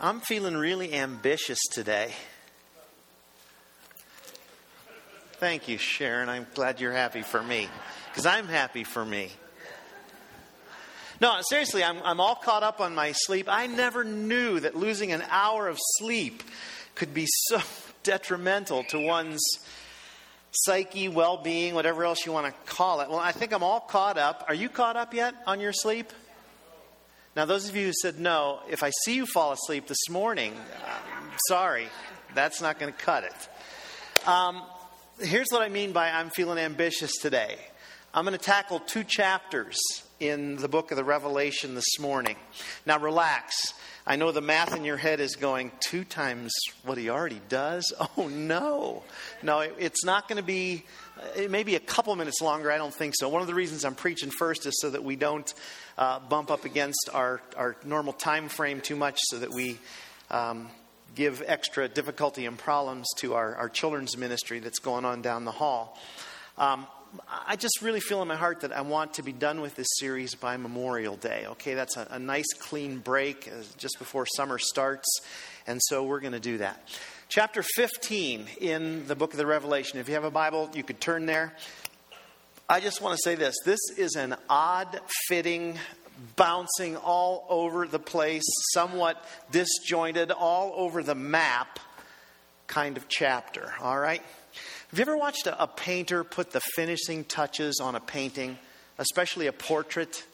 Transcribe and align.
I'm 0.00 0.20
feeling 0.20 0.56
really 0.56 0.94
ambitious 0.94 1.58
today. 1.72 2.12
Thank 5.38 5.66
you, 5.66 5.76
Sharon. 5.76 6.28
I'm 6.28 6.46
glad 6.54 6.80
you're 6.80 6.92
happy 6.92 7.22
for 7.22 7.42
me 7.42 7.68
because 8.08 8.24
I'm 8.24 8.46
happy 8.46 8.84
for 8.84 9.04
me. 9.04 9.32
No, 11.20 11.36
seriously, 11.40 11.82
I'm, 11.82 12.00
I'm 12.04 12.20
all 12.20 12.36
caught 12.36 12.62
up 12.62 12.80
on 12.80 12.94
my 12.94 13.10
sleep. 13.10 13.48
I 13.48 13.66
never 13.66 14.04
knew 14.04 14.60
that 14.60 14.76
losing 14.76 15.10
an 15.10 15.24
hour 15.30 15.66
of 15.66 15.76
sleep 15.98 16.44
could 16.94 17.12
be 17.12 17.26
so 17.26 17.60
detrimental 18.04 18.84
to 18.84 19.00
one's 19.00 19.42
psyche, 20.52 21.08
well 21.08 21.38
being, 21.38 21.74
whatever 21.74 22.04
else 22.04 22.24
you 22.24 22.30
want 22.30 22.46
to 22.46 22.72
call 22.72 23.00
it. 23.00 23.08
Well, 23.08 23.18
I 23.18 23.32
think 23.32 23.52
I'm 23.52 23.64
all 23.64 23.80
caught 23.80 24.16
up. 24.16 24.44
Are 24.46 24.54
you 24.54 24.68
caught 24.68 24.96
up 24.96 25.12
yet 25.12 25.34
on 25.44 25.58
your 25.58 25.72
sleep? 25.72 26.12
Now, 27.36 27.44
those 27.44 27.68
of 27.68 27.76
you 27.76 27.86
who 27.86 27.92
said 27.92 28.18
no, 28.18 28.60
if 28.68 28.82
I 28.82 28.90
see 29.04 29.14
you 29.14 29.26
fall 29.26 29.52
asleep 29.52 29.86
this 29.86 30.08
morning, 30.08 30.54
I'm 31.16 31.30
sorry, 31.48 31.86
that's 32.34 32.60
not 32.60 32.78
going 32.78 32.92
to 32.92 32.98
cut 32.98 33.24
it. 33.24 34.28
Um, 34.28 34.62
here's 35.20 35.48
what 35.50 35.62
I 35.62 35.68
mean 35.68 35.92
by 35.92 36.10
I'm 36.10 36.30
feeling 36.30 36.58
ambitious 36.58 37.12
today. 37.18 37.56
I'm 38.12 38.24
going 38.24 38.36
to 38.36 38.44
tackle 38.44 38.80
two 38.80 39.04
chapters 39.04 39.78
in 40.18 40.56
the 40.56 40.68
book 40.68 40.90
of 40.90 40.96
the 40.96 41.04
Revelation 41.04 41.74
this 41.74 41.98
morning. 42.00 42.36
Now, 42.86 42.98
relax. 42.98 43.54
I 44.06 44.16
know 44.16 44.32
the 44.32 44.40
math 44.40 44.74
in 44.74 44.84
your 44.84 44.96
head 44.96 45.20
is 45.20 45.36
going 45.36 45.70
two 45.80 46.02
times 46.02 46.50
what 46.82 46.98
he 46.98 47.10
already 47.10 47.40
does. 47.48 47.92
Oh, 48.16 48.26
no. 48.26 49.04
No, 49.42 49.60
it, 49.60 49.76
it's 49.78 50.04
not 50.04 50.26
going 50.28 50.38
to 50.38 50.42
be, 50.42 50.84
it 51.36 51.50
may 51.50 51.62
be 51.62 51.76
a 51.76 51.80
couple 51.80 52.16
minutes 52.16 52.40
longer. 52.40 52.72
I 52.72 52.78
don't 52.78 52.94
think 52.94 53.14
so. 53.16 53.28
One 53.28 53.42
of 53.42 53.46
the 53.46 53.54
reasons 53.54 53.84
I'm 53.84 53.94
preaching 53.94 54.30
first 54.30 54.66
is 54.66 54.80
so 54.80 54.90
that 54.90 55.04
we 55.04 55.14
don't 55.14 55.52
uh, 55.98 56.20
bump 56.20 56.50
up 56.50 56.64
against 56.64 57.10
our, 57.12 57.42
our 57.56 57.76
normal 57.84 58.12
time 58.12 58.48
frame 58.48 58.80
too 58.80 58.96
much 58.96 59.18
so 59.24 59.38
that 59.40 59.52
we 59.52 59.78
um, 60.30 60.68
give 61.14 61.42
extra 61.44 61.88
difficulty 61.88 62.46
and 62.46 62.56
problems 62.56 63.06
to 63.16 63.34
our, 63.34 63.56
our 63.56 63.68
children's 63.68 64.16
ministry 64.16 64.60
that's 64.60 64.78
going 64.78 65.04
on 65.04 65.20
down 65.20 65.44
the 65.44 65.50
hall. 65.50 65.98
Um, 66.56 66.86
I 67.46 67.56
just 67.56 67.82
really 67.82 68.00
feel 68.00 68.22
in 68.22 68.28
my 68.28 68.36
heart 68.36 68.60
that 68.60 68.72
I 68.72 68.82
want 68.82 69.14
to 69.14 69.22
be 69.22 69.32
done 69.32 69.60
with 69.60 69.74
this 69.74 69.88
series 69.98 70.34
by 70.34 70.56
Memorial 70.56 71.16
Day. 71.16 71.46
Okay, 71.48 71.74
that's 71.74 71.96
a, 71.96 72.06
a 72.10 72.18
nice 72.18 72.52
clean 72.58 72.98
break 72.98 73.48
uh, 73.48 73.62
just 73.76 73.98
before 73.98 74.26
summer 74.36 74.58
starts, 74.58 75.08
and 75.66 75.80
so 75.84 76.04
we're 76.04 76.20
going 76.20 76.32
to 76.32 76.40
do 76.40 76.58
that. 76.58 76.86
Chapter 77.28 77.62
15 77.62 78.46
in 78.60 79.06
the 79.06 79.16
book 79.16 79.32
of 79.32 79.38
the 79.38 79.46
Revelation. 79.46 79.98
If 79.98 80.08
you 80.08 80.14
have 80.14 80.24
a 80.24 80.30
Bible, 80.30 80.70
you 80.74 80.82
could 80.82 81.00
turn 81.00 81.26
there. 81.26 81.54
I 82.70 82.80
just 82.80 83.00
want 83.00 83.16
to 83.16 83.22
say 83.22 83.34
this 83.34 83.56
this 83.64 83.80
is 83.96 84.14
an 84.14 84.36
odd 84.50 85.00
fitting, 85.26 85.78
bouncing 86.36 86.98
all 86.98 87.46
over 87.48 87.86
the 87.86 87.98
place, 87.98 88.44
somewhat 88.74 89.24
disjointed, 89.50 90.30
all 90.30 90.74
over 90.76 91.02
the 91.02 91.14
map 91.14 91.80
kind 92.66 92.98
of 92.98 93.08
chapter, 93.08 93.72
all 93.80 93.98
right? 93.98 94.20
Have 94.90 94.98
you 94.98 95.02
ever 95.02 95.16
watched 95.16 95.46
a, 95.46 95.62
a 95.62 95.66
painter 95.66 96.24
put 96.24 96.50
the 96.50 96.60
finishing 96.60 97.24
touches 97.24 97.80
on 97.80 97.94
a 97.94 98.00
painting, 98.00 98.58
especially 98.98 99.46
a 99.46 99.52
portrait? 99.52 100.26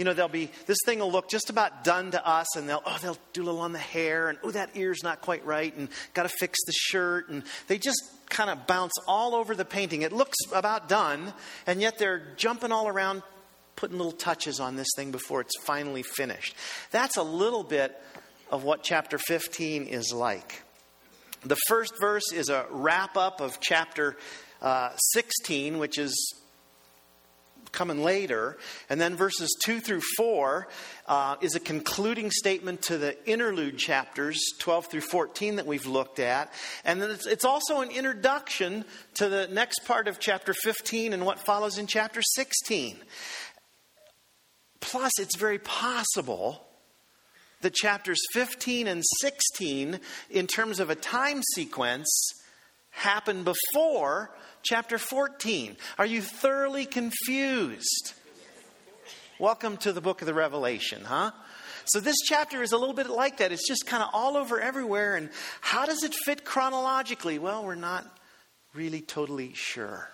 You 0.00 0.06
know, 0.06 0.14
they'll 0.14 0.28
be, 0.28 0.50
this 0.64 0.78
thing 0.86 1.00
will 1.00 1.12
look 1.12 1.28
just 1.28 1.50
about 1.50 1.84
done 1.84 2.12
to 2.12 2.26
us, 2.26 2.56
and 2.56 2.66
they'll, 2.66 2.82
oh, 2.86 2.98
they'll 3.02 3.18
do 3.34 3.42
a 3.42 3.44
little 3.44 3.60
on 3.60 3.72
the 3.74 3.78
hair, 3.78 4.30
and 4.30 4.38
oh, 4.42 4.50
that 4.50 4.70
ear's 4.74 5.02
not 5.02 5.20
quite 5.20 5.44
right, 5.44 5.76
and 5.76 5.90
got 6.14 6.22
to 6.22 6.30
fix 6.30 6.58
the 6.64 6.72
shirt, 6.72 7.28
and 7.28 7.42
they 7.68 7.76
just 7.76 8.02
kind 8.30 8.48
of 8.48 8.66
bounce 8.66 8.94
all 9.06 9.34
over 9.34 9.54
the 9.54 9.66
painting. 9.66 10.00
It 10.00 10.10
looks 10.10 10.38
about 10.54 10.88
done, 10.88 11.34
and 11.66 11.82
yet 11.82 11.98
they're 11.98 12.32
jumping 12.38 12.72
all 12.72 12.88
around, 12.88 13.22
putting 13.76 13.98
little 13.98 14.10
touches 14.10 14.58
on 14.58 14.74
this 14.74 14.88
thing 14.96 15.10
before 15.10 15.42
it's 15.42 15.60
finally 15.64 16.02
finished. 16.02 16.54
That's 16.92 17.18
a 17.18 17.22
little 17.22 17.62
bit 17.62 17.94
of 18.50 18.64
what 18.64 18.82
chapter 18.82 19.18
15 19.18 19.84
is 19.84 20.14
like. 20.14 20.62
The 21.44 21.58
first 21.68 21.92
verse 22.00 22.32
is 22.32 22.48
a 22.48 22.64
wrap 22.70 23.18
up 23.18 23.42
of 23.42 23.60
chapter 23.60 24.16
uh, 24.62 24.96
16, 24.96 25.76
which 25.76 25.98
is 25.98 26.39
coming 27.72 28.02
later. 28.02 28.58
And 28.88 29.00
then 29.00 29.16
verses 29.16 29.54
2 29.64 29.80
through 29.80 30.02
4 30.16 30.68
uh, 31.06 31.36
is 31.40 31.54
a 31.54 31.60
concluding 31.60 32.30
statement 32.30 32.82
to 32.82 32.98
the 32.98 33.16
interlude 33.28 33.78
chapters 33.78 34.40
12 34.58 34.86
through 34.86 35.00
14 35.02 35.56
that 35.56 35.66
we've 35.66 35.86
looked 35.86 36.18
at. 36.18 36.52
And 36.84 37.00
then 37.00 37.10
it's, 37.10 37.26
it's 37.26 37.44
also 37.44 37.80
an 37.80 37.90
introduction 37.90 38.84
to 39.14 39.28
the 39.28 39.48
next 39.48 39.84
part 39.86 40.08
of 40.08 40.18
chapter 40.18 40.54
15 40.54 41.12
and 41.12 41.24
what 41.24 41.38
follows 41.38 41.78
in 41.78 41.86
chapter 41.86 42.22
16. 42.22 42.96
Plus, 44.80 45.12
it's 45.20 45.36
very 45.36 45.58
possible 45.58 46.66
that 47.60 47.74
chapters 47.74 48.20
15 48.32 48.86
and 48.86 49.02
16, 49.20 50.00
in 50.30 50.46
terms 50.46 50.80
of 50.80 50.90
a 50.90 50.94
time 50.94 51.42
sequence, 51.54 52.08
happen 52.90 53.44
before 53.44 54.30
chapter 54.62 54.98
14. 54.98 55.76
Are 55.98 56.06
you 56.06 56.20
thoroughly 56.20 56.86
confused? 56.86 58.14
Welcome 59.38 59.76
to 59.78 59.92
the 59.92 60.00
book 60.00 60.20
of 60.20 60.26
the 60.26 60.34
Revelation, 60.34 61.02
huh? 61.04 61.30
So, 61.86 61.98
this 61.98 62.16
chapter 62.24 62.62
is 62.62 62.72
a 62.72 62.78
little 62.78 62.94
bit 62.94 63.08
like 63.08 63.38
that. 63.38 63.52
It's 63.52 63.66
just 63.66 63.86
kind 63.86 64.02
of 64.02 64.10
all 64.12 64.36
over 64.36 64.60
everywhere. 64.60 65.16
And 65.16 65.30
how 65.60 65.86
does 65.86 66.04
it 66.04 66.14
fit 66.14 66.44
chronologically? 66.44 67.38
Well, 67.38 67.64
we're 67.64 67.74
not 67.74 68.06
really 68.74 69.00
totally 69.00 69.54
sure. 69.54 70.10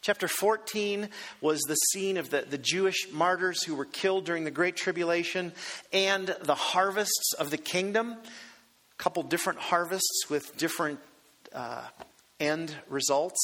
Chapter 0.00 0.26
14 0.26 1.08
was 1.40 1.60
the 1.62 1.74
scene 1.74 2.16
of 2.16 2.30
the, 2.30 2.44
the 2.48 2.58
Jewish 2.58 3.10
martyrs 3.12 3.62
who 3.62 3.74
were 3.74 3.84
killed 3.84 4.24
during 4.24 4.44
the 4.44 4.50
Great 4.50 4.76
Tribulation 4.76 5.52
and 5.92 6.34
the 6.42 6.54
harvests 6.54 7.34
of 7.38 7.50
the 7.50 7.58
kingdom. 7.58 8.12
A 8.12 8.96
couple 8.96 9.22
different 9.22 9.58
harvests 9.58 10.24
with 10.28 10.56
different 10.56 10.98
uh, 11.52 11.82
end 12.40 12.74
results. 12.88 13.40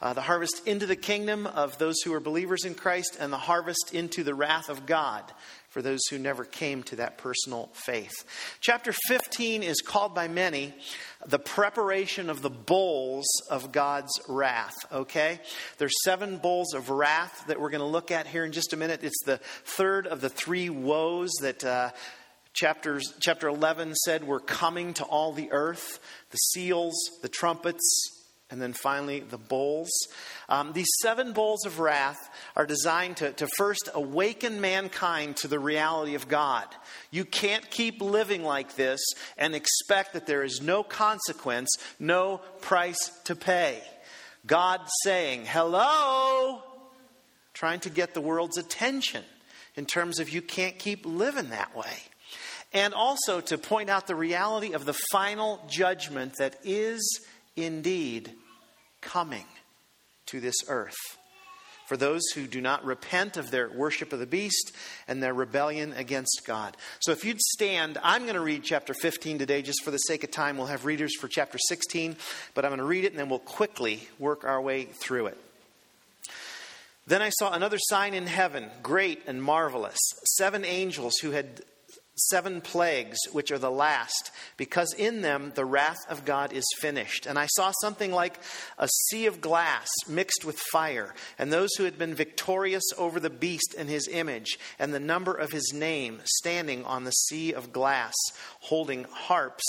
Uh, 0.00 0.12
the 0.12 0.20
harvest 0.20 0.66
into 0.66 0.86
the 0.86 0.96
kingdom 0.96 1.46
of 1.46 1.78
those 1.78 2.00
who 2.04 2.12
are 2.12 2.20
believers 2.20 2.64
in 2.64 2.74
Christ, 2.74 3.16
and 3.18 3.32
the 3.32 3.38
harvest 3.38 3.94
into 3.94 4.22
the 4.22 4.34
wrath 4.34 4.68
of 4.68 4.86
God 4.86 5.24
for 5.70 5.82
those 5.82 6.06
who 6.08 6.18
never 6.18 6.44
came 6.44 6.84
to 6.84 6.96
that 6.96 7.18
personal 7.18 7.68
faith. 7.72 8.12
Chapter 8.60 8.92
15 9.08 9.64
is 9.64 9.80
called 9.80 10.14
by 10.14 10.28
many 10.28 10.72
the 11.26 11.38
preparation 11.38 12.30
of 12.30 12.42
the 12.42 12.50
bowls 12.50 13.26
of 13.50 13.72
God's 13.72 14.20
wrath, 14.28 14.74
okay? 14.92 15.40
There's 15.78 16.04
seven 16.04 16.38
bowls 16.38 16.74
of 16.74 16.90
wrath 16.90 17.46
that 17.48 17.60
we're 17.60 17.70
going 17.70 17.80
to 17.80 17.86
look 17.86 18.12
at 18.12 18.28
here 18.28 18.44
in 18.44 18.52
just 18.52 18.72
a 18.72 18.76
minute. 18.76 19.02
It's 19.02 19.24
the 19.24 19.38
third 19.64 20.06
of 20.06 20.20
the 20.20 20.30
three 20.30 20.70
woes 20.70 21.32
that. 21.40 21.64
Uh, 21.64 21.90
chapters, 22.52 23.12
chapter 23.18 23.48
11 23.48 23.96
said 23.96 24.22
were 24.22 24.38
coming 24.38 24.94
to 24.94 25.02
all 25.02 25.32
the 25.32 25.50
earth 25.50 25.98
the 26.30 26.36
seals, 26.36 26.94
the 27.20 27.28
trumpets, 27.28 28.13
and 28.54 28.62
then 28.62 28.72
finally 28.72 29.18
the 29.18 29.36
bowls. 29.36 29.90
Um, 30.48 30.72
these 30.74 30.90
seven 31.02 31.32
bowls 31.32 31.66
of 31.66 31.80
wrath 31.80 32.30
are 32.54 32.66
designed 32.66 33.16
to, 33.16 33.32
to 33.32 33.48
first 33.58 33.90
awaken 33.92 34.60
mankind 34.60 35.36
to 35.38 35.48
the 35.48 35.58
reality 35.58 36.14
of 36.14 36.28
God. 36.28 36.66
You 37.10 37.24
can't 37.24 37.68
keep 37.68 38.00
living 38.00 38.44
like 38.44 38.76
this 38.76 39.00
and 39.36 39.56
expect 39.56 40.12
that 40.12 40.26
there 40.26 40.44
is 40.44 40.62
no 40.62 40.84
consequence, 40.84 41.68
no 41.98 42.38
price 42.60 43.10
to 43.24 43.34
pay. 43.34 43.82
God 44.46 44.80
saying, 45.02 45.46
hello, 45.46 46.62
trying 47.54 47.80
to 47.80 47.90
get 47.90 48.14
the 48.14 48.20
world's 48.20 48.56
attention 48.56 49.24
in 49.74 49.84
terms 49.84 50.20
of 50.20 50.30
you 50.30 50.42
can't 50.42 50.78
keep 50.78 51.04
living 51.04 51.50
that 51.50 51.76
way. 51.76 51.96
And 52.72 52.94
also 52.94 53.40
to 53.40 53.58
point 53.58 53.90
out 53.90 54.06
the 54.06 54.14
reality 54.14 54.74
of 54.74 54.84
the 54.84 54.96
final 55.10 55.60
judgment 55.68 56.34
that 56.38 56.54
is 56.62 57.20
indeed 57.56 58.32
coming 59.04 59.46
to 60.26 60.40
this 60.40 60.56
earth 60.68 60.96
for 61.86 61.96
those 61.96 62.22
who 62.34 62.46
do 62.46 62.60
not 62.60 62.84
repent 62.84 63.36
of 63.36 63.50
their 63.50 63.70
worship 63.70 64.12
of 64.12 64.18
the 64.18 64.26
beast 64.26 64.72
and 65.06 65.22
their 65.22 65.34
rebellion 65.34 65.92
against 65.92 66.42
God. 66.46 66.76
So 67.00 67.12
if 67.12 67.24
you'd 67.24 67.40
stand, 67.40 67.98
I'm 68.02 68.22
going 68.22 68.34
to 68.34 68.40
read 68.40 68.64
chapter 68.64 68.94
15 68.94 69.38
today 69.38 69.62
just 69.62 69.82
for 69.84 69.90
the 69.90 69.98
sake 69.98 70.24
of 70.24 70.30
time. 70.30 70.56
We'll 70.56 70.66
have 70.66 70.86
readers 70.86 71.14
for 71.16 71.28
chapter 71.28 71.58
16, 71.58 72.16
but 72.54 72.64
I'm 72.64 72.70
going 72.70 72.78
to 72.78 72.84
read 72.84 73.04
it 73.04 73.12
and 73.12 73.18
then 73.18 73.28
we'll 73.28 73.38
quickly 73.38 74.08
work 74.18 74.44
our 74.44 74.60
way 74.60 74.84
through 74.84 75.26
it. 75.26 75.38
Then 77.06 77.20
I 77.20 77.28
saw 77.28 77.52
another 77.52 77.78
sign 77.78 78.14
in 78.14 78.26
heaven, 78.26 78.70
great 78.82 79.22
and 79.26 79.42
marvelous, 79.42 79.98
seven 80.38 80.64
angels 80.64 81.18
who 81.20 81.32
had 81.32 81.60
seven 82.16 82.60
plagues, 82.60 83.18
which 83.32 83.50
are 83.50 83.58
the 83.58 83.70
last, 83.70 84.30
because 84.56 84.94
in 84.96 85.22
them 85.22 85.52
the 85.54 85.64
wrath 85.64 85.98
of 86.08 86.24
God 86.24 86.52
is 86.52 86.64
finished. 86.78 87.26
And 87.26 87.38
I 87.38 87.46
saw 87.46 87.72
something 87.80 88.12
like 88.12 88.38
a 88.78 88.88
sea 89.08 89.26
of 89.26 89.40
glass 89.40 89.88
mixed 90.08 90.44
with 90.44 90.58
fire, 90.72 91.14
and 91.38 91.52
those 91.52 91.70
who 91.76 91.84
had 91.84 91.98
been 91.98 92.14
victorious 92.14 92.84
over 92.96 93.18
the 93.18 93.30
beast 93.30 93.74
and 93.76 93.88
his 93.88 94.08
image, 94.08 94.58
and 94.78 94.94
the 94.94 95.00
number 95.00 95.34
of 95.34 95.52
his 95.52 95.72
name, 95.74 96.20
standing 96.24 96.84
on 96.84 97.04
the 97.04 97.10
sea 97.10 97.52
of 97.52 97.72
glass, 97.72 98.14
holding 98.60 99.04
harps 99.04 99.64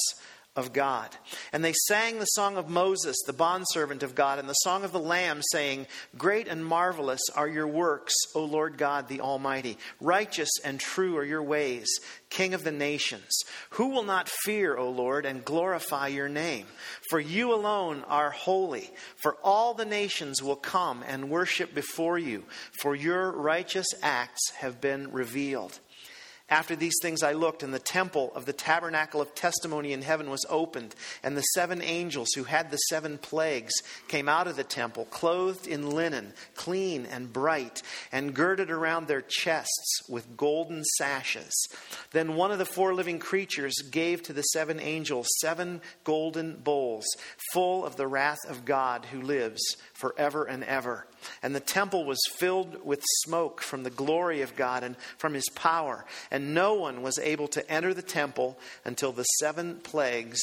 of 0.55 0.71
God. 0.71 1.09
And 1.51 1.63
they 1.63 1.73
sang 1.87 2.19
the 2.19 2.25
song 2.25 2.55
of 2.55 2.69
Moses, 2.69 3.17
the 3.25 3.33
bondservant 3.33 4.03
of 4.03 4.15
God, 4.15 4.39
and 4.39 4.47
the 4.47 4.53
song 4.53 4.83
of 4.83 4.93
the 4.93 4.99
Lamb, 4.99 5.41
saying, 5.51 5.87
Great 6.17 6.47
and 6.47 6.65
marvelous 6.65 7.21
are 7.35 7.47
your 7.47 7.67
works, 7.67 8.13
O 8.33 8.45
Lord 8.45 8.77
God 8.77 9.07
the 9.07 9.21
Almighty. 9.21 9.77
Righteous 9.99 10.49
and 10.63 10.79
true 10.79 11.17
are 11.17 11.25
your 11.25 11.43
ways, 11.43 11.87
King 12.29 12.53
of 12.53 12.63
the 12.63 12.71
nations. 12.71 13.31
Who 13.71 13.89
will 13.89 14.03
not 14.03 14.29
fear, 14.29 14.77
O 14.77 14.89
Lord, 14.89 15.25
and 15.25 15.43
glorify 15.43 16.07
your 16.07 16.29
name? 16.29 16.67
For 17.09 17.19
you 17.19 17.53
alone 17.53 18.03
are 18.07 18.31
holy. 18.31 18.91
For 19.17 19.35
all 19.43 19.73
the 19.73 19.85
nations 19.85 20.41
will 20.41 20.55
come 20.55 21.03
and 21.07 21.29
worship 21.29 21.75
before 21.75 22.17
you, 22.17 22.45
for 22.79 22.95
your 22.95 23.31
righteous 23.31 23.87
acts 24.01 24.51
have 24.57 24.79
been 24.79 25.11
revealed. 25.11 25.79
After 26.47 26.75
these 26.75 26.93
things 27.01 27.23
I 27.23 27.33
looked, 27.33 27.63
and 27.63 27.73
the 27.73 27.79
temple 27.79 28.31
of 28.35 28.45
the 28.45 28.53
tabernacle 28.53 29.19
of 29.19 29.33
testimony 29.33 29.93
in 29.93 30.03
heaven 30.03 30.29
was 30.29 30.45
opened, 30.47 30.93
and 31.23 31.35
the 31.35 31.41
seven 31.41 31.81
angels 31.81 32.27
who 32.35 32.43
had 32.43 32.69
the 32.69 32.77
seven 32.77 33.17
plagues 33.17 33.73
came 34.07 34.29
out 34.29 34.47
of 34.47 34.55
the 34.55 34.63
temple, 34.63 35.05
clothed 35.05 35.65
in 35.65 35.89
linen, 35.89 36.33
clean 36.53 37.07
and 37.07 37.33
bright, 37.33 37.81
and 38.11 38.35
girded 38.35 38.69
around 38.69 39.07
their 39.07 39.23
chests 39.23 40.01
with 40.07 40.37
golden 40.37 40.83
sashes. 40.99 41.51
Then 42.11 42.35
one 42.35 42.51
of 42.51 42.59
the 42.59 42.65
four 42.65 42.93
living 42.93 43.17
creatures 43.17 43.81
gave 43.89 44.21
to 44.23 44.33
the 44.33 44.43
seven 44.43 44.79
angels 44.79 45.27
seven 45.41 45.81
golden 46.03 46.57
bowls, 46.57 47.07
full 47.53 47.83
of 47.83 47.95
the 47.95 48.07
wrath 48.07 48.45
of 48.47 48.65
God 48.65 49.05
who 49.05 49.19
lives 49.19 49.63
forever 49.93 50.45
and 50.45 50.63
ever. 50.63 51.07
And 51.41 51.55
the 51.55 51.59
temple 51.59 52.05
was 52.05 52.19
filled 52.35 52.85
with 52.85 53.03
smoke 53.23 53.61
from 53.61 53.81
the 53.81 53.89
glory 53.89 54.41
of 54.41 54.55
God 54.55 54.83
and 54.83 54.95
from 55.17 55.33
his 55.33 55.49
power. 55.55 56.05
And 56.35 56.53
no 56.53 56.73
one 56.73 57.01
was 57.01 57.17
able 57.17 57.47
to 57.47 57.71
enter 57.71 57.93
the 57.93 58.01
temple 58.01 58.59
until 58.83 59.13
the 59.13 59.23
seven 59.39 59.77
plagues 59.77 60.41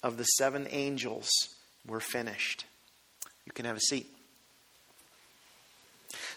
of 0.00 0.16
the 0.16 0.22
seven 0.22 0.68
angels 0.70 1.28
were 1.84 1.98
finished. 1.98 2.64
You 3.44 3.50
can 3.50 3.64
have 3.64 3.76
a 3.76 3.80
seat. 3.80 4.06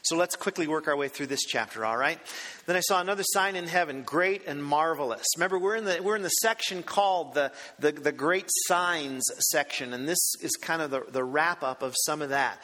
So 0.02 0.16
let's 0.16 0.36
quickly 0.36 0.66
work 0.66 0.88
our 0.88 0.98
way 0.98 1.08
through 1.08 1.28
this 1.28 1.44
chapter, 1.44 1.86
all 1.86 1.96
right? 1.96 2.18
Then 2.66 2.76
I 2.76 2.80
saw 2.80 3.00
another 3.00 3.22
sign 3.24 3.56
in 3.56 3.68
heaven, 3.68 4.02
great 4.02 4.42
and 4.48 4.64
marvelous. 4.64 5.28
Remember, 5.38 5.60
we're 5.60 5.76
in 5.76 5.86
the, 5.86 6.00
we're 6.02 6.16
in 6.16 6.24
the 6.24 6.30
section 6.30 6.82
called 6.82 7.36
the, 7.36 7.52
the, 7.78 7.92
the 7.92 8.12
Great 8.12 8.50
Signs 8.66 9.24
section, 9.52 9.94
and 9.94 10.10
this 10.10 10.34
is 10.42 10.56
kind 10.56 10.82
of 10.82 10.90
the, 10.90 11.06
the 11.12 11.24
wrap 11.24 11.62
up 11.62 11.84
of 11.84 11.94
some 12.06 12.24
of 12.24 12.30
that. 12.30 12.60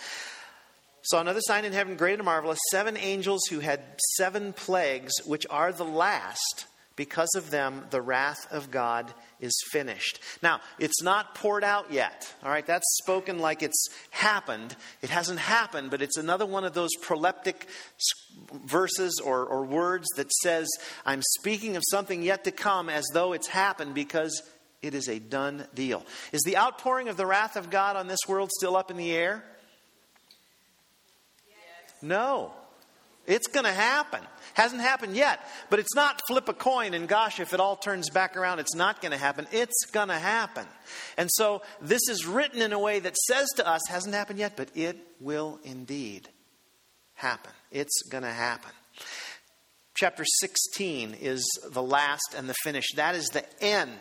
Saw 1.04 1.22
another 1.22 1.42
sign 1.42 1.66
in 1.66 1.74
heaven, 1.74 1.96
great 1.96 2.16
and 2.16 2.24
marvelous, 2.24 2.60
seven 2.70 2.96
angels 2.98 3.42
who 3.50 3.60
had 3.60 3.82
seven 4.18 4.54
plagues, 4.54 5.14
which 5.26 5.46
are 5.50 5.72
the 5.72 5.86
last. 5.86 6.68
Because 6.98 7.30
of 7.36 7.50
them, 7.50 7.86
the 7.90 8.02
wrath 8.02 8.46
of 8.52 8.70
God 8.70 9.12
is 9.40 9.54
finished. 9.72 10.20
Now, 10.44 10.60
it's 10.78 11.02
not 11.02 11.36
poured 11.36 11.64
out 11.64 11.92
yet. 11.92 12.32
All 12.44 12.52
right, 12.52 12.66
that's 12.66 12.86
spoken 13.02 13.40
like 13.40 13.64
it's 13.64 13.88
happened. 14.12 14.76
It 15.02 15.10
hasn't 15.10 15.40
happened, 15.40 15.90
but 15.90 16.02
it's 16.02 16.18
another 16.18 16.46
one 16.46 16.66
of 16.66 16.74
those 16.74 16.92
proleptic 17.02 17.64
verses 18.66 19.20
or, 19.24 19.46
or 19.46 19.66
words 19.66 20.08
that 20.18 20.32
says, 20.44 20.68
I'm 21.06 21.22
speaking 21.40 21.78
of 21.78 21.84
something 21.90 22.22
yet 22.22 22.44
to 22.44 22.52
come 22.52 22.90
as 22.90 23.08
though 23.14 23.34
it's 23.34 23.48
happened 23.48 23.96
because 23.96 24.44
it 24.82 24.94
is 24.94 25.08
a 25.08 25.18
done 25.18 25.66
deal. 25.74 26.06
Is 26.34 26.42
the 26.42 26.58
outpouring 26.58 27.08
of 27.08 27.18
the 27.18 27.26
wrath 27.26 27.56
of 27.56 27.70
God 27.70 27.96
on 27.96 28.08
this 28.08 28.28
world 28.28 28.52
still 28.52 28.76
up 28.76 28.92
in 28.92 28.98
the 28.98 29.12
air? 29.12 29.44
No. 32.02 32.54
It's 33.28 33.48
going 33.48 33.66
to 33.66 33.72
happen. 33.72 34.22
Hasn't 34.56 34.82
happened 34.82 35.16
yet. 35.16 35.40
But 35.70 35.80
it's 35.80 35.96
not 35.96 36.22
flip 36.28 36.50
a 36.50 36.54
coin 36.54 36.94
and 36.94 37.08
gosh, 37.08 37.40
if 37.40 37.54
it 37.54 37.60
all 37.60 37.76
turns 37.76 38.10
back 38.10 38.36
around, 38.36 38.60
it's 38.60 38.76
not 38.76 39.02
going 39.02 39.12
to 39.12 39.18
happen. 39.18 39.48
It's 39.52 39.86
going 39.92 40.10
to 40.10 40.18
happen. 40.18 40.66
And 41.18 41.30
so 41.32 41.62
this 41.82 42.02
is 42.10 42.26
written 42.26 42.62
in 42.62 42.74
a 42.74 42.80
way 42.80 43.00
that 43.00 43.16
says 43.16 43.48
to 43.58 43.68
us, 43.68 43.82
hasn't 43.90 44.16
happened 44.16 44.40
yet, 44.40 44.58
but 44.58 44.70
it 44.76 44.98
will 45.20 45.60
indeed 45.64 46.30
happen. 47.14 47.52
It's 47.72 48.02
going 48.10 48.24
to 48.24 48.32
happen. 48.32 48.72
Chapter 49.96 50.26
16 50.26 51.16
is 51.22 51.48
the 51.72 51.84
last 51.84 52.34
and 52.36 52.50
the 52.50 52.56
finish. 52.64 52.86
That 52.96 53.14
is 53.14 53.28
the 53.28 53.46
end 53.64 54.00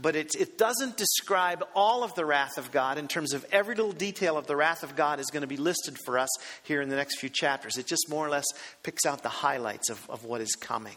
but 0.00 0.16
it, 0.16 0.34
it 0.34 0.58
doesn't 0.58 0.96
describe 0.96 1.64
all 1.74 2.02
of 2.02 2.14
the 2.14 2.24
wrath 2.24 2.58
of 2.58 2.72
God 2.72 2.98
in 2.98 3.06
terms 3.06 3.32
of 3.32 3.46
every 3.52 3.74
little 3.74 3.92
detail 3.92 4.36
of 4.36 4.46
the 4.46 4.56
wrath 4.56 4.82
of 4.82 4.96
God 4.96 5.20
is 5.20 5.26
going 5.26 5.42
to 5.42 5.46
be 5.46 5.56
listed 5.56 5.96
for 6.04 6.18
us 6.18 6.28
here 6.64 6.82
in 6.82 6.88
the 6.88 6.96
next 6.96 7.18
few 7.18 7.28
chapters. 7.28 7.76
It 7.76 7.86
just 7.86 8.08
more 8.08 8.26
or 8.26 8.30
less 8.30 8.46
picks 8.82 9.06
out 9.06 9.22
the 9.22 9.28
highlights 9.28 9.90
of, 9.90 10.08
of 10.10 10.24
what 10.24 10.40
is 10.40 10.54
coming 10.56 10.96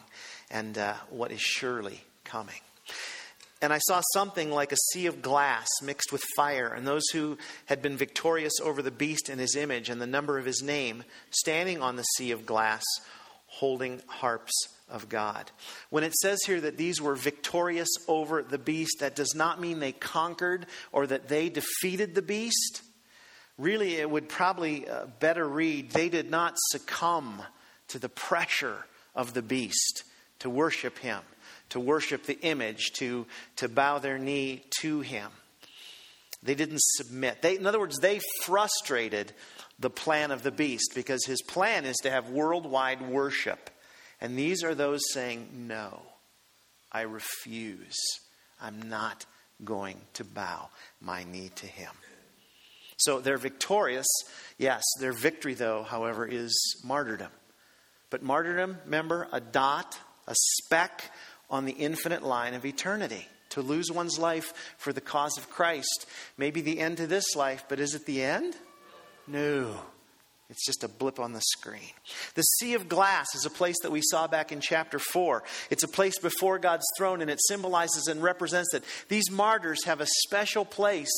and 0.50 0.78
uh, 0.78 0.96
what 1.10 1.32
is 1.32 1.42
surely 1.42 2.02
coming. 2.24 2.60
And 3.62 3.74
I 3.74 3.80
saw 3.80 4.02
something 4.14 4.52
like 4.52 4.72
a 4.72 4.78
sea 4.92 5.08
of 5.08 5.22
glass 5.22 5.68
mixed 5.82 6.12
with 6.12 6.24
fire, 6.36 6.68
and 6.68 6.86
those 6.86 7.08
who 7.12 7.40
had 7.66 7.82
been 7.82 7.98
victorious 7.98 8.54
over 8.62 8.84
the 8.84 8.92
beast 8.92 9.30
and 9.30 9.40
his 9.40 9.56
image 9.56 9.90
and 9.90 10.00
the 10.00 10.08
number 10.08 10.38
of 10.38 10.46
his 10.46 10.62
name, 10.62 11.04
standing 11.32 11.82
on 11.82 11.96
the 11.96 12.04
sea 12.04 12.32
of 12.32 12.46
glass, 12.46 12.84
holding 13.48 14.02
harps 14.08 14.54
of 14.90 15.10
God. 15.10 15.52
When 15.90 16.04
it 16.04 16.14
says 16.14 16.40
here 16.46 16.62
that 16.62 16.78
these 16.78 17.02
were 17.02 17.16
victorious 17.16 17.90
over 18.08 18.42
the 18.42 18.58
beast, 18.58 19.00
that 19.00 19.16
does 19.16 19.36
not 19.36 19.60
mean 19.60 19.80
they 19.80 19.92
conquered 19.92 20.66
or 20.92 21.08
that 21.08 21.28
they 21.28 21.50
defeated 21.50 22.16
the 22.16 22.22
beast. 22.22 22.82
Really, 23.58 23.96
it 23.96 24.10
would 24.10 24.30
probably 24.30 24.88
uh, 24.88 25.08
better 25.20 25.48
read 25.48 25.92
they 25.92 26.10
did 26.10 26.30
not 26.30 26.54
succumb 26.70 27.42
to 27.90 28.00
the 28.00 28.10
pressure 28.10 28.86
of 29.16 29.34
the 29.34 29.42
beast 29.42 30.04
to 30.40 30.50
worship 30.50 31.00
him, 31.00 31.22
to 31.70 31.80
worship 31.80 32.24
the 32.26 32.40
image, 32.42 32.92
to, 32.94 33.26
to 33.58 33.68
bow 33.68 34.00
their 34.00 34.20
knee 34.20 34.64
to 34.82 35.02
him. 35.02 35.32
They 36.44 36.56
didn't 36.56 36.82
submit. 36.82 37.42
They, 37.42 37.58
in 37.58 37.66
other 37.66 37.80
words, 37.80 37.98
they 37.98 38.20
frustrated 38.44 39.34
the 39.80 39.90
plan 39.90 40.32
of 40.32 40.44
the 40.44 40.52
beast 40.52 40.92
because 40.96 41.26
his 41.26 41.42
plan 41.42 41.86
is 41.86 41.98
to 42.04 42.12
have 42.12 42.30
worldwide 42.30 43.02
worship. 43.02 43.70
And 44.20 44.38
these 44.38 44.64
are 44.64 44.76
those 44.76 45.02
saying, 45.14 45.50
No, 45.54 46.02
I 46.92 47.02
refuse. 47.02 47.98
I'm 48.62 48.90
not 48.90 49.26
going 49.64 49.98
to 50.14 50.24
bow 50.24 50.70
my 51.00 51.24
knee 51.24 51.52
to 51.56 51.68
him. 51.68 51.92
So 52.98 53.20
they're 53.20 53.38
victorious. 53.38 54.08
Yes, 54.58 54.84
their 55.00 55.14
victory, 55.14 55.54
though, 55.54 55.84
however, 55.84 56.26
is 56.26 56.56
martyrdom. 56.84 57.32
But 58.10 58.24
martyrdom, 58.24 58.78
remember, 58.86 59.28
a 59.32 59.40
dot, 59.40 60.00
a 60.28 60.34
speck 60.36 61.04
on 61.50 61.66
the 61.66 61.74
infinite 61.74 62.24
line 62.24 62.54
of 62.54 62.66
eternity. 62.66 63.28
To 63.50 63.62
lose 63.62 63.92
one's 63.92 64.20
life 64.20 64.54
for 64.78 64.92
the 64.92 65.02
cause 65.02 65.38
of 65.38 65.50
Christ 65.50 66.06
may 66.38 66.52
be 66.52 66.62
the 66.62 66.80
end 66.80 66.98
to 66.98 67.08
this 67.08 67.36
life, 67.36 67.66
but 67.70 67.80
is 67.80 67.96
it 67.96 68.06
the 68.06 68.24
end? 68.24 68.56
No. 69.28 69.80
It's 70.50 70.66
just 70.66 70.84
a 70.84 70.88
blip 70.88 71.20
on 71.20 71.34
the 71.34 71.42
screen. 71.42 71.92
The 72.36 72.42
Sea 72.42 72.74
of 72.76 72.88
Glass 72.88 73.28
is 73.36 73.46
a 73.46 73.50
place 73.50 73.76
that 73.84 73.92
we 73.92 74.02
saw 74.02 74.28
back 74.28 74.54
in 74.54 74.62
chapter 74.62 74.98
4. 74.98 75.44
It's 75.70 75.84
a 75.84 75.90
place 75.90 76.18
before 76.20 76.58
God's 76.58 76.86
throne, 76.98 77.22
and 77.22 77.30
it 77.30 77.40
symbolizes 77.48 78.08
and 78.08 78.24
represents 78.24 78.72
that 78.72 78.84
these 79.10 79.30
martyrs 79.30 79.84
have 79.84 80.00
a 80.00 80.08
special 80.26 80.64
place 80.64 81.12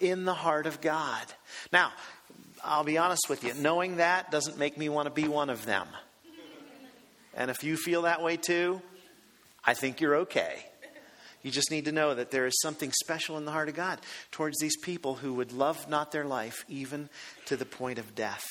in 0.00 0.26
the 0.26 0.34
heart 0.34 0.66
of 0.66 0.82
God. 0.82 1.24
Now, 1.72 1.92
I'll 2.62 2.84
be 2.84 2.98
honest 2.98 3.26
with 3.30 3.42
you, 3.42 3.54
knowing 3.54 3.96
that 3.96 4.30
doesn't 4.30 4.58
make 4.58 4.76
me 4.76 4.90
want 4.90 5.06
to 5.06 5.10
be 5.10 5.28
one 5.28 5.48
of 5.48 5.64
them. 5.64 5.88
And 7.34 7.50
if 7.50 7.64
you 7.64 7.76
feel 7.76 8.02
that 8.02 8.22
way 8.22 8.36
too, 8.36 8.82
I 9.64 9.72
think 9.72 10.00
you're 10.00 10.16
okay. 10.16 10.62
You 11.42 11.50
just 11.50 11.70
need 11.70 11.86
to 11.86 11.92
know 11.92 12.14
that 12.14 12.30
there 12.30 12.46
is 12.46 12.58
something 12.62 12.90
special 12.92 13.36
in 13.36 13.44
the 13.44 13.50
heart 13.50 13.68
of 13.68 13.74
God 13.74 14.00
towards 14.30 14.58
these 14.60 14.76
people 14.78 15.16
who 15.16 15.34
would 15.34 15.52
love 15.52 15.88
not 15.90 16.10
their 16.10 16.24
life 16.24 16.64
even 16.68 17.10
to 17.46 17.56
the 17.56 17.66
point 17.66 17.98
of 17.98 18.14
death. 18.14 18.44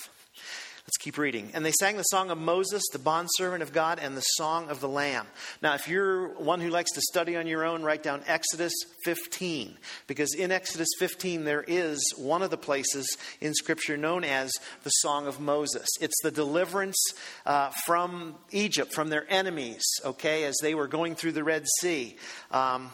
Let's 0.86 0.98
keep 0.98 1.18
reading. 1.18 1.50
And 1.54 1.66
they 1.66 1.72
sang 1.80 1.96
the 1.96 2.04
song 2.04 2.30
of 2.30 2.38
Moses, 2.38 2.84
the 2.92 3.00
bondservant 3.00 3.64
of 3.64 3.72
God, 3.72 4.00
and 4.02 4.18
the 4.18 4.22
song 4.22 4.68
of 4.68 4.82
the 4.82 4.90
Lamb. 4.90 5.28
Now, 5.62 5.76
if 5.76 5.88
you're 5.88 6.28
one 6.28 6.60
who 6.60 6.70
likes 6.70 6.92
to 6.92 7.02
study 7.02 7.38
on 7.38 7.48
your 7.48 7.64
own, 7.64 7.84
write 7.84 8.04
down 8.04 8.22
Exodus 8.28 8.74
15, 9.06 9.78
because 10.08 10.36
in 10.36 10.52
Exodus 10.52 10.90
15 11.00 11.46
there 11.46 11.64
is 11.66 12.14
one 12.18 12.42
of 12.42 12.52
the 12.52 12.58
places 12.58 13.18
in 13.40 13.54
Scripture 13.54 13.96
known 13.96 14.26
as 14.26 14.52
the 14.84 14.90
Song 14.90 15.26
of 15.26 15.40
Moses. 15.40 15.88
It's 16.02 16.22
the 16.22 16.32
deliverance 16.32 17.02
uh, 17.46 17.72
from 17.86 18.36
Egypt, 18.52 18.94
from 18.94 19.08
their 19.08 19.26
enemies, 19.32 19.84
okay, 20.04 20.44
as 20.44 20.58
they 20.62 20.76
were 20.76 20.88
going 20.88 21.16
through 21.16 21.32
the 21.32 21.46
Red 21.46 21.66
Sea. 21.80 22.18
Um, 22.52 22.92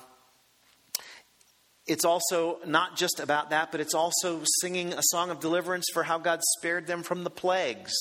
it's 1.90 2.06
also 2.06 2.60
not 2.66 2.96
just 2.96 3.20
about 3.20 3.50
that, 3.50 3.72
but 3.72 3.82
it's 3.82 3.96
also 3.96 4.42
singing 4.62 4.94
a 4.94 5.02
song 5.02 5.32
of 5.32 5.40
deliverance 5.40 5.86
for 5.92 6.04
how 6.04 6.20
God 6.20 6.40
spared 6.60 6.86
them 6.86 7.02
from 7.02 7.24
the 7.24 7.32
plagues. 7.32 7.94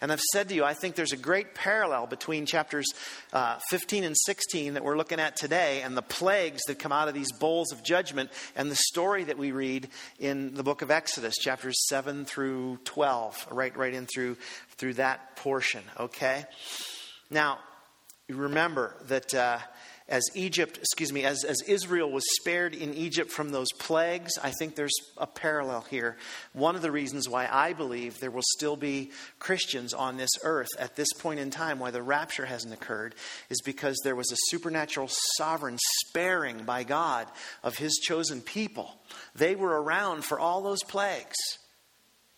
And 0.00 0.10
I've 0.10 0.20
said 0.32 0.48
to 0.48 0.54
you, 0.54 0.64
I 0.64 0.74
think 0.74 0.94
there's 0.94 1.12
a 1.12 1.16
great 1.16 1.54
parallel 1.54 2.06
between 2.06 2.46
chapters 2.46 2.86
uh, 3.32 3.58
15 3.68 4.04
and 4.04 4.16
16 4.16 4.74
that 4.74 4.84
we're 4.84 4.96
looking 4.96 5.20
at 5.20 5.36
today 5.36 5.82
and 5.82 5.96
the 5.96 6.02
plagues 6.02 6.62
that 6.68 6.78
come 6.78 6.92
out 6.92 7.08
of 7.08 7.14
these 7.14 7.32
bowls 7.32 7.72
of 7.72 7.82
judgment 7.82 8.30
and 8.56 8.70
the 8.70 8.76
story 8.76 9.24
that 9.24 9.36
we 9.36 9.50
read 9.50 9.88
in 10.18 10.54
the 10.54 10.62
book 10.62 10.82
of 10.82 10.90
Exodus, 10.90 11.34
chapters 11.36 11.76
7 11.88 12.24
through 12.24 12.78
12, 12.84 13.48
right, 13.50 13.76
right 13.76 13.92
in 13.92 14.06
through, 14.06 14.36
through 14.76 14.94
that 14.94 15.36
portion, 15.36 15.82
okay? 15.98 16.44
Now, 17.28 17.58
remember 18.28 18.94
that. 19.08 19.34
Uh, 19.34 19.58
as 20.08 20.24
Egypt, 20.34 20.78
excuse 20.78 21.12
me, 21.12 21.24
as, 21.24 21.44
as 21.44 21.60
Israel 21.66 22.10
was 22.10 22.24
spared 22.40 22.74
in 22.74 22.94
Egypt 22.94 23.30
from 23.30 23.50
those 23.50 23.70
plagues, 23.78 24.32
I 24.42 24.52
think 24.52 24.74
there's 24.74 24.94
a 25.18 25.26
parallel 25.26 25.82
here. 25.82 26.16
One 26.54 26.76
of 26.76 26.82
the 26.82 26.90
reasons 26.90 27.28
why 27.28 27.46
I 27.50 27.74
believe 27.74 28.18
there 28.18 28.30
will 28.30 28.42
still 28.56 28.76
be 28.76 29.10
Christians 29.38 29.92
on 29.92 30.16
this 30.16 30.30
earth 30.44 30.68
at 30.78 30.96
this 30.96 31.12
point 31.18 31.40
in 31.40 31.50
time, 31.50 31.78
why 31.78 31.90
the 31.90 32.02
rapture 32.02 32.46
hasn't 32.46 32.72
occurred, 32.72 33.14
is 33.50 33.60
because 33.60 33.98
there 34.02 34.16
was 34.16 34.32
a 34.32 34.36
supernatural 34.48 35.08
sovereign 35.36 35.78
sparing 36.06 36.64
by 36.64 36.84
God 36.84 37.26
of 37.62 37.76
his 37.76 37.96
chosen 37.96 38.40
people. 38.40 38.94
They 39.34 39.56
were 39.56 39.82
around 39.82 40.24
for 40.24 40.40
all 40.40 40.62
those 40.62 40.82
plagues 40.84 41.36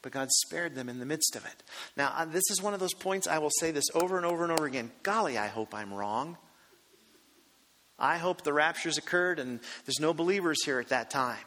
but 0.03 0.13
God 0.13 0.31
spared 0.31 0.75
them 0.75 0.89
in 0.89 0.99
the 0.99 1.05
midst 1.05 1.37
of 1.37 1.45
it. 1.45 1.63
Now, 1.95 2.15
uh, 2.17 2.25
this 2.25 2.45
is 2.51 2.63
one 2.63 2.73
of 2.73 2.81
those 2.81 2.95
points 2.95 3.27
I 3.27 3.37
will 3.37 3.51
say 3.51 3.71
this 3.71 3.85
over 3.93 4.17
and 4.17 4.25
over 4.25 4.45
and 4.45 4.51
over 4.51 4.65
again. 4.65 4.91
Golly, 5.03 5.37
I 5.37 5.49
hope 5.49 5.75
I'm 5.75 5.93
wrong. 5.93 6.39
I 8.01 8.17
hope 8.17 8.43
the 8.43 8.53
rapture's 8.53 8.99
occurred 8.99 9.39
and 9.39 9.61
there's 9.85 10.01
no 10.01 10.15
believers 10.15 10.65
here 10.65 10.81
at 10.81 10.89
that 10.89 11.11
time. 11.11 11.39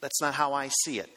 That's 0.00 0.20
not 0.20 0.34
how 0.34 0.54
I 0.54 0.68
see 0.84 0.98
it. 0.98 1.10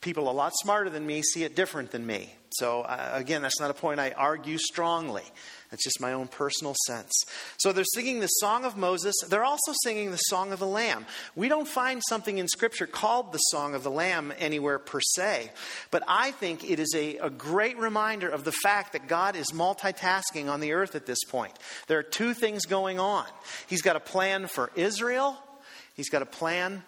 People 0.00 0.30
a 0.30 0.32
lot 0.32 0.52
smarter 0.56 0.90
than 0.90 1.06
me 1.06 1.22
see 1.22 1.44
it 1.44 1.56
different 1.56 1.90
than 1.90 2.06
me. 2.06 2.32
So, 2.50 2.82
uh, 2.82 3.10
again, 3.12 3.42
that's 3.42 3.60
not 3.60 3.70
a 3.70 3.74
point 3.74 4.00
I 4.00 4.12
argue 4.12 4.58
strongly. 4.58 5.24
That's 5.70 5.84
just 5.84 6.00
my 6.00 6.14
own 6.14 6.28
personal 6.28 6.74
sense. 6.86 7.12
So 7.58 7.72
they're 7.72 7.84
singing 7.94 8.20
the 8.20 8.26
Song 8.26 8.64
of 8.64 8.76
Moses. 8.76 9.14
They're 9.28 9.44
also 9.44 9.74
singing 9.82 10.10
the 10.10 10.16
Song 10.16 10.52
of 10.52 10.58
the 10.58 10.66
Lamb. 10.66 11.04
We 11.36 11.48
don't 11.48 11.68
find 11.68 12.02
something 12.08 12.38
in 12.38 12.48
Scripture 12.48 12.86
called 12.86 13.32
the 13.32 13.38
Song 13.38 13.74
of 13.74 13.82
the 13.82 13.90
Lamb 13.90 14.32
anywhere 14.38 14.78
per 14.78 15.00
se, 15.00 15.50
but 15.90 16.02
I 16.08 16.30
think 16.30 16.68
it 16.68 16.78
is 16.78 16.94
a, 16.96 17.18
a 17.18 17.30
great 17.30 17.76
reminder 17.76 18.28
of 18.28 18.44
the 18.44 18.52
fact 18.52 18.92
that 18.92 19.08
God 19.08 19.36
is 19.36 19.52
multitasking 19.52 20.48
on 20.48 20.60
the 20.60 20.72
earth 20.72 20.94
at 20.94 21.06
this 21.06 21.22
point. 21.28 21.52
There 21.86 21.98
are 21.98 22.04
two 22.04 22.34
things 22.34 22.64
going 22.64 22.98
on 22.98 23.26
He's 23.66 23.82
got 23.82 23.96
a 23.96 24.00
plan 24.00 24.46
for 24.46 24.70
Israel, 24.74 25.36
He's 25.94 26.08
got 26.08 26.22
a 26.22 26.26
plan 26.26 26.82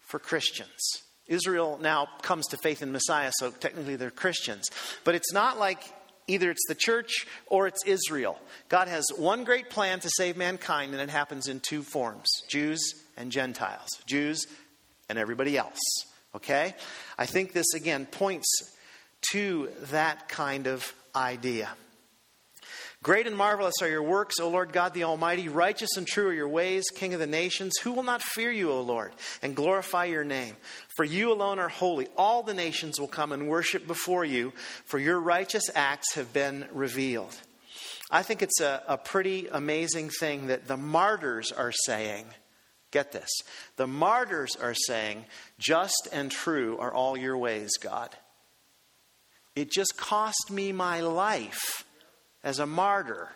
for 0.00 0.18
Christians. 0.20 1.02
Israel 1.26 1.78
now 1.80 2.06
comes 2.22 2.46
to 2.48 2.58
faith 2.58 2.82
in 2.82 2.92
Messiah, 2.92 3.32
so 3.38 3.50
technically 3.50 3.96
they're 3.96 4.10
Christians. 4.10 4.68
But 5.04 5.14
it's 5.14 5.32
not 5.32 5.58
like 5.58 5.82
Either 6.26 6.50
it's 6.50 6.66
the 6.68 6.74
church 6.74 7.26
or 7.46 7.66
it's 7.66 7.84
Israel. 7.84 8.38
God 8.68 8.88
has 8.88 9.04
one 9.16 9.44
great 9.44 9.68
plan 9.70 10.00
to 10.00 10.10
save 10.16 10.36
mankind, 10.36 10.92
and 10.92 11.00
it 11.00 11.10
happens 11.10 11.48
in 11.48 11.60
two 11.60 11.82
forms 11.82 12.28
Jews 12.48 12.80
and 13.16 13.30
Gentiles, 13.30 13.88
Jews 14.06 14.46
and 15.08 15.18
everybody 15.18 15.56
else. 15.56 15.80
Okay? 16.34 16.74
I 17.18 17.26
think 17.26 17.52
this, 17.52 17.74
again, 17.74 18.06
points 18.06 18.48
to 19.32 19.68
that 19.90 20.28
kind 20.28 20.66
of 20.66 20.92
idea. 21.14 21.68
Great 23.04 23.26
and 23.26 23.36
marvelous 23.36 23.82
are 23.82 23.88
your 23.88 24.02
works, 24.02 24.40
O 24.40 24.48
Lord 24.48 24.72
God 24.72 24.94
the 24.94 25.04
Almighty. 25.04 25.50
Righteous 25.50 25.98
and 25.98 26.06
true 26.06 26.30
are 26.30 26.32
your 26.32 26.48
ways, 26.48 26.84
King 26.94 27.12
of 27.12 27.20
the 27.20 27.26
nations. 27.26 27.74
Who 27.82 27.92
will 27.92 28.02
not 28.02 28.22
fear 28.22 28.50
you, 28.50 28.72
O 28.72 28.80
Lord, 28.80 29.12
and 29.42 29.54
glorify 29.54 30.06
your 30.06 30.24
name? 30.24 30.56
For 30.96 31.04
you 31.04 31.30
alone 31.30 31.58
are 31.58 31.68
holy. 31.68 32.08
All 32.16 32.42
the 32.42 32.54
nations 32.54 32.98
will 32.98 33.08
come 33.08 33.32
and 33.32 33.46
worship 33.46 33.86
before 33.86 34.24
you, 34.24 34.54
for 34.86 34.98
your 34.98 35.20
righteous 35.20 35.64
acts 35.74 36.14
have 36.14 36.32
been 36.32 36.64
revealed. 36.72 37.38
I 38.10 38.22
think 38.22 38.40
it's 38.40 38.62
a, 38.62 38.82
a 38.88 38.96
pretty 38.96 39.48
amazing 39.52 40.08
thing 40.08 40.46
that 40.46 40.66
the 40.66 40.78
martyrs 40.78 41.52
are 41.52 41.72
saying. 41.72 42.24
Get 42.90 43.12
this. 43.12 43.28
The 43.76 43.86
martyrs 43.86 44.56
are 44.56 44.72
saying, 44.72 45.26
Just 45.58 46.08
and 46.10 46.30
true 46.30 46.78
are 46.78 46.94
all 46.94 47.18
your 47.18 47.36
ways, 47.36 47.72
God. 47.78 48.16
It 49.54 49.70
just 49.70 49.98
cost 49.98 50.50
me 50.50 50.72
my 50.72 51.02
life 51.02 51.84
as 52.44 52.60
a 52.60 52.66
martyr. 52.66 53.30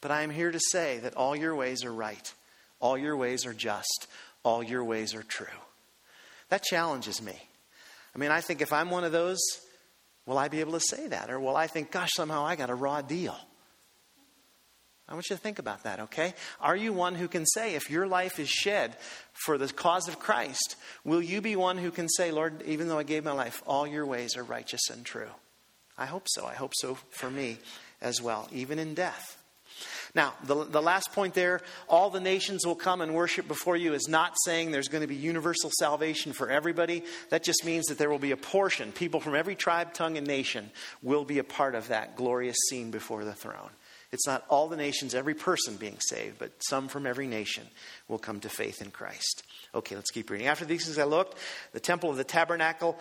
But 0.00 0.12
I 0.12 0.22
am 0.22 0.30
here 0.30 0.52
to 0.52 0.60
say 0.70 0.98
that 0.98 1.16
all 1.16 1.34
your 1.34 1.56
ways 1.56 1.82
are 1.84 1.92
right, 1.92 2.32
all 2.78 2.96
your 2.96 3.16
ways 3.16 3.44
are 3.46 3.54
just, 3.54 4.06
all 4.44 4.62
your 4.62 4.84
ways 4.84 5.14
are 5.14 5.24
true. 5.24 5.46
That 6.50 6.62
challenges 6.62 7.20
me. 7.20 7.36
I 8.14 8.18
mean, 8.18 8.30
I 8.30 8.40
think 8.40 8.60
if 8.60 8.72
I'm 8.72 8.90
one 8.90 9.02
of 9.02 9.10
those, 9.12 9.38
will 10.24 10.38
I 10.38 10.48
be 10.48 10.60
able 10.60 10.72
to 10.72 10.80
say 10.80 11.08
that? 11.08 11.30
Or 11.30 11.40
will 11.40 11.56
I 11.56 11.66
think, 11.66 11.90
gosh, 11.90 12.10
somehow 12.14 12.44
I 12.44 12.54
got 12.54 12.70
a 12.70 12.74
raw 12.74 13.02
deal? 13.02 13.36
I 15.08 15.14
want 15.14 15.30
you 15.30 15.36
to 15.36 15.42
think 15.42 15.58
about 15.58 15.84
that, 15.84 16.00
okay? 16.00 16.34
Are 16.60 16.76
you 16.76 16.92
one 16.92 17.14
who 17.14 17.28
can 17.28 17.46
say, 17.46 17.74
if 17.74 17.90
your 17.90 18.06
life 18.06 18.38
is 18.38 18.48
shed 18.48 18.94
for 19.32 19.56
the 19.56 19.68
cause 19.68 20.06
of 20.06 20.18
Christ, 20.18 20.76
will 21.02 21.22
you 21.22 21.40
be 21.40 21.56
one 21.56 21.78
who 21.78 21.90
can 21.90 22.08
say, 22.10 22.30
Lord, 22.30 22.62
even 22.66 22.88
though 22.88 22.98
I 22.98 23.04
gave 23.04 23.24
my 23.24 23.32
life, 23.32 23.62
all 23.66 23.86
your 23.86 24.04
ways 24.04 24.36
are 24.36 24.44
righteous 24.44 24.90
and 24.90 25.04
true? 25.04 25.30
I 25.96 26.04
hope 26.06 26.26
so. 26.28 26.44
I 26.44 26.54
hope 26.54 26.72
so 26.76 26.98
for 27.10 27.30
me 27.30 27.58
as 28.00 28.20
well, 28.22 28.48
even 28.52 28.78
in 28.78 28.94
death. 28.94 29.36
Now, 30.14 30.34
the, 30.44 30.64
the 30.64 30.82
last 30.82 31.12
point 31.12 31.34
there, 31.34 31.60
all 31.88 32.10
the 32.10 32.20
nations 32.20 32.66
will 32.66 32.74
come 32.74 33.00
and 33.00 33.14
worship 33.14 33.46
before 33.46 33.76
you, 33.76 33.92
is 33.92 34.08
not 34.08 34.34
saying 34.44 34.70
there's 34.70 34.88
going 34.88 35.02
to 35.02 35.06
be 35.06 35.14
universal 35.14 35.70
salvation 35.78 36.32
for 36.32 36.50
everybody. 36.50 37.04
That 37.30 37.42
just 37.42 37.64
means 37.64 37.86
that 37.86 37.98
there 37.98 38.10
will 38.10 38.18
be 38.18 38.30
a 38.30 38.36
portion. 38.36 38.90
People 38.92 39.20
from 39.20 39.34
every 39.34 39.54
tribe, 39.54 39.92
tongue, 39.92 40.16
and 40.16 40.26
nation 40.26 40.70
will 41.02 41.24
be 41.24 41.38
a 41.38 41.44
part 41.44 41.74
of 41.74 41.88
that 41.88 42.16
glorious 42.16 42.56
scene 42.68 42.90
before 42.90 43.24
the 43.24 43.34
throne. 43.34 43.70
It's 44.10 44.26
not 44.26 44.44
all 44.48 44.68
the 44.68 44.76
nations, 44.76 45.14
every 45.14 45.34
person 45.34 45.76
being 45.76 45.98
saved, 46.00 46.38
but 46.38 46.52
some 46.60 46.88
from 46.88 47.06
every 47.06 47.26
nation 47.26 47.64
will 48.08 48.18
come 48.18 48.40
to 48.40 48.48
faith 48.48 48.80
in 48.80 48.90
Christ. 48.90 49.42
Okay, 49.74 49.94
let's 49.96 50.10
keep 50.10 50.30
reading. 50.30 50.46
After 50.46 50.64
these 50.64 50.86
things 50.86 50.98
I 50.98 51.04
looked, 51.04 51.36
the 51.72 51.80
temple 51.80 52.08
of 52.08 52.16
the 52.16 52.24
tabernacle 52.24 52.98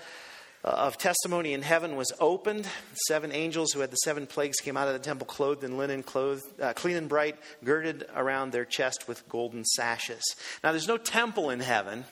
of 0.69 0.97
testimony 0.97 1.53
in 1.53 1.61
heaven 1.61 1.95
was 1.95 2.11
opened. 2.19 2.67
Seven 3.07 3.31
angels 3.31 3.71
who 3.71 3.79
had 3.79 3.91
the 3.91 3.97
seven 3.97 4.27
plagues 4.27 4.59
came 4.59 4.77
out 4.77 4.87
of 4.87 4.93
the 4.93 4.99
temple 4.99 5.27
clothed 5.27 5.63
in 5.63 5.77
linen, 5.77 6.03
clothed, 6.03 6.43
uh, 6.61 6.73
clean 6.73 6.97
and 6.97 7.09
bright, 7.09 7.37
girded 7.63 8.05
around 8.15 8.51
their 8.51 8.65
chest 8.65 9.07
with 9.07 9.27
golden 9.29 9.65
sashes. 9.65 10.23
Now, 10.63 10.71
there's 10.71 10.87
no 10.87 10.97
temple 10.97 11.49
in 11.49 11.59
heaven. 11.59 12.05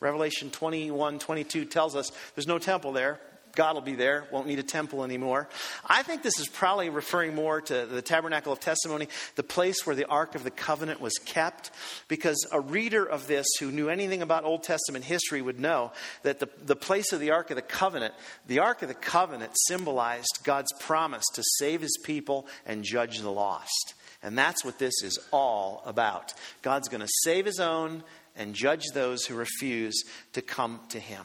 Revelation 0.00 0.50
21 0.50 1.18
22 1.18 1.66
tells 1.66 1.94
us 1.94 2.10
there's 2.34 2.46
no 2.46 2.58
temple 2.58 2.92
there. 2.92 3.20
God 3.54 3.74
will 3.74 3.82
be 3.82 3.94
there, 3.94 4.24
won't 4.30 4.46
need 4.46 4.58
a 4.58 4.64
temple 4.64 5.04
anymore. 5.04 5.48
I 5.86 6.02
think 6.02 6.22
this 6.22 6.38
is 6.38 6.48
probably 6.48 6.88
referring 6.88 7.34
more 7.34 7.60
to 7.60 7.86
the 7.86 8.02
tabernacle 8.02 8.52
of 8.52 8.60
testimony, 8.60 9.08
the 9.36 9.42
place 9.42 9.86
where 9.86 9.96
the 9.96 10.06
Ark 10.06 10.34
of 10.34 10.44
the 10.44 10.50
Covenant 10.50 11.00
was 11.00 11.14
kept, 11.24 11.70
because 12.08 12.46
a 12.52 12.60
reader 12.60 13.04
of 13.04 13.26
this 13.26 13.46
who 13.58 13.70
knew 13.70 13.88
anything 13.88 14.22
about 14.22 14.44
Old 14.44 14.62
Testament 14.62 15.04
history 15.04 15.42
would 15.42 15.60
know 15.60 15.92
that 16.22 16.38
the, 16.38 16.48
the 16.64 16.76
place 16.76 17.12
of 17.12 17.20
the 17.20 17.30
Ark 17.30 17.50
of 17.50 17.56
the 17.56 17.62
Covenant, 17.62 18.14
the 18.46 18.60
Ark 18.60 18.82
of 18.82 18.88
the 18.88 18.94
Covenant 18.94 19.52
symbolized 19.68 20.40
God's 20.44 20.72
promise 20.80 21.24
to 21.34 21.42
save 21.58 21.80
his 21.80 21.98
people 22.04 22.46
and 22.66 22.84
judge 22.84 23.20
the 23.20 23.32
lost. 23.32 23.94
And 24.22 24.36
that's 24.36 24.64
what 24.64 24.78
this 24.78 25.02
is 25.02 25.18
all 25.32 25.82
about. 25.86 26.34
God's 26.62 26.88
going 26.88 27.00
to 27.00 27.08
save 27.22 27.46
his 27.46 27.58
own 27.58 28.04
and 28.36 28.54
judge 28.54 28.84
those 28.92 29.24
who 29.24 29.34
refuse 29.34 30.04
to 30.34 30.42
come 30.42 30.80
to 30.90 31.00
him. 31.00 31.24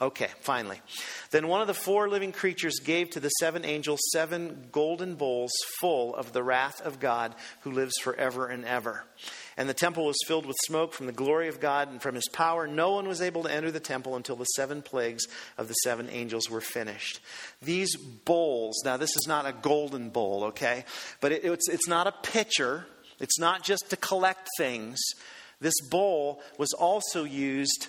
Okay, 0.00 0.28
finally. 0.40 0.80
Then 1.32 1.48
one 1.48 1.60
of 1.60 1.66
the 1.66 1.74
four 1.74 2.08
living 2.08 2.30
creatures 2.30 2.78
gave 2.78 3.10
to 3.10 3.20
the 3.20 3.30
seven 3.40 3.64
angels 3.64 3.98
seven 4.12 4.68
golden 4.70 5.16
bowls 5.16 5.50
full 5.80 6.14
of 6.14 6.32
the 6.32 6.42
wrath 6.42 6.80
of 6.82 7.00
God 7.00 7.34
who 7.62 7.72
lives 7.72 7.94
forever 8.00 8.46
and 8.46 8.64
ever. 8.64 9.04
And 9.56 9.68
the 9.68 9.74
temple 9.74 10.06
was 10.06 10.16
filled 10.24 10.46
with 10.46 10.56
smoke 10.66 10.92
from 10.92 11.06
the 11.06 11.12
glory 11.12 11.48
of 11.48 11.58
God 11.58 11.90
and 11.90 12.00
from 12.00 12.14
his 12.14 12.28
power. 12.28 12.68
No 12.68 12.92
one 12.92 13.08
was 13.08 13.20
able 13.20 13.42
to 13.42 13.52
enter 13.52 13.72
the 13.72 13.80
temple 13.80 14.14
until 14.14 14.36
the 14.36 14.44
seven 14.44 14.82
plagues 14.82 15.24
of 15.56 15.66
the 15.66 15.74
seven 15.74 16.08
angels 16.10 16.48
were 16.48 16.60
finished. 16.60 17.18
These 17.60 17.96
bowls, 17.96 18.80
now 18.84 18.98
this 18.98 19.16
is 19.16 19.26
not 19.26 19.46
a 19.46 19.52
golden 19.52 20.10
bowl, 20.10 20.44
okay? 20.44 20.84
But 21.20 21.32
it, 21.32 21.44
it's, 21.44 21.68
it's 21.68 21.88
not 21.88 22.06
a 22.06 22.12
pitcher, 22.12 22.86
it's 23.18 23.40
not 23.40 23.64
just 23.64 23.90
to 23.90 23.96
collect 23.96 24.48
things. 24.58 25.00
This 25.60 25.80
bowl 25.90 26.40
was 26.56 26.72
also 26.72 27.24
used 27.24 27.88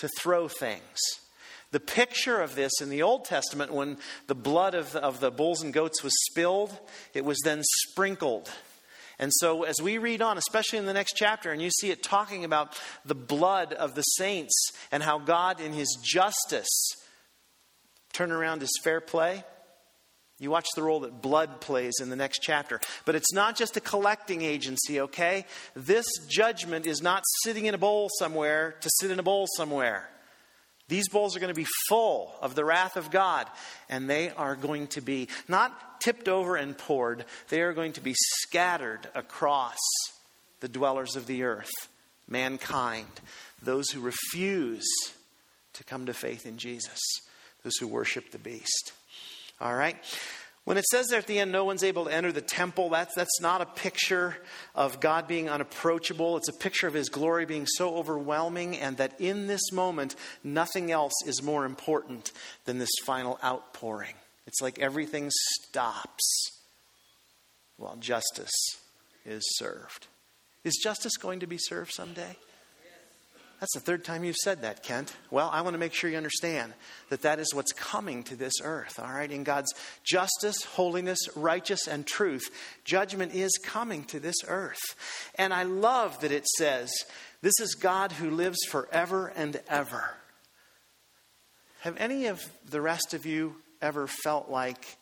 to 0.00 0.08
throw 0.18 0.48
things. 0.48 0.98
The 1.72 1.80
picture 1.80 2.40
of 2.40 2.56
this 2.56 2.72
in 2.80 2.90
the 2.90 3.02
Old 3.02 3.24
Testament, 3.24 3.72
when 3.72 3.98
the 4.26 4.34
blood 4.34 4.74
of 4.74 4.92
the, 4.92 5.00
of 5.00 5.20
the 5.20 5.30
bulls 5.30 5.62
and 5.62 5.72
goats 5.72 6.02
was 6.02 6.12
spilled, 6.30 6.76
it 7.14 7.24
was 7.24 7.38
then 7.44 7.62
sprinkled. 7.62 8.50
And 9.20 9.30
so, 9.34 9.64
as 9.64 9.76
we 9.80 9.98
read 9.98 10.22
on, 10.22 10.38
especially 10.38 10.78
in 10.78 10.86
the 10.86 10.94
next 10.94 11.12
chapter, 11.12 11.52
and 11.52 11.60
you 11.60 11.70
see 11.70 11.90
it 11.90 12.02
talking 12.02 12.44
about 12.44 12.80
the 13.04 13.14
blood 13.14 13.74
of 13.74 13.94
the 13.94 14.02
saints 14.02 14.54
and 14.90 15.02
how 15.02 15.18
God, 15.18 15.60
in 15.60 15.74
his 15.74 15.96
justice, 16.02 16.68
turn 18.12 18.32
around 18.32 18.62
his 18.62 18.72
fair 18.82 19.00
play. 19.00 19.44
You 20.40 20.50
watch 20.50 20.66
the 20.74 20.82
role 20.82 21.00
that 21.00 21.20
blood 21.20 21.60
plays 21.60 21.92
in 22.00 22.08
the 22.08 22.16
next 22.16 22.38
chapter. 22.38 22.80
But 23.04 23.14
it's 23.14 23.32
not 23.32 23.56
just 23.56 23.76
a 23.76 23.80
collecting 23.80 24.40
agency, 24.40 25.02
okay? 25.02 25.44
This 25.76 26.06
judgment 26.28 26.86
is 26.86 27.02
not 27.02 27.22
sitting 27.44 27.66
in 27.66 27.74
a 27.74 27.78
bowl 27.78 28.08
somewhere 28.18 28.74
to 28.80 28.90
sit 28.98 29.10
in 29.10 29.18
a 29.18 29.22
bowl 29.22 29.46
somewhere. 29.56 30.08
These 30.88 31.10
bowls 31.10 31.36
are 31.36 31.40
going 31.40 31.54
to 31.54 31.60
be 31.60 31.68
full 31.88 32.32
of 32.40 32.54
the 32.54 32.64
wrath 32.64 32.96
of 32.96 33.10
God, 33.10 33.48
and 33.90 34.08
they 34.08 34.30
are 34.30 34.56
going 34.56 34.88
to 34.88 35.02
be 35.02 35.28
not 35.46 36.00
tipped 36.00 36.26
over 36.26 36.56
and 36.56 36.76
poured, 36.76 37.26
they 37.50 37.60
are 37.60 37.74
going 37.74 37.92
to 37.92 38.00
be 38.00 38.14
scattered 38.16 39.06
across 39.14 39.76
the 40.60 40.68
dwellers 40.68 41.16
of 41.16 41.26
the 41.26 41.42
earth, 41.42 41.70
mankind, 42.26 43.06
those 43.62 43.90
who 43.90 44.00
refuse 44.00 44.88
to 45.74 45.84
come 45.84 46.06
to 46.06 46.14
faith 46.14 46.46
in 46.46 46.56
Jesus, 46.56 46.98
those 47.62 47.76
who 47.76 47.86
worship 47.86 48.30
the 48.30 48.38
beast. 48.38 48.92
All 49.60 49.74
right? 49.74 49.96
When 50.64 50.76
it 50.76 50.84
says 50.84 51.08
there 51.08 51.18
at 51.18 51.26
the 51.26 51.38
end, 51.38 51.52
no 51.52 51.64
one's 51.64 51.82
able 51.82 52.04
to 52.04 52.14
enter 52.14 52.32
the 52.32 52.40
temple, 52.40 52.90
that's, 52.90 53.14
that's 53.14 53.40
not 53.40 53.60
a 53.60 53.66
picture 53.66 54.36
of 54.74 55.00
God 55.00 55.26
being 55.26 55.48
unapproachable. 55.48 56.36
It's 56.36 56.48
a 56.48 56.52
picture 56.52 56.86
of 56.86 56.94
His 56.94 57.08
glory 57.08 57.46
being 57.46 57.66
so 57.66 57.96
overwhelming, 57.96 58.76
and 58.76 58.96
that 58.98 59.20
in 59.20 59.46
this 59.46 59.72
moment, 59.72 60.14
nothing 60.44 60.92
else 60.92 61.14
is 61.26 61.42
more 61.42 61.64
important 61.64 62.30
than 62.66 62.78
this 62.78 62.90
final 63.04 63.38
outpouring. 63.42 64.14
It's 64.46 64.60
like 64.60 64.78
everything 64.78 65.30
stops 65.30 66.50
while 67.76 67.96
justice 67.96 68.52
is 69.24 69.42
served. 69.56 70.06
Is 70.62 70.78
justice 70.82 71.16
going 71.16 71.40
to 71.40 71.46
be 71.46 71.58
served 71.58 71.92
someday? 71.92 72.36
That's 73.60 73.74
the 73.74 73.80
third 73.80 74.04
time 74.04 74.24
you've 74.24 74.36
said 74.36 74.62
that, 74.62 74.82
Kent. 74.82 75.14
Well, 75.30 75.50
I 75.52 75.60
want 75.60 75.74
to 75.74 75.78
make 75.78 75.92
sure 75.92 76.08
you 76.08 76.16
understand 76.16 76.72
that 77.10 77.20
that 77.22 77.38
is 77.38 77.54
what's 77.54 77.72
coming 77.72 78.22
to 78.24 78.34
this 78.34 78.54
earth, 78.62 78.98
all 78.98 79.12
right? 79.12 79.30
In 79.30 79.44
God's 79.44 79.74
justice, 80.02 80.64
holiness, 80.64 81.18
righteous, 81.36 81.86
and 81.86 82.06
truth, 82.06 82.50
judgment 82.84 83.34
is 83.34 83.50
coming 83.62 84.04
to 84.04 84.18
this 84.18 84.36
earth. 84.48 84.80
And 85.34 85.52
I 85.52 85.64
love 85.64 86.20
that 86.20 86.32
it 86.32 86.46
says, 86.46 86.90
This 87.42 87.60
is 87.60 87.74
God 87.74 88.12
who 88.12 88.30
lives 88.30 88.58
forever 88.66 89.30
and 89.36 89.60
ever. 89.68 90.14
Have 91.80 91.98
any 91.98 92.26
of 92.26 92.42
the 92.70 92.80
rest 92.80 93.12
of 93.12 93.26
you 93.26 93.56
ever 93.82 94.06
felt 94.06 94.48
like, 94.48 94.96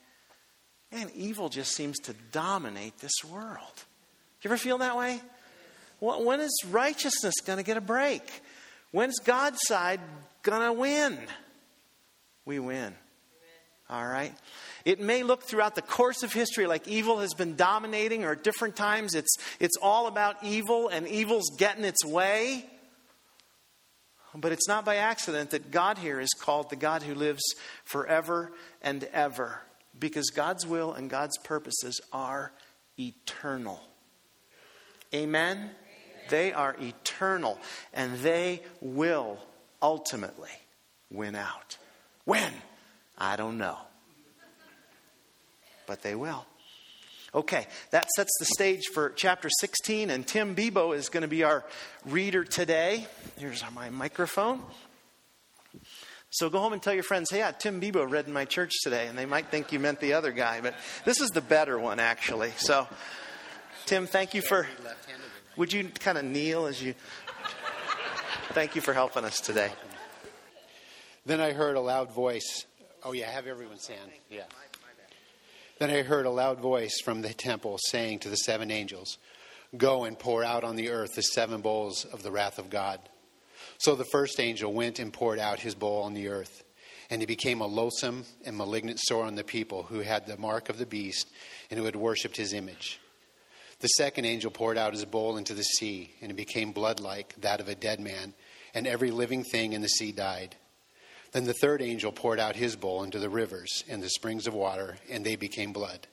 man, 0.91 1.11
evil 1.15 1.49
just 1.49 1.77
seems 1.77 1.97
to 2.00 2.15
dominate 2.33 2.99
this 2.99 3.25
world? 3.31 3.85
You 4.43 4.50
ever 4.50 4.57
feel 4.57 4.79
that 4.79 4.97
way? 4.97 5.21
When 6.00 6.41
is 6.41 6.57
righteousness 6.71 7.35
going 7.45 7.59
to 7.59 7.65
get 7.65 7.77
a 7.77 7.81
break? 7.81 8.23
When's 8.90 9.18
God's 9.18 9.59
side 9.62 10.00
going 10.42 10.62
to 10.62 10.73
win? 10.73 11.18
We 12.45 12.59
win. 12.59 12.95
All 13.90 14.07
right? 14.07 14.35
It 14.85 15.00
may 15.00 15.23
look 15.23 15.42
throughout 15.42 15.75
the 15.75 15.83
course 15.83 16.23
of 16.23 16.33
history 16.33 16.66
like 16.66 16.87
evil 16.88 17.21
has 17.21 17.35
been 17.35 17.57
dominating, 17.57 18.25
or 18.25 18.33
at 18.33 18.45
different 18.45 18.76
times 18.76 19.14
it's, 19.14 19.35
it's 19.61 19.76
all 19.80 20.07
about 20.07 20.37
evil 20.42 20.88
and 20.88 21.07
evil's 21.09 21.50
getting 21.57 21.85
its 21.85 22.04
way. 22.04 22.66
But 24.35 24.52
it's 24.52 24.68
not 24.68 24.85
by 24.85 24.97
accident 24.97 25.50
that 25.50 25.71
God 25.71 25.99
here 25.99 26.21
is 26.21 26.30
called 26.38 26.68
the 26.71 26.76
God 26.76 27.02
who 27.02 27.14
lives 27.14 27.42
forever 27.85 28.52
and 28.83 29.04
ever, 29.12 29.61
because 29.99 30.30
God's 30.30 30.66
will 30.66 30.92
and 30.92 31.09
God's 31.09 31.38
purposes 31.38 32.00
are 32.12 32.52
eternal. 32.99 33.80
Amen? 35.14 35.71
They 36.28 36.52
are 36.52 36.76
eternal 36.80 37.58
and 37.92 38.18
they 38.18 38.62
will 38.80 39.38
ultimately 39.82 40.50
win 41.11 41.35
out. 41.35 41.78
When? 42.25 42.52
I 43.16 43.37
don't 43.37 43.58
know. 43.58 43.78
But 45.87 46.02
they 46.02 46.14
will. 46.14 46.44
Okay, 47.35 47.66
that 47.90 48.08
sets 48.16 48.30
the 48.38 48.47
stage 48.47 48.87
for 48.87 49.11
chapter 49.11 49.50
16, 49.61 50.08
and 50.08 50.26
Tim 50.26 50.56
Tebow 50.56 50.97
is 50.97 51.11
going 51.11 51.23
to 51.23 51.28
be 51.28 51.44
our 51.44 51.62
reader 52.06 52.42
today. 52.42 53.06
Here's 53.37 53.62
my 53.75 53.90
microphone. 53.90 54.62
So 56.30 56.49
go 56.49 56.58
home 56.58 56.73
and 56.73 56.82
tell 56.82 56.94
your 56.94 57.02
friends, 57.02 57.30
hey, 57.30 57.38
yeah, 57.38 57.50
Tim 57.50 57.80
Tebow 57.80 58.11
read 58.11 58.26
in 58.26 58.32
my 58.32 58.47
church 58.47 58.73
today, 58.82 59.08
and 59.08 59.16
they 59.16 59.26
might 59.26 59.49
think 59.49 59.73
you 59.73 59.78
meant 59.78 60.00
the 60.00 60.14
other 60.14 60.32
guy, 60.32 60.61
but 60.62 60.75
this 61.04 61.20
is 61.20 61.30
the 61.30 61.40
better 61.42 61.78
one, 61.78 62.00
actually. 62.00 62.52
So, 62.56 62.88
Tim, 63.85 64.06
thank 64.06 64.32
you 64.32 64.40
for 64.40 64.66
would 65.59 65.73
you 65.73 65.91
kind 66.00 66.17
of 66.17 66.25
kneel 66.25 66.67
as 66.67 66.83
you. 66.83 66.95
Thank 68.53 68.77
you 68.77 68.81
for 68.81 68.95
helping 68.95 69.25
us 69.25 69.41
today. 69.41 69.71
Then 71.27 71.41
I 71.41 71.53
heard 71.53 71.77
a 71.77 71.81
loud 71.81 72.15
voice. 72.15 72.65
Oh, 73.03 73.12
yeah, 73.12 73.31
have 73.31 73.47
everyone 73.47 73.79
stand. 73.79 74.11
Yeah. 74.31 74.45
Then 75.79 75.91
I 75.91 76.03
heard 76.03 76.27
a 76.27 76.31
loud 76.31 76.61
voice 76.61 77.00
from 77.05 77.23
the 77.23 77.35
temple 77.35 77.77
saying 77.88 78.21
to 78.21 78.29
the 78.29 78.37
seven 78.37 78.71
angels, 78.71 79.19
Go 79.77 80.05
and 80.05 80.19
pour 80.19 80.43
out 80.43 80.65
on 80.65 80.77
the 80.77 80.88
earth 80.88 81.15
the 81.15 81.23
seven 81.23 81.61
bowls 81.61 82.05
of 82.07 82.23
the 82.23 82.31
wrath 82.31 82.59
of 82.59 82.71
God. 82.71 83.00
So 83.77 83.95
the 83.95 84.07
first 84.07 84.41
angel 84.41 84.73
went 84.73 84.99
and 84.99 85.12
poured 85.12 85.38
out 85.38 85.61
his 85.61 85.75
bowl 85.75 86.03
on 86.03 86.15
the 86.15 86.29
earth, 86.29 86.65
and 87.11 87.23
it 87.23 87.27
became 87.27 87.61
a 87.61 87.67
loathsome 87.67 88.25
and 88.47 88.57
malignant 88.57 88.99
sore 89.00 89.25
on 89.25 89.35
the 89.35 89.45
people 89.45 89.83
who 89.83 90.00
had 90.00 90.27
the 90.27 90.38
mark 90.38 90.69
of 90.69 90.79
the 90.79 90.87
beast 90.87 91.29
and 91.71 91.79
who 91.79 91.85
had 91.85 91.97
worshipped 91.97 92.37
his 92.37 92.55
image. 92.55 93.00
The 93.80 93.88
second 93.88 94.25
angel 94.25 94.50
poured 94.50 94.76
out 94.76 94.92
his 94.92 95.04
bowl 95.04 95.37
into 95.37 95.54
the 95.54 95.62
sea, 95.62 96.14
and 96.20 96.30
it 96.30 96.37
became 96.37 96.73
blood 96.73 96.99
like 96.99 97.35
that 97.40 97.61
of 97.61 97.68
a 97.68 97.76
dead 97.76 98.00
man, 98.00 98.35
and 98.75 98.87
every 98.87 99.11
living 99.11 99.44
thing 99.44 99.73
in 99.73 99.82
the 99.82 99.88
sea 99.88 100.10
died. 100.10 100.56
Then 101.32 101.45
the 101.45 101.54
third 101.54 101.80
angel 101.80 102.10
poured 102.10 102.41
out 102.41 102.56
his 102.56 102.75
bowl 102.75 103.04
into 103.04 103.19
the 103.19 103.28
rivers 103.28 103.84
and 103.88 104.02
the 104.02 104.08
springs 104.08 104.47
of 104.47 104.54
water, 104.54 104.97
and 105.10 105.25
they 105.25 105.36
became 105.36 105.73
blood. 105.73 106.08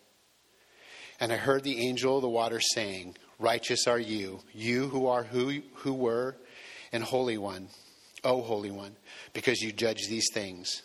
And 1.19 1.31
I 1.31 1.37
heard 1.37 1.63
the 1.63 1.87
angel 1.87 2.17
of 2.17 2.21
the 2.21 2.29
water 2.29 2.59
saying, 2.59 3.17
Righteous 3.39 3.87
are 3.87 3.99
you, 3.99 4.41
you 4.53 4.89
who 4.89 5.07
are 5.07 5.23
who, 5.23 5.61
who 5.75 5.93
were, 5.93 6.35
and 6.91 7.03
Holy 7.03 7.37
One, 7.37 7.69
O 8.23 8.41
Holy 8.41 8.71
One, 8.71 8.95
because 9.33 9.61
you 9.61 9.71
judge 9.71 10.07
these 10.07 10.27
things. 10.33 10.81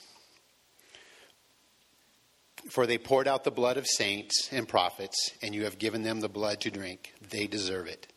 For 2.68 2.86
they 2.86 2.98
poured 2.98 3.26
out 3.26 3.44
the 3.44 3.50
blood 3.50 3.76
of 3.76 3.86
saints 3.86 4.48
and 4.52 4.68
prophets, 4.68 5.30
and 5.42 5.54
you 5.54 5.64
have 5.64 5.78
given 5.78 6.02
them 6.02 6.20
the 6.20 6.28
blood 6.28 6.60
to 6.60 6.70
drink. 6.70 7.14
They 7.30 7.46
deserve 7.46 7.86
it. 7.86 8.12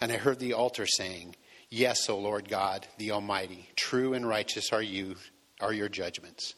And 0.00 0.10
I 0.10 0.16
heard 0.16 0.38
the 0.38 0.54
altar 0.54 0.86
saying, 0.86 1.36
Yes, 1.70 2.08
O 2.08 2.18
Lord 2.18 2.48
God, 2.48 2.86
the 2.96 3.12
Almighty, 3.12 3.68
true 3.76 4.14
and 4.14 4.26
righteous 4.26 4.72
are 4.72 4.82
you, 4.82 5.16
are 5.60 5.72
your 5.72 5.88
judgments. 5.88 6.54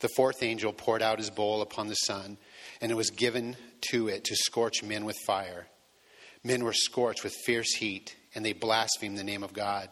The 0.00 0.10
fourth 0.16 0.42
angel 0.42 0.72
poured 0.72 1.02
out 1.02 1.18
his 1.18 1.30
bowl 1.30 1.62
upon 1.62 1.88
the 1.88 1.94
sun, 1.94 2.38
and 2.80 2.92
it 2.92 2.96
was 2.96 3.10
given 3.10 3.56
to 3.90 4.08
it 4.08 4.24
to 4.24 4.36
scorch 4.36 4.82
men 4.82 5.04
with 5.04 5.16
fire. 5.26 5.66
Men 6.44 6.64
were 6.64 6.72
scorched 6.72 7.24
with 7.24 7.34
fierce 7.34 7.74
heat, 7.74 8.16
and 8.34 8.44
they 8.44 8.52
blasphemed 8.52 9.18
the 9.18 9.24
name 9.24 9.42
of 9.42 9.52
God, 9.52 9.88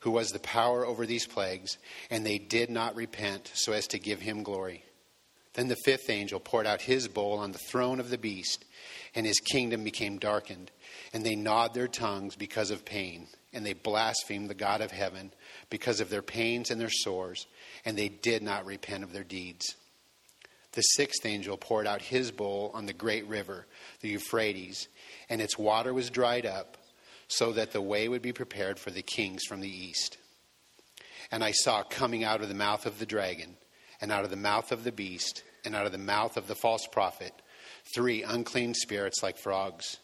who 0.00 0.10
was 0.10 0.30
the 0.30 0.38
power 0.38 0.86
over 0.86 1.06
these 1.06 1.26
plagues, 1.26 1.78
and 2.10 2.24
they 2.24 2.38
did 2.38 2.70
not 2.70 2.94
repent 2.94 3.50
so 3.54 3.72
as 3.72 3.86
to 3.88 3.98
give 3.98 4.20
him 4.20 4.42
glory. 4.42 4.84
Then 5.54 5.68
the 5.68 5.76
fifth 5.84 6.10
angel 6.10 6.40
poured 6.40 6.66
out 6.66 6.82
his 6.82 7.08
bowl 7.08 7.38
on 7.38 7.52
the 7.52 7.58
throne 7.58 8.00
of 8.00 8.10
the 8.10 8.18
beast, 8.18 8.64
and 9.14 9.26
his 9.26 9.40
kingdom 9.40 9.82
became 9.84 10.18
darkened. 10.18 10.70
And 11.12 11.24
they 11.24 11.34
gnawed 11.34 11.74
their 11.74 11.88
tongues 11.88 12.36
because 12.36 12.70
of 12.70 12.84
pain, 12.84 13.28
and 13.52 13.64
they 13.64 13.72
blasphemed 13.72 14.48
the 14.48 14.54
God 14.54 14.80
of 14.80 14.90
heaven 14.90 15.32
because 15.70 16.00
of 16.00 16.10
their 16.10 16.22
pains 16.22 16.70
and 16.70 16.80
their 16.80 16.90
sores, 16.90 17.46
and 17.84 17.96
they 17.96 18.08
did 18.08 18.42
not 18.42 18.66
repent 18.66 19.04
of 19.04 19.12
their 19.12 19.24
deeds. 19.24 19.74
The 20.72 20.82
sixth 20.82 21.24
angel 21.24 21.56
poured 21.56 21.86
out 21.86 22.02
his 22.02 22.30
bowl 22.30 22.70
on 22.74 22.86
the 22.86 22.92
great 22.92 23.26
river, 23.26 23.66
the 24.00 24.10
Euphrates, 24.10 24.86
and 25.28 25.40
its 25.40 25.58
water 25.58 25.94
was 25.94 26.10
dried 26.10 26.46
up, 26.46 26.76
so 27.26 27.52
that 27.52 27.72
the 27.72 27.82
way 27.82 28.08
would 28.08 28.22
be 28.22 28.32
prepared 28.32 28.78
for 28.78 28.90
the 28.90 29.02
kings 29.02 29.42
from 29.44 29.60
the 29.60 29.68
east. 29.68 30.18
And 31.30 31.42
I 31.42 31.52
saw 31.52 31.82
coming 31.82 32.24
out 32.24 32.42
of 32.42 32.48
the 32.48 32.54
mouth 32.54 32.86
of 32.86 32.98
the 32.98 33.06
dragon, 33.06 33.56
and 34.00 34.12
out 34.12 34.24
of 34.24 34.30
the 34.30 34.36
mouth 34.36 34.72
of 34.72 34.84
the 34.84 34.92
beast, 34.92 35.42
and 35.64 35.74
out 35.74 35.86
of 35.86 35.92
the 35.92 35.98
mouth 35.98 36.36
of 36.36 36.48
the 36.48 36.54
false 36.54 36.86
prophet 36.86 37.32
three 37.94 38.22
unclean 38.22 38.74
spirits 38.74 39.22
like 39.22 39.38
frogs. 39.38 39.98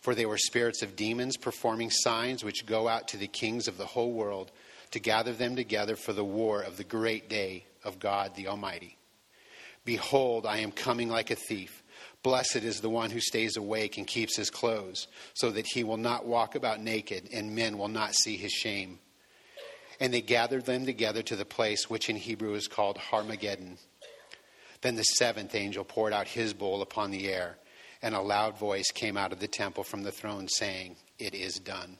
For 0.00 0.14
they 0.14 0.26
were 0.26 0.38
spirits 0.38 0.82
of 0.82 0.96
demons 0.96 1.36
performing 1.36 1.90
signs 1.90 2.44
which 2.44 2.66
go 2.66 2.86
out 2.88 3.08
to 3.08 3.16
the 3.16 3.26
kings 3.26 3.66
of 3.66 3.78
the 3.78 3.86
whole 3.86 4.12
world 4.12 4.52
to 4.92 5.00
gather 5.00 5.32
them 5.32 5.56
together 5.56 5.96
for 5.96 6.12
the 6.12 6.24
war 6.24 6.62
of 6.62 6.76
the 6.76 6.84
great 6.84 7.28
day 7.28 7.64
of 7.84 7.98
God 7.98 8.34
the 8.34 8.48
Almighty. 8.48 8.96
Behold, 9.84 10.46
I 10.46 10.58
am 10.58 10.72
coming 10.72 11.08
like 11.08 11.30
a 11.30 11.36
thief. 11.36 11.82
Blessed 12.22 12.56
is 12.56 12.80
the 12.80 12.90
one 12.90 13.10
who 13.10 13.20
stays 13.20 13.56
awake 13.56 13.98
and 13.98 14.06
keeps 14.06 14.36
his 14.36 14.50
clothes, 14.50 15.06
so 15.34 15.50
that 15.50 15.66
he 15.66 15.84
will 15.84 15.96
not 15.96 16.26
walk 16.26 16.54
about 16.54 16.80
naked, 16.80 17.28
and 17.32 17.54
men 17.54 17.78
will 17.78 17.88
not 17.88 18.14
see 18.14 18.36
his 18.36 18.52
shame. 18.52 18.98
And 20.00 20.12
they 20.12 20.20
gathered 20.20 20.66
them 20.66 20.84
together 20.84 21.22
to 21.22 21.36
the 21.36 21.44
place 21.44 21.88
which 21.88 22.08
in 22.08 22.16
Hebrew 22.16 22.54
is 22.54 22.68
called 22.68 22.98
Armageddon. 23.12 23.78
Then 24.82 24.96
the 24.96 25.02
seventh 25.02 25.54
angel 25.54 25.84
poured 25.84 26.12
out 26.12 26.28
his 26.28 26.52
bowl 26.52 26.82
upon 26.82 27.10
the 27.10 27.28
air, 27.28 27.56
and 28.02 28.14
a 28.14 28.20
loud 28.20 28.58
voice 28.58 28.90
came 28.92 29.16
out 29.16 29.32
of 29.32 29.40
the 29.40 29.48
temple 29.48 29.84
from 29.84 30.02
the 30.02 30.12
throne, 30.12 30.48
saying, 30.48 30.96
It 31.18 31.34
is 31.34 31.54
done. 31.54 31.96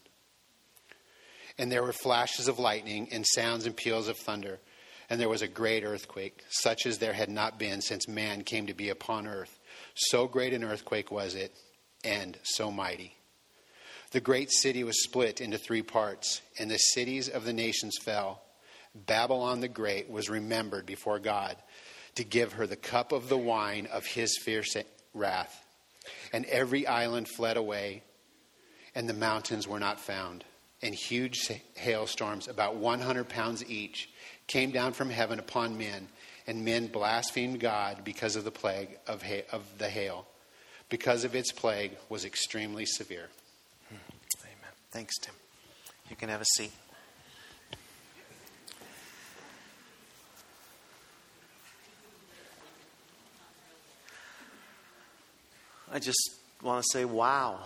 And 1.59 1.73
there 1.73 1.83
were 1.83 1.93
flashes 1.93 2.49
of 2.49 2.59
lightning, 2.59 3.09
and 3.11 3.25
sounds 3.27 3.65
and 3.65 3.77
peals 3.77 4.09
of 4.09 4.19
thunder, 4.19 4.59
and 5.09 5.21
there 5.21 5.29
was 5.29 5.43
a 5.43 5.49
great 5.49 5.85
earthquake, 5.85 6.45
such 6.51 6.85
as 6.85 6.99
there 6.99 7.15
had 7.15 7.31
not 7.31 7.59
been 7.59 7.81
since 7.81 8.07
man 8.07 8.43
came 8.43 8.67
to 8.67 8.75
be 8.75 8.91
upon 8.91 9.27
earth. 9.27 9.59
So 9.95 10.27
great 10.27 10.53
an 10.53 10.65
earthquake 10.65 11.11
was 11.11 11.35
it, 11.35 11.55
and 12.05 12.39
so 12.43 12.71
mighty. 12.71 13.16
The 14.17 14.23
great 14.23 14.51
city 14.51 14.83
was 14.83 15.03
split 15.03 15.43
into 15.43 15.59
three 15.59 15.83
parts, 15.83 16.41
and 16.59 16.71
the 16.71 16.79
cities 16.79 17.29
of 17.29 17.45
the 17.45 17.53
nations 17.53 17.99
fell. 18.01 18.41
Babylon 18.95 19.61
the 19.61 19.69
Great 19.69 20.09
was 20.09 20.31
remembered 20.31 20.87
before 20.87 21.19
God 21.19 21.55
to 22.15 22.25
give 22.25 22.55
her 22.55 22.67
the 22.67 22.77
cup 22.77 23.13
of 23.13 23.29
the 23.29 23.37
wine 23.37 23.87
of 23.93 24.07
his 24.07 24.39
fierce 24.39 24.75
wrath. 25.13 25.63
And 26.33 26.47
every 26.47 26.87
island 26.87 27.29
fled 27.29 27.59
away, 27.59 28.05
and 28.95 29.07
the 29.07 29.13
mountains 29.13 29.69
were 29.69 29.79
not 29.79 30.01
found. 30.01 30.45
And 30.81 30.95
huge 30.95 31.53
hailstorms, 31.75 32.49
about 32.49 32.77
100 32.77 33.29
pounds 33.29 33.69
each, 33.69 34.09
came 34.47 34.71
down 34.71 34.95
from 34.95 35.11
heaven 35.11 35.39
upon 35.39 35.77
men 35.77 36.09
and 36.47 36.65
men 36.65 36.87
blasphemed 36.87 37.61
God 37.61 38.03
because 38.03 38.35
of 38.35 38.45
the 38.45 38.51
plague 38.51 38.99
of, 39.07 39.23
ha- 39.23 39.45
of 39.53 39.77
the 39.77 39.91
hail, 39.91 40.27
because 40.89 41.25
of 41.25 41.37
its 41.37 41.53
plague 41.53 41.93
was 42.09 42.25
extremely 42.25 42.87
severe. 42.87 43.29
Thanks, 44.97 45.19
Tim. 45.19 45.35
You 46.09 46.17
can 46.17 46.31
have 46.31 46.41
a 46.41 46.47
seat. 46.57 46.73
I 55.93 55.99
just 55.99 56.37
want 56.63 56.83
to 56.83 56.89
say, 56.91 57.05
wow. 57.05 57.61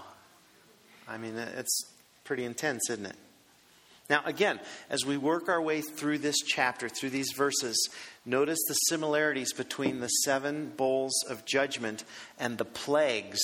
I 1.07 1.19
mean, 1.19 1.37
it's 1.37 1.85
pretty 2.25 2.45
intense, 2.45 2.91
isn't 2.91 3.07
it? 3.07 3.17
Now, 4.09 4.23
again, 4.25 4.59
as 4.89 5.07
we 5.07 5.17
work 5.17 5.49
our 5.49 5.63
way 5.63 5.83
through 5.83 6.19
this 6.19 6.39
chapter, 6.45 6.89
through 6.89 7.11
these 7.11 7.31
verses, 7.37 7.91
notice 8.27 8.59
the 8.67 8.75
similarities 8.75 9.53
between 9.53 10.01
the 10.01 10.09
seven 10.09 10.73
bowls 10.77 11.13
of 11.29 11.45
judgment 11.45 12.03
and 12.41 12.59
the 12.59 12.65
plagues 12.65 13.39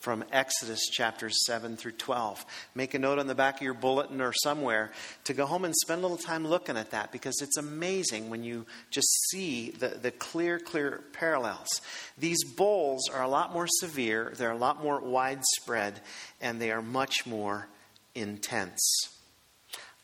from 0.00 0.24
Exodus 0.32 0.80
chapters 0.88 1.44
7 1.44 1.76
through 1.76 1.92
12. 1.92 2.44
Make 2.74 2.94
a 2.94 2.98
note 2.98 3.18
on 3.18 3.26
the 3.26 3.34
back 3.34 3.56
of 3.56 3.62
your 3.62 3.74
bulletin 3.74 4.20
or 4.20 4.32
somewhere 4.32 4.92
to 5.24 5.34
go 5.34 5.44
home 5.44 5.66
and 5.66 5.74
spend 5.76 5.98
a 5.98 6.02
little 6.02 6.16
time 6.16 6.46
looking 6.46 6.78
at 6.78 6.90
that 6.90 7.12
because 7.12 7.40
it's 7.42 7.58
amazing 7.58 8.30
when 8.30 8.42
you 8.42 8.64
just 8.90 9.08
see 9.28 9.70
the, 9.70 9.88
the 9.88 10.10
clear, 10.10 10.58
clear 10.58 11.04
parallels. 11.12 11.68
These 12.18 12.44
bowls 12.44 13.10
are 13.12 13.22
a 13.22 13.28
lot 13.28 13.52
more 13.52 13.66
severe, 13.68 14.32
they're 14.36 14.50
a 14.50 14.56
lot 14.56 14.82
more 14.82 15.00
widespread, 15.00 16.00
and 16.40 16.60
they 16.60 16.70
are 16.70 16.82
much 16.82 17.26
more 17.26 17.68
intense. 18.14 18.80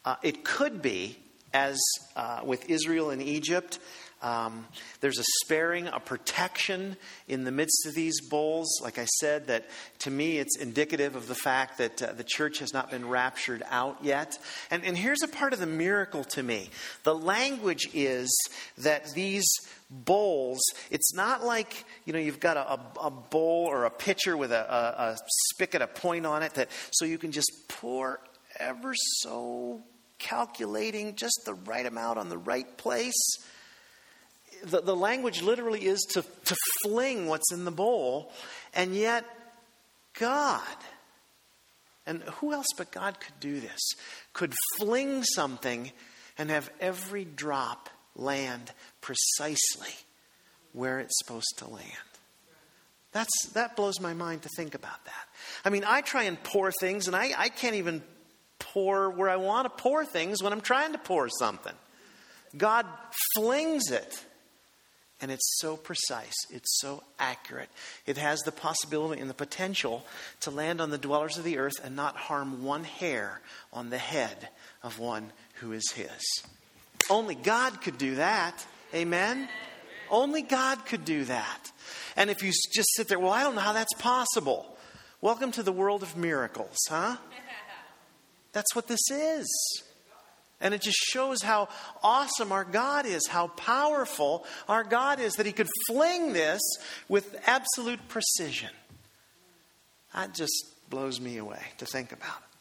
Uh, 0.05 0.17
it 0.23 0.45
could 0.45 0.83
be, 0.83 1.17
as 1.55 1.81
uh, 2.17 2.41
with 2.45 2.69
Israel 2.69 3.11
and 3.11 3.23
Egypt, 3.23 3.79
um, 4.27 4.67
there's 5.01 5.21
a 5.21 5.25
sparing, 5.45 5.87
a 5.87 6.01
protection 6.01 6.97
in 7.29 7.45
the 7.45 7.53
midst 7.53 7.87
of 7.87 7.95
these 7.95 8.21
bowls. 8.29 8.81
Like 8.83 8.99
I 8.99 9.05
said, 9.05 9.47
that 9.47 9.69
to 10.01 10.11
me 10.11 10.39
it's 10.39 10.59
indicative 10.59 11.15
of 11.15 11.29
the 11.29 11.37
fact 11.37 11.79
that 11.79 12.03
uh, 12.03 12.13
the 12.13 12.25
church 12.25 12.59
has 12.59 12.75
not 12.75 12.91
been 12.91 13.09
raptured 13.09 13.63
out 13.71 13.99
yet. 14.03 14.37
And, 14.69 14.85
and 14.85 14.99
here's 14.99 15.23
a 15.23 15.29
part 15.29 15.53
of 15.53 15.61
the 15.61 15.67
miracle 15.67 16.25
to 16.25 16.43
me 16.43 16.71
the 17.05 17.15
language 17.15 17.89
is 17.95 18.29
that 18.79 19.15
these 19.15 19.47
bowls, 19.91 20.61
it's 20.91 21.15
not 21.15 21.45
like, 21.45 21.85
you 22.05 22.13
know, 22.13 22.19
you've 22.19 22.41
got 22.41 22.57
a, 22.57 22.81
a 23.01 23.11
bowl 23.11 23.67
or 23.67 23.85
a 23.85 23.91
pitcher 23.91 24.37
with 24.37 24.51
a, 24.51 24.75
a, 24.75 25.13
a 25.13 25.17
spigot, 25.55 25.83
a 25.83 25.87
point 25.87 26.27
on 26.27 26.43
it, 26.43 26.53
that 26.55 26.69
so 26.91 27.05
you 27.05 27.19
can 27.19 27.31
just 27.31 27.53
pour 27.69 28.19
ever 28.59 28.93
so 29.21 29.81
calculating 30.19 31.15
just 31.15 31.43
the 31.45 31.55
right 31.55 31.87
amount 31.87 32.19
on 32.19 32.29
the 32.29 32.39
right 32.39 32.77
place. 32.77 33.15
The, 34.67 34.81
the 34.81 34.97
language 34.97 35.43
literally 35.43 35.87
is 35.87 36.01
to, 36.11 36.23
to 36.23 36.57
fling 36.83 37.27
what's 37.27 37.53
in 37.53 37.65
the 37.65 37.71
bowl, 37.71 38.33
and 38.75 38.95
yet 38.95 39.25
God, 40.19 40.61
and 42.07 42.23
who 42.23 42.53
else 42.53 42.67
but 42.77 42.91
God 42.91 43.21
could 43.21 43.39
do 43.41 43.61
this, 43.61 43.81
could 44.33 44.53
fling 44.79 45.23
something 45.23 45.93
and 46.37 46.51
have 46.51 46.71
every 46.81 47.25
drop 47.25 47.89
land 48.17 48.73
precisely 49.01 49.95
where 50.73 50.99
it's 50.99 51.17
supposed 51.19 51.55
to 51.59 51.69
land. 51.69 51.87
That's, 53.13 53.49
that 53.55 53.77
blows 53.77 54.01
my 54.01 54.13
mind 54.13 54.43
to 54.43 54.49
think 54.57 54.75
about 54.75 55.05
that. 55.05 55.29
I 55.65 55.71
mean, 55.71 55.85
I 55.87 56.03
try 56.03 56.25
and 56.25 56.43
pour 56.43 56.71
things, 56.71 57.07
and 57.07 57.17
I, 57.17 57.31
I 57.37 57.49
can't 57.49 57.77
even 57.77 58.03
pour 58.59 59.11
where 59.11 59.31
I 59.31 59.37
want 59.37 59.65
to 59.65 59.83
pour 59.83 60.05
things 60.05 60.43
when 60.43 60.53
I'm 60.53 60.61
trying 60.61 60.93
to 60.93 60.99
pour 60.99 61.29
something. 61.29 61.73
God 62.57 62.87
flings 63.35 63.91
it. 63.91 64.23
And 65.21 65.31
it's 65.31 65.59
so 65.61 65.77
precise, 65.77 66.35
it's 66.51 66.79
so 66.81 67.03
accurate. 67.19 67.71
It 68.05 68.19
has 68.19 68.41
the 68.41 68.53
possibility 68.53 69.21
and 69.21 69.31
the 69.31 69.35
potential 69.35 70.05
to 70.41 70.51
land 70.51 70.81
on 70.81 70.91
the 70.91 70.99
dwellers 70.99 71.39
of 71.39 71.45
the 71.45 71.57
earth 71.57 71.83
and 71.83 71.97
not 71.97 72.17
harm 72.17 72.65
one 72.65 72.85
hair 72.85 73.41
on 73.73 73.89
the 73.89 73.99
head 73.99 74.51
of 74.83 74.99
one 74.99 75.33
who 75.55 75.73
is 75.73 75.91
his. 75.93 76.43
Only 77.09 77.35
God 77.35 77.81
could 77.81 77.97
do 77.97 78.17
that. 78.17 78.65
Amen? 78.95 79.49
Only 80.11 80.43
God 80.43 80.85
could 80.85 81.05
do 81.05 81.25
that. 81.25 81.73
And 82.17 82.29
if 82.29 82.43
you 82.43 82.53
just 82.75 82.95
sit 82.95 83.09
there, 83.09 83.19
well, 83.19 83.33
I 83.33 83.43
don't 83.43 83.55
know 83.55 83.63
how 83.63 83.73
that's 83.73 83.95
possible. 83.95 84.77
Welcome 85.23 85.51
to 85.53 85.63
the 85.63 85.73
world 85.73 86.03
of 86.03 86.17
miracles, 86.17 86.77
huh? 86.89 87.17
That's 88.53 88.75
what 88.75 88.87
this 88.87 89.11
is. 89.11 89.47
And 90.61 90.73
it 90.73 90.81
just 90.81 90.99
shows 90.99 91.43
how 91.43 91.69
awesome 92.03 92.51
our 92.51 92.65
God 92.65 93.05
is, 93.05 93.27
how 93.27 93.49
powerful 93.49 94.45
our 94.69 94.85
God 94.85 95.21
is, 95.21 95.35
that 95.35 95.47
He 95.47 95.53
could 95.53 95.69
fling 95.87 96.33
this 96.33 96.63
with 97.09 97.37
absolute 97.47 98.01
precision. 98.09 98.71
That 100.15 100.35
just 100.35 100.55
blows 100.89 101.21
me 101.21 101.37
away 101.37 101.61
to 101.79 101.87
think 101.87 102.13
about 102.13 102.39
it. 102.39 102.56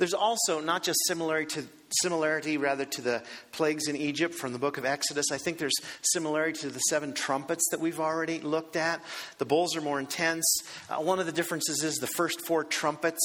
There's 0.00 0.14
also 0.14 0.60
not 0.60 0.82
just 0.82 0.98
similarity 1.06 1.60
to 1.60 1.68
similarity 2.00 2.56
rather 2.56 2.86
to 2.86 3.02
the 3.02 3.22
plagues 3.52 3.86
in 3.86 3.96
Egypt 3.96 4.34
from 4.34 4.54
the 4.54 4.58
book 4.58 4.78
of 4.78 4.86
Exodus. 4.86 5.26
I 5.30 5.36
think 5.36 5.58
there's 5.58 5.76
similarity 6.00 6.60
to 6.60 6.70
the 6.70 6.78
seven 6.78 7.12
trumpets 7.12 7.68
that 7.70 7.80
we've 7.80 8.00
already 8.00 8.40
looked 8.40 8.76
at. 8.76 9.02
The 9.36 9.44
bowls 9.44 9.76
are 9.76 9.82
more 9.82 10.00
intense. 10.00 10.46
Uh, 10.88 11.02
one 11.02 11.18
of 11.18 11.26
the 11.26 11.32
differences 11.32 11.82
is 11.82 11.96
the 11.96 12.06
first 12.06 12.40
four 12.40 12.64
trumpets 12.64 13.20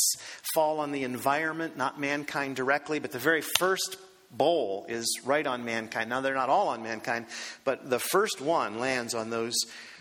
fall 0.54 0.82
on 0.82 0.92
the 0.92 1.04
environment, 1.04 1.78
not 1.78 1.98
mankind 1.98 2.58
directly, 2.58 3.00
but 3.00 3.14
the 3.14 3.20
very 3.20 3.42
first 3.58 3.96
bowl 4.30 4.86
is 4.90 5.22
right 5.24 5.48
on 5.48 5.64
mankind. 5.64 6.10
Now, 6.10 6.20
they're 6.20 6.34
not 6.34 6.50
all 6.50 6.68
on 6.68 6.84
mankind, 6.84 7.28
but 7.64 7.90
the 7.90 8.00
first 8.00 8.42
one 8.42 8.80
lands 8.80 9.14
on 9.14 9.30
those 9.30 9.56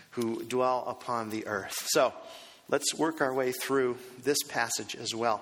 who 0.09 0.43
dwell 0.43 0.83
upon 0.87 1.29
the 1.29 1.47
earth. 1.47 1.87
So, 1.87 2.13
let's 2.67 2.93
work 2.95 3.21
our 3.21 3.33
way 3.33 3.53
through 3.53 3.97
this 4.23 4.43
passage 4.49 4.93
as 4.93 5.15
well. 5.15 5.41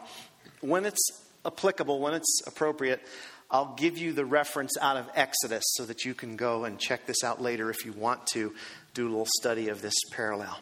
When 0.61 0.85
it's 0.85 1.22
applicable, 1.45 1.99
when 1.99 2.13
it's 2.13 2.41
appropriate, 2.47 3.01
I'll 3.51 3.75
give 3.75 3.97
you 3.97 4.13
the 4.13 4.25
reference 4.25 4.77
out 4.81 4.97
of 4.97 5.09
Exodus 5.13 5.63
so 5.75 5.85
that 5.85 6.05
you 6.05 6.13
can 6.13 6.35
go 6.35 6.65
and 6.65 6.79
check 6.79 7.05
this 7.05 7.23
out 7.23 7.41
later 7.41 7.69
if 7.69 7.85
you 7.85 7.93
want 7.93 8.25
to 8.27 8.53
do 8.93 9.07
a 9.07 9.09
little 9.09 9.27
study 9.39 9.69
of 9.69 9.81
this 9.81 9.93
parallel. 10.11 10.57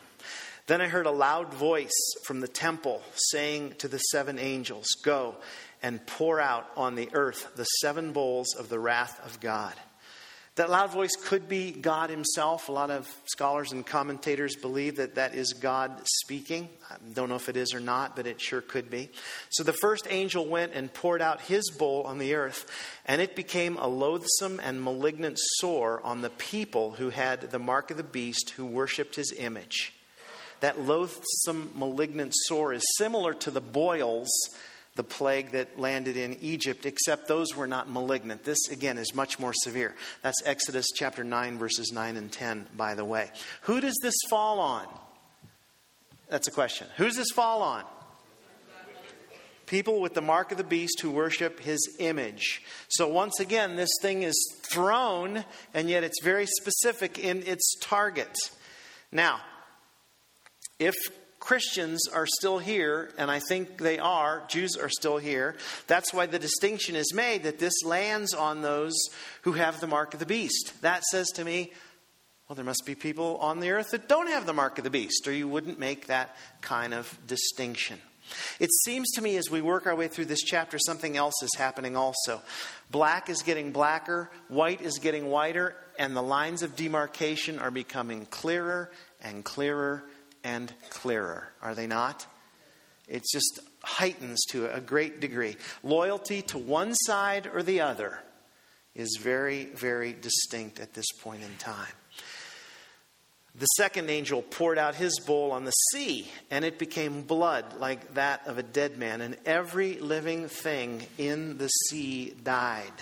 Then 0.68 0.82
I 0.82 0.88
heard 0.88 1.06
a 1.06 1.12
loud 1.12 1.54
voice 1.54 2.14
from 2.26 2.40
the 2.40 2.48
temple 2.48 3.02
saying 3.16 3.76
to 3.80 3.88
the 3.88 3.98
seven 3.98 4.40
angels, 4.40 4.88
Go 5.04 5.36
and 5.82 6.06
pour 6.06 6.40
out 6.40 6.70
on 6.78 6.96
the 6.96 7.10
earth 7.14 7.56
the 7.56 7.64
seven 7.64 8.12
bowls 8.12 8.56
of 8.56 8.70
the 8.70 8.80
wrath 8.80 9.20
of 9.26 9.40
God. 9.40 9.74
That 10.62 10.70
loud 10.70 10.92
voice 10.92 11.16
could 11.16 11.50
be 11.50 11.72
God 11.72 12.12
Himself. 12.12 12.70
A 12.70 12.72
lot 12.72 12.92
of 12.92 13.12
scholars 13.26 13.72
and 13.72 13.84
commentators 13.84 14.56
believe 14.56 14.98
that 14.98 15.16
that 15.16 15.34
is 15.34 15.54
God 15.54 16.04
speaking. 16.22 16.70
I 16.88 16.98
don't 17.16 17.30
know 17.30 17.36
if 17.36 17.50
it 17.50 17.58
is 17.58 17.74
or 17.74 17.80
not, 17.80 18.16
but 18.16 18.28
it 18.28 18.40
sure 18.40 18.62
could 18.62 18.88
be. 18.92 19.10
So 19.50 19.64
the 19.64 19.74
first 19.74 20.06
angel 20.08 20.46
went 20.46 20.74
and 20.76 20.94
poured 20.94 21.20
out 21.20 21.42
his 21.42 21.72
bowl 21.72 22.04
on 22.04 22.20
the 22.20 22.36
earth, 22.36 22.70
and 23.08 23.24
it 23.24 23.36
became 23.36 23.76
a 23.78 23.88
loathsome 23.88 24.60
and 24.60 24.84
malignant 24.84 25.40
sore 25.40 26.00
on 26.04 26.22
the 26.22 26.30
people 26.30 26.92
who 26.92 27.10
had 27.10 27.42
the 27.50 27.58
mark 27.58 27.90
of 27.90 27.98
the 27.98 28.04
beast 28.04 28.52
who 28.52 28.68
worshipped 28.68 29.16
his 29.16 29.34
image. 29.36 29.94
That 30.60 30.80
loathsome, 30.80 31.72
malignant 31.74 32.34
sore 32.36 32.72
is 32.72 32.84
similar 33.00 33.34
to 33.34 33.50
the 33.50 33.62
boils 33.62 34.30
the 34.96 35.04
plague 35.04 35.52
that 35.52 35.80
landed 35.80 36.18
in 36.18 36.38
Egypt, 36.42 36.86
except 36.86 37.28
those 37.28 37.56
were 37.56 37.68
not 37.68 37.90
malignant. 37.90 38.44
This, 38.44 38.70
again, 38.70 38.98
is 38.98 39.16
much 39.16 39.40
more 39.40 39.54
severe. 39.54 39.96
That's 40.22 40.42
Exodus 40.46 40.88
chapter 40.94 41.24
9, 41.24 41.58
verses 41.58 41.92
9 41.94 42.18
and 42.18 42.32
10, 42.32 42.68
by 42.76 42.96
the 42.96 43.06
way. 43.06 43.32
Who 43.62 43.80
does 43.80 43.98
this 44.02 44.16
fall 44.30 44.60
on? 44.60 44.88
That's 46.30 46.48
a 46.48 46.52
question. 46.52 46.88
Who 46.98 47.06
does 47.06 47.16
this 47.16 47.32
fall 47.32 47.62
on? 47.62 47.84
People 49.66 50.02
with 50.02 50.14
the 50.14 50.22
mark 50.22 50.52
of 50.52 50.58
the 50.58 50.66
beast 50.66 51.00
who 51.00 51.12
worship 51.12 51.62
his 51.62 51.96
image. 52.00 52.62
So, 52.90 53.08
once 53.08 53.40
again, 53.40 53.78
this 53.78 53.92
thing 54.02 54.24
is 54.24 54.36
thrown, 54.70 55.46
and 55.74 55.90
yet 55.90 56.04
it's 56.04 56.22
very 56.22 56.46
specific 56.46 57.18
in 57.18 57.44
its 57.44 57.78
target. 57.80 58.38
Now, 59.14 59.40
if 60.78 60.96
Christians 61.42 62.08
are 62.08 62.28
still 62.28 62.60
here, 62.60 63.10
and 63.18 63.32
I 63.32 63.40
think 63.40 63.80
they 63.80 63.98
are. 63.98 64.44
Jews 64.48 64.78
are 64.78 64.90
still 64.90 65.18
here. 65.18 65.56
That's 65.88 66.14
why 66.14 66.28
the 66.28 66.38
distinction 66.38 66.96
is 66.96 67.14
made 67.16 67.44
that 67.44 67.58
this 67.58 67.84
lands 67.84 68.36
on 68.36 68.62
those 68.62 68.94
who 69.42 69.54
have 69.54 69.82
the 69.82 69.88
mark 69.88 70.14
of 70.14 70.20
the 70.20 70.26
beast. 70.28 70.80
That 70.82 71.04
says 71.04 71.28
to 71.32 71.44
me, 71.44 71.72
well, 72.48 72.56
there 72.56 72.64
must 72.64 72.86
be 72.86 72.94
people 72.94 73.38
on 73.38 73.60
the 73.60 73.72
earth 73.72 73.90
that 73.90 74.08
don't 74.08 74.30
have 74.30 74.46
the 74.46 74.54
mark 74.54 74.78
of 74.78 74.84
the 74.84 74.92
beast, 74.92 75.28
or 75.28 75.34
you 75.34 75.48
wouldn't 75.48 75.80
make 75.80 76.08
that 76.08 76.36
kind 76.62 76.94
of 76.94 77.18
distinction. 77.26 77.98
It 78.60 78.70
seems 78.86 79.10
to 79.14 79.22
me 79.22 79.36
as 79.38 79.50
we 79.50 79.62
work 79.62 79.88
our 79.88 79.96
way 79.96 80.08
through 80.08 80.26
this 80.26 80.44
chapter, 80.44 80.78
something 80.78 81.18
else 81.18 81.42
is 81.42 81.56
happening 81.58 81.98
also. 81.98 82.42
Black 82.92 83.30
is 83.30 83.42
getting 83.42 83.72
blacker, 83.72 84.30
white 84.48 84.82
is 84.82 85.00
getting 85.00 85.26
whiter, 85.26 85.76
and 85.98 86.16
the 86.16 86.22
lines 86.22 86.62
of 86.62 86.76
demarcation 86.76 87.58
are 87.58 87.72
becoming 87.72 88.28
clearer 88.28 88.92
and 89.22 89.44
clearer 89.44 90.04
and 90.44 90.74
clearer, 90.90 91.48
are 91.62 91.76
they 91.76 91.88
not? 91.88 92.26
It 93.08 93.24
just 93.32 93.60
heightens 93.84 94.40
to 94.52 94.74
a 94.74 94.80
great 94.80 95.20
degree. 95.20 95.58
Loyalty 95.84 96.42
to 96.44 96.58
one 96.58 96.94
side 96.94 97.50
or 97.54 97.64
the 97.64 97.82
other 97.82 98.20
is 98.96 99.20
very, 99.22 99.66
very 99.66 100.14
distinct 100.14 100.80
at 100.80 100.94
this 100.94 101.12
point 101.22 101.42
in 101.42 101.58
time. 101.58 101.94
The 103.54 103.66
second 103.66 104.10
angel 104.10 104.42
poured 104.42 104.78
out 104.78 104.96
his 104.96 105.20
bowl 105.20 105.52
on 105.52 105.66
the 105.66 105.72
sea, 105.72 106.26
and 106.50 106.64
it 106.64 106.80
became 106.80 107.24
blood 107.24 107.66
like 107.80 108.14
that 108.14 108.48
of 108.48 108.58
a 108.58 108.64
dead 108.64 108.98
man, 108.98 109.20
and 109.20 109.36
every 109.46 110.00
living 110.00 110.48
thing 110.48 111.06
in 111.18 111.58
the 111.58 111.68
sea 111.68 112.34
died. 112.44 112.94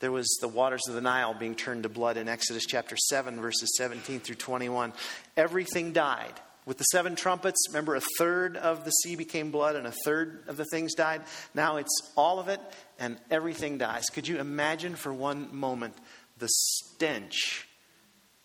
There 0.00 0.10
was 0.10 0.28
the 0.40 0.48
waters 0.48 0.82
of 0.88 0.94
the 0.94 1.00
Nile 1.00 1.34
being 1.34 1.54
turned 1.54 1.84
to 1.84 1.88
blood 1.88 2.16
in 2.16 2.28
Exodus 2.28 2.66
chapter 2.66 2.96
7, 2.96 3.40
verses 3.40 3.76
17 3.76 4.20
through 4.20 4.36
21. 4.36 4.92
Everything 5.36 5.92
died. 5.92 6.34
With 6.68 6.76
the 6.76 6.84
seven 6.84 7.16
trumpets, 7.16 7.56
remember, 7.70 7.94
a 7.94 8.02
third 8.18 8.58
of 8.58 8.84
the 8.84 8.90
sea 8.90 9.16
became 9.16 9.50
blood 9.50 9.74
and 9.74 9.86
a 9.86 9.94
third 10.04 10.42
of 10.48 10.58
the 10.58 10.66
things 10.66 10.94
died. 10.94 11.22
Now 11.54 11.78
it's 11.78 12.12
all 12.14 12.38
of 12.38 12.48
it, 12.48 12.60
and 12.98 13.16
everything 13.30 13.78
dies. 13.78 14.04
Could 14.10 14.28
you 14.28 14.38
imagine 14.38 14.94
for 14.94 15.10
one 15.10 15.48
moment 15.56 15.94
the 16.36 16.46
stench 16.50 17.66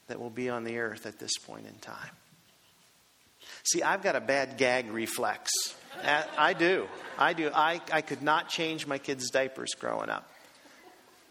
that 0.08 0.22
will 0.22 0.30
be 0.30 0.50
on 0.50 0.64
the 0.64 0.78
earth 0.78 1.06
at 1.06 1.20
this 1.20 1.34
point 1.46 1.68
in 1.68 1.74
time? 1.80 2.12
See, 3.64 3.84
I've 3.84 4.02
got 4.02 4.16
a 4.16 4.22
bad 4.22 4.56
gag 4.56 4.90
reflex. 4.90 5.52
I 6.02 6.54
do. 6.54 6.88
I 7.18 7.34
do. 7.34 7.52
I, 7.54 7.82
I 7.92 8.00
could 8.00 8.22
not 8.22 8.48
change 8.48 8.88
my 8.88 9.00
kids' 9.00 9.32
diapers 9.32 9.72
growing 9.78 10.10
up. 10.10 10.30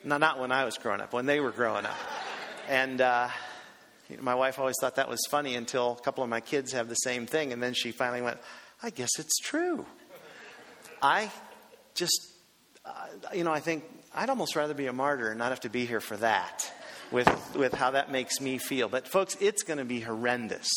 No, 0.05 0.19
not 0.19 0.39
when 0.39 0.53
I 0.53 0.67
was 0.67 0.77
growing 0.77 1.01
up, 1.01 1.15
when 1.15 1.25
they 1.25 1.41
were 1.41 1.53
growing 1.53 1.87
up. 1.87 1.97
And 2.69 3.01
uh, 3.01 3.29
my 4.21 4.35
wife 4.35 4.59
always 4.59 4.77
thought 4.81 4.97
that 4.97 5.09
was 5.09 5.21
funny 5.31 5.55
until 5.55 5.97
a 5.99 6.03
couple 6.03 6.23
of 6.23 6.31
my 6.31 6.41
kids 6.41 6.73
have 6.73 6.89
the 6.89 6.95
same 6.95 7.27
thing. 7.27 7.53
And 7.53 7.63
then 7.63 7.75
she 7.75 7.93
finally 7.93 8.23
went, 8.23 8.39
I 8.83 8.91
guess 8.91 9.11
it's 9.19 9.39
true. 9.39 9.87
I 11.01 11.31
just, 11.95 12.33
uh, 12.85 12.91
you 13.35 13.45
know, 13.45 13.53
I 13.53 13.61
think 13.61 13.85
I'd 14.15 14.31
almost 14.31 14.57
rather 14.57 14.75
be 14.75 14.87
a 14.87 14.93
martyr 14.93 15.31
and 15.31 15.39
not 15.39 15.51
have 15.51 15.61
to 15.61 15.71
be 15.71 15.87
here 15.87 16.01
for 16.01 16.17
that 16.19 16.71
with, 17.11 17.29
with 17.57 17.75
how 17.75 17.93
that 17.93 18.11
makes 18.11 18.41
me 18.41 18.59
feel. 18.59 18.89
But, 18.89 19.09
folks, 19.09 19.37
it's 19.41 19.63
going 19.63 19.79
to 19.79 19.85
be 19.85 20.01
horrendous. 20.01 20.69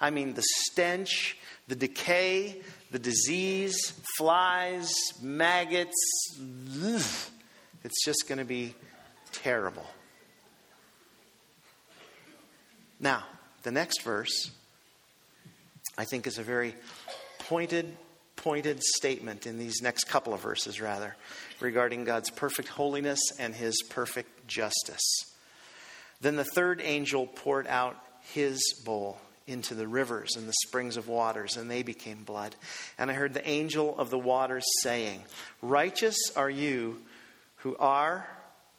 I 0.00 0.10
mean, 0.10 0.34
the 0.34 0.42
stench, 0.42 1.36
the 1.68 1.76
decay, 1.76 2.62
the 2.90 2.98
disease, 2.98 3.92
flies, 4.16 4.92
maggots. 5.20 5.96
Ugh. 6.84 7.02
It's 7.84 8.04
just 8.04 8.28
going 8.28 8.38
to 8.38 8.44
be 8.44 8.74
terrible. 9.32 9.86
Now, 13.00 13.24
the 13.62 13.70
next 13.70 14.02
verse, 14.02 14.50
I 15.96 16.04
think, 16.04 16.26
is 16.26 16.38
a 16.38 16.42
very 16.42 16.74
pointed, 17.40 17.96
pointed 18.36 18.82
statement 18.82 19.46
in 19.46 19.58
these 19.58 19.80
next 19.80 20.04
couple 20.04 20.34
of 20.34 20.40
verses, 20.40 20.80
rather, 20.80 21.16
regarding 21.60 22.04
God's 22.04 22.30
perfect 22.30 22.68
holiness 22.68 23.20
and 23.38 23.54
his 23.54 23.82
perfect 23.88 24.46
justice. 24.46 25.24
Then 26.20 26.36
the 26.36 26.44
third 26.44 26.82
angel 26.84 27.26
poured 27.26 27.66
out 27.66 27.96
his 28.34 28.60
bowl 28.84 29.18
into 29.46 29.74
the 29.74 29.88
rivers 29.88 30.36
and 30.36 30.46
the 30.46 30.54
springs 30.66 30.98
of 30.98 31.08
waters, 31.08 31.56
and 31.56 31.70
they 31.70 31.82
became 31.82 32.22
blood. 32.22 32.54
And 32.98 33.10
I 33.10 33.14
heard 33.14 33.32
the 33.32 33.48
angel 33.48 33.98
of 33.98 34.10
the 34.10 34.18
waters 34.18 34.64
saying, 34.82 35.24
Righteous 35.62 36.18
are 36.36 36.50
you 36.50 37.00
who 37.56 37.76
are 37.78 38.28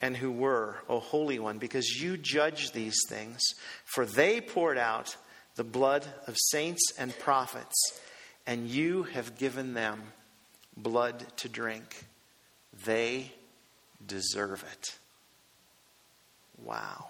and 0.01 0.17
who 0.17 0.31
were, 0.31 0.77
O 0.89 0.99
Holy 0.99 1.39
One, 1.39 1.59
because 1.59 1.87
you 2.01 2.17
judge 2.17 2.71
these 2.71 2.97
things. 3.07 3.39
For 3.85 4.05
they 4.05 4.41
poured 4.41 4.77
out 4.77 5.15
the 5.55 5.63
blood 5.63 6.05
of 6.27 6.35
saints 6.37 6.81
and 6.97 7.17
prophets, 7.19 7.75
and 8.47 8.67
you 8.67 9.03
have 9.03 9.37
given 9.37 9.73
them 9.73 10.01
blood 10.75 11.25
to 11.37 11.49
drink. 11.49 12.05
They 12.85 13.31
deserve 14.05 14.65
it. 14.71 14.95
Wow. 16.63 17.07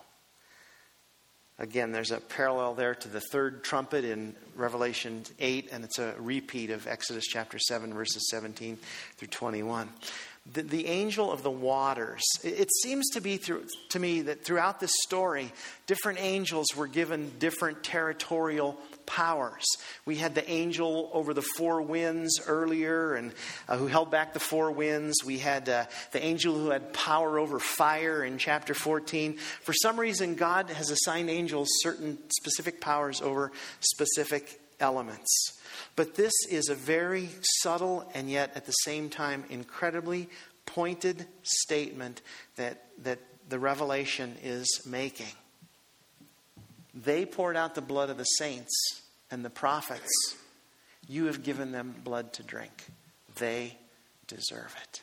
Again, 1.59 1.91
there's 1.91 2.11
a 2.11 2.19
parallel 2.19 2.73
there 2.73 2.95
to 2.95 3.07
the 3.07 3.21
third 3.31 3.63
trumpet 3.63 4.03
in 4.03 4.35
Revelation 4.55 5.23
8, 5.39 5.69
and 5.71 5.83
it's 5.83 5.99
a 5.99 6.15
repeat 6.17 6.71
of 6.71 6.87
Exodus 6.87 7.27
chapter 7.27 7.59
7, 7.59 7.93
verses 7.93 8.29
17 8.31 8.79
through 9.17 9.27
21 9.27 9.87
the, 10.51 10.63
the 10.63 10.87
angel 10.87 11.31
of 11.31 11.43
the 11.43 11.51
waters. 11.51 12.23
It, 12.43 12.61
it 12.61 12.69
seems 12.81 13.09
to 13.11 13.21
be 13.21 13.37
through, 13.37 13.65
to 13.89 13.99
me 13.99 14.21
that 14.23 14.43
throughout 14.43 14.79
this 14.79 14.93
story, 15.03 15.51
different 15.87 16.19
angels 16.19 16.67
were 16.75 16.87
given 16.87 17.31
different 17.37 17.83
territorial 17.83 18.77
powers. 19.05 19.65
We 20.05 20.15
had 20.15 20.33
the 20.35 20.49
angel 20.49 21.09
over 21.13 21.33
the 21.33 21.41
four 21.41 21.81
winds 21.81 22.41
earlier, 22.47 23.13
and 23.15 23.33
uh, 23.67 23.77
who 23.77 23.87
held 23.87 24.09
back 24.09 24.33
the 24.33 24.39
four 24.39 24.71
winds. 24.71 25.23
We 25.23 25.37
had 25.37 25.69
uh, 25.69 25.85
the 26.11 26.23
angel 26.23 26.55
who 26.55 26.69
had 26.69 26.93
power 26.93 27.37
over 27.37 27.59
fire 27.59 28.23
in 28.23 28.37
chapter 28.37 28.73
14. 28.73 29.37
For 29.61 29.73
some 29.73 29.99
reason, 29.99 30.35
God 30.35 30.69
has 30.69 30.89
assigned 30.89 31.29
angels 31.29 31.67
certain 31.81 32.17
specific 32.29 32.81
powers 32.81 33.21
over 33.21 33.51
specific 33.79 34.60
elements. 34.81 35.59
But 35.95 36.15
this 36.15 36.33
is 36.49 36.69
a 36.69 36.75
very 36.75 37.29
subtle 37.61 38.09
and 38.13 38.29
yet 38.29 38.51
at 38.55 38.65
the 38.65 38.71
same 38.71 39.09
time 39.09 39.45
incredibly 39.49 40.29
pointed 40.65 41.25
statement 41.43 42.21
that, 42.55 42.83
that 43.03 43.19
the 43.49 43.59
revelation 43.59 44.35
is 44.43 44.81
making. 44.85 45.33
They 46.93 47.25
poured 47.25 47.55
out 47.55 47.75
the 47.75 47.81
blood 47.81 48.09
of 48.09 48.17
the 48.17 48.23
saints 48.23 49.01
and 49.29 49.45
the 49.45 49.49
prophets. 49.49 50.35
You 51.07 51.25
have 51.25 51.43
given 51.43 51.71
them 51.71 51.95
blood 52.03 52.33
to 52.33 52.43
drink. 52.43 52.71
They 53.35 53.77
deserve 54.27 54.75
it. 54.81 55.01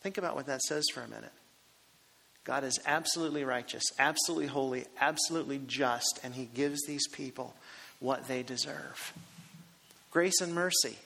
Think 0.00 0.18
about 0.18 0.36
what 0.36 0.46
that 0.46 0.62
says 0.62 0.84
for 0.92 1.00
a 1.00 1.08
minute. 1.08 1.32
God 2.44 2.62
is 2.62 2.78
absolutely 2.86 3.42
righteous, 3.42 3.82
absolutely 3.98 4.46
holy, 4.46 4.84
absolutely 5.00 5.60
just, 5.66 6.20
and 6.22 6.32
He 6.32 6.44
gives 6.44 6.86
these 6.86 7.08
people 7.08 7.54
what 8.00 8.28
they 8.28 8.42
deserve. 8.42 9.12
Grace 10.10 10.40
and 10.40 10.54
mercy. 10.54 10.96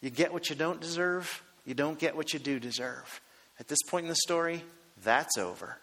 You 0.00 0.10
get 0.10 0.32
what 0.32 0.50
you 0.50 0.56
don't 0.56 0.80
deserve, 0.80 1.42
you 1.66 1.74
don't 1.74 1.98
get 1.98 2.16
what 2.16 2.32
you 2.32 2.38
do 2.38 2.60
deserve. 2.60 3.20
At 3.58 3.68
this 3.68 3.82
point 3.88 4.04
in 4.04 4.08
the 4.08 4.16
story, 4.16 4.62
that's 5.02 5.36
over. 5.36 5.76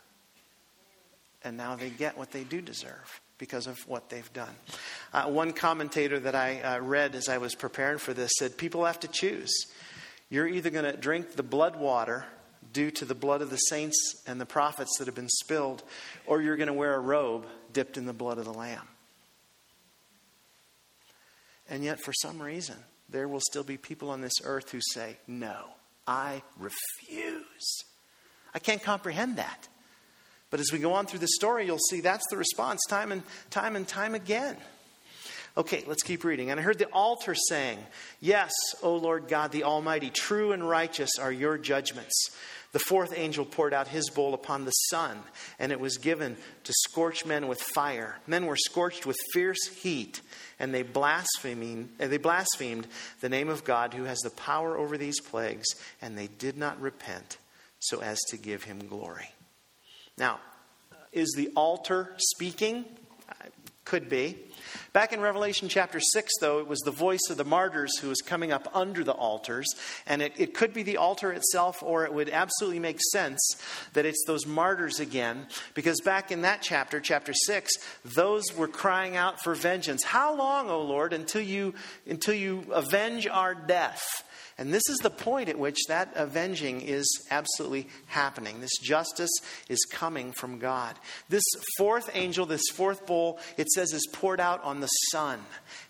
And 1.44 1.58
now 1.58 1.76
they 1.76 1.90
get 1.90 2.18
what 2.18 2.32
they 2.32 2.44
do 2.44 2.62
deserve 2.62 3.22
because 3.38 3.68
of 3.68 3.78
what 3.88 4.10
they've 4.10 4.32
done. 4.34 4.56
Uh, 5.14 5.26
one 5.26 5.52
commentator 5.52 6.20
that 6.20 6.36
I 6.36 6.62
uh, 6.62 6.80
read 6.80 7.16
as 7.16 7.28
I 7.28 7.38
was 7.38 7.54
preparing 7.54 7.98
for 7.98 8.14
this 8.14 8.32
said 8.40 8.58
people 8.58 8.86
have 8.86 9.00
to 9.02 9.08
choose. 9.08 9.54
You're 10.30 10.48
either 10.48 10.70
going 10.70 10.86
to 10.86 10.98
drink 10.98 11.34
the 11.34 11.44
blood 11.44 11.76
water 11.76 12.26
due 12.74 12.92
to 12.92 13.06
the 13.06 13.16
blood 13.16 13.42
of 13.42 13.50
the 13.50 13.58
saints 13.58 14.24
and 14.26 14.40
the 14.40 14.46
prophets 14.46 14.98
that 14.98 15.06
have 15.06 15.16
been 15.16 15.30
spilled, 15.30 15.84
or 16.26 16.42
you're 16.42 16.58
going 16.58 16.68
to 16.68 16.74
wear 16.74 16.96
a 16.96 17.00
robe 17.00 17.46
dipped 17.74 17.98
in 17.98 18.06
the 18.06 18.14
blood 18.14 18.38
of 18.38 18.46
the 18.46 18.54
Lamb. 18.54 18.88
And 21.70 21.84
yet, 21.84 22.00
for 22.00 22.14
some 22.14 22.42
reason, 22.42 22.76
there 23.10 23.28
will 23.28 23.42
still 23.42 23.64
be 23.64 23.78
people 23.78 24.10
on 24.10 24.22
this 24.22 24.34
earth 24.44 24.72
who 24.72 24.80
say, 24.94 25.18
No, 25.28 25.66
I 26.08 26.44
refuse. 26.60 27.84
I 28.54 28.60
can't 28.60 28.82
comprehend 28.82 29.38
that. 29.38 29.68
But 30.50 30.60
as 30.60 30.72
we 30.72 30.80
go 30.80 30.94
on 30.94 31.06
through 31.06 31.20
the 31.20 31.28
story, 31.28 31.66
you'll 31.66 31.80
see 31.80 32.02
that's 32.02 32.26
the 32.30 32.38
response 32.38 32.80
time 32.88 33.12
and 33.12 33.24
time 33.50 33.76
and 33.76 33.88
time 33.88 34.16
again. 34.16 34.56
Okay, 35.58 35.84
let's 35.88 36.04
keep 36.04 36.24
reading. 36.24 36.52
And 36.52 36.60
I 36.60 36.64
heard 36.64 36.78
the 36.78 36.86
altar 36.88 37.34
saying, 37.34 37.80
Yes, 38.20 38.52
O 38.84 38.96
Lord 38.96 39.28
God 39.28 39.52
the 39.52 39.64
Almighty, 39.64 40.10
true 40.10 40.52
and 40.52 40.68
righteous 40.68 41.12
are 41.20 41.32
your 41.32 41.58
judgments. 41.58 42.30
The 42.76 42.80
fourth 42.80 43.14
angel 43.18 43.46
poured 43.46 43.74
out 43.74 43.88
his 43.88 44.10
bowl 44.10 44.34
upon 44.34 44.66
the 44.66 44.72
sun, 44.72 45.18
and 45.60 45.72
it 45.72 45.80
was 45.80 45.98
given 45.98 46.36
to 46.66 46.74
scorch 46.74 47.26
men 47.26 47.48
with 47.48 47.62
fire. 47.74 48.18
Men 48.28 48.48
were 48.48 48.58
scorched 48.58 49.06
with 49.06 49.16
fierce 49.32 49.66
heat, 49.82 50.20
and 50.60 50.74
they 50.74 50.84
blasphemed, 50.84 51.88
they 51.98 52.18
blasphemed 52.18 52.86
the 53.22 53.30
name 53.30 53.48
of 53.48 53.64
God 53.64 53.94
who 53.94 54.04
has 54.04 54.20
the 54.20 54.30
power 54.30 54.78
over 54.78 54.98
these 54.98 55.22
plagues, 55.22 55.68
and 56.02 56.18
they 56.18 56.28
did 56.28 56.58
not 56.58 56.82
repent 56.82 57.38
so 57.80 58.02
as 58.02 58.20
to 58.32 58.36
give 58.36 58.66
him 58.66 58.86
glory. 58.88 59.30
Now, 60.18 60.42
is 61.14 61.34
the 61.38 61.54
altar 61.56 62.14
speaking? 62.18 62.84
Could 63.86 64.10
be. 64.10 64.38
Back 64.94 65.14
in 65.14 65.20
Revelation 65.20 65.70
chapter 65.70 66.00
6, 66.00 66.32
though, 66.40 66.60
it 66.60 66.68
was 66.68 66.80
the 66.80 66.92
voice 66.92 67.30
of 67.30 67.38
the 67.38 67.44
martyrs 67.44 67.98
who 67.98 68.10
was 68.10 68.22
coming 68.22 68.52
up 68.52 68.68
under 68.74 69.04
the 69.04 69.14
altars. 69.14 69.68
And 70.08 70.22
it, 70.22 70.34
it 70.38 70.54
could 70.54 70.74
be 70.74 70.84
the 70.84 70.98
altar 70.98 71.32
itself, 71.32 71.84
or 71.84 72.06
it 72.06 72.14
would 72.14 72.30
absolutely 72.30 72.80
make 72.80 73.00
sense 73.12 73.62
that 73.94 74.06
it's 74.06 74.24
those 74.26 74.46
martyrs 74.46 75.00
again. 75.00 75.48
Because 75.74 76.00
back 76.02 76.32
in 76.32 76.42
that 76.42 76.62
chapter, 76.62 77.00
chapter 77.00 77.34
6, 77.34 77.72
those 78.04 78.46
were 78.56 78.68
crying 78.68 79.16
out 79.16 79.42
for 79.42 79.54
vengeance. 79.54 80.04
How 80.04 80.36
long, 80.36 80.70
O 80.70 80.82
Lord, 80.82 81.14
until 81.14 81.42
you, 81.42 81.74
until 82.08 82.34
you 82.34 82.66
avenge 82.72 83.28
our 83.28 83.54
death? 83.54 84.02
And 84.58 84.74
this 84.74 84.88
is 84.88 84.98
the 85.00 85.10
point 85.10 85.50
at 85.50 85.60
which 85.60 85.78
that 85.90 86.14
avenging 86.16 86.80
is 86.80 87.06
absolutely 87.30 87.90
happening. 88.06 88.62
This 88.62 88.78
justice 88.82 89.32
is 89.68 89.84
coming 89.92 90.32
from 90.32 90.60
God. 90.60 90.96
This 91.28 91.44
fourth 91.78 92.10
angel, 92.14 92.46
this 92.46 92.70
fourth 92.74 93.06
bowl, 93.06 93.38
it 93.58 93.68
says 93.70 93.92
is 93.92 94.08
poured 94.14 94.40
out 94.40 94.64
on 94.64 94.80
the 94.80 94.88
sun. 94.88 95.42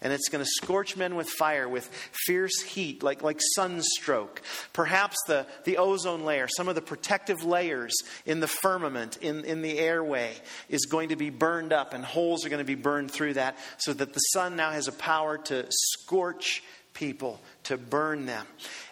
And 0.01 0.11
it's 0.11 0.29
going 0.29 0.43
to 0.43 0.49
scorch 0.49 0.97
men 0.97 1.15
with 1.15 1.29
fire, 1.29 1.69
with 1.69 1.87
fierce 2.25 2.59
heat, 2.61 3.03
like, 3.03 3.21
like 3.21 3.39
sunstroke. 3.53 4.41
Perhaps 4.73 5.17
the, 5.27 5.45
the 5.65 5.77
ozone 5.77 6.25
layer, 6.25 6.47
some 6.47 6.67
of 6.67 6.73
the 6.73 6.81
protective 6.81 7.43
layers 7.43 7.93
in 8.25 8.39
the 8.39 8.47
firmament, 8.47 9.17
in, 9.17 9.45
in 9.45 9.61
the 9.61 9.77
airway, 9.77 10.33
is 10.69 10.87
going 10.87 11.09
to 11.09 11.15
be 11.15 11.29
burned 11.29 11.71
up, 11.71 11.93
and 11.93 12.03
holes 12.03 12.43
are 12.43 12.49
going 12.49 12.57
to 12.57 12.65
be 12.65 12.73
burned 12.73 13.11
through 13.11 13.35
that, 13.35 13.57
so 13.77 13.93
that 13.93 14.13
the 14.13 14.19
sun 14.19 14.55
now 14.55 14.71
has 14.71 14.87
a 14.87 14.91
power 14.91 15.37
to 15.37 15.67
scorch 15.69 16.63
people 16.95 17.39
to 17.65 17.77
burn 17.77 18.25
them. 18.25 18.47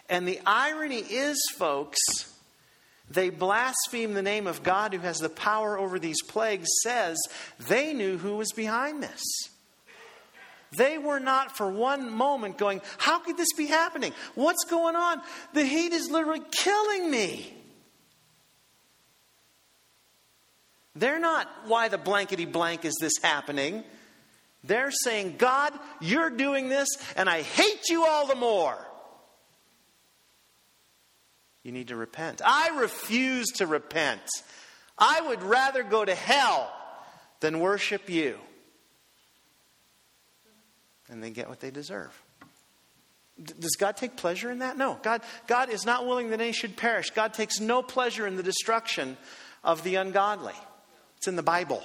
And 0.08 0.28
the 0.28 0.38
irony 0.46 1.00
is, 1.00 1.36
folks, 1.56 1.98
they 3.10 3.30
blaspheme 3.30 4.14
the 4.14 4.22
name 4.22 4.46
of 4.46 4.62
God 4.62 4.94
who 4.94 5.00
has 5.00 5.18
the 5.18 5.28
power 5.28 5.76
over 5.78 5.98
these 5.98 6.22
plagues, 6.22 6.68
says 6.82 7.18
they 7.58 7.92
knew 7.92 8.16
who 8.16 8.36
was 8.36 8.52
behind 8.52 9.02
this. 9.02 9.22
They 10.76 10.98
were 10.98 11.20
not 11.20 11.56
for 11.56 11.68
one 11.68 12.10
moment 12.10 12.58
going, 12.58 12.80
How 12.98 13.18
could 13.18 13.36
this 13.36 13.52
be 13.56 13.66
happening? 13.66 14.12
What's 14.34 14.64
going 14.64 14.96
on? 14.96 15.20
The 15.52 15.64
heat 15.64 15.92
is 15.92 16.10
literally 16.10 16.42
killing 16.50 17.10
me. 17.10 17.54
They're 20.96 21.20
not, 21.20 21.48
Why 21.66 21.88
the 21.88 21.98
blankety 21.98 22.44
blank 22.46 22.84
is 22.84 22.96
this 23.00 23.14
happening? 23.22 23.84
They're 24.64 24.90
saying, 24.90 25.36
God, 25.38 25.72
you're 26.00 26.30
doing 26.30 26.68
this, 26.68 26.88
and 27.16 27.28
I 27.28 27.42
hate 27.42 27.88
you 27.90 28.06
all 28.06 28.26
the 28.26 28.34
more. 28.34 28.78
You 31.62 31.72
need 31.72 31.88
to 31.88 31.96
repent. 31.96 32.40
I 32.44 32.78
refuse 32.80 33.46
to 33.56 33.66
repent. 33.66 34.22
I 34.98 35.20
would 35.20 35.42
rather 35.42 35.82
go 35.82 36.04
to 36.04 36.14
hell 36.14 36.72
than 37.40 37.60
worship 37.60 38.08
you. 38.08 38.38
And 41.10 41.22
they 41.22 41.30
get 41.30 41.48
what 41.48 41.60
they 41.60 41.70
deserve. 41.70 42.18
Does 43.42 43.76
God 43.78 43.96
take 43.96 44.16
pleasure 44.16 44.50
in 44.50 44.60
that? 44.60 44.78
No. 44.78 44.98
God, 45.02 45.22
God 45.46 45.68
is 45.68 45.84
not 45.84 46.06
willing 46.06 46.30
that 46.30 46.40
any 46.40 46.52
should 46.52 46.76
perish. 46.76 47.10
God 47.10 47.34
takes 47.34 47.60
no 47.60 47.82
pleasure 47.82 48.26
in 48.26 48.36
the 48.36 48.42
destruction 48.42 49.16
of 49.62 49.82
the 49.82 49.96
ungodly. 49.96 50.54
It's 51.18 51.26
in 51.26 51.36
the 51.36 51.42
Bible. 51.42 51.82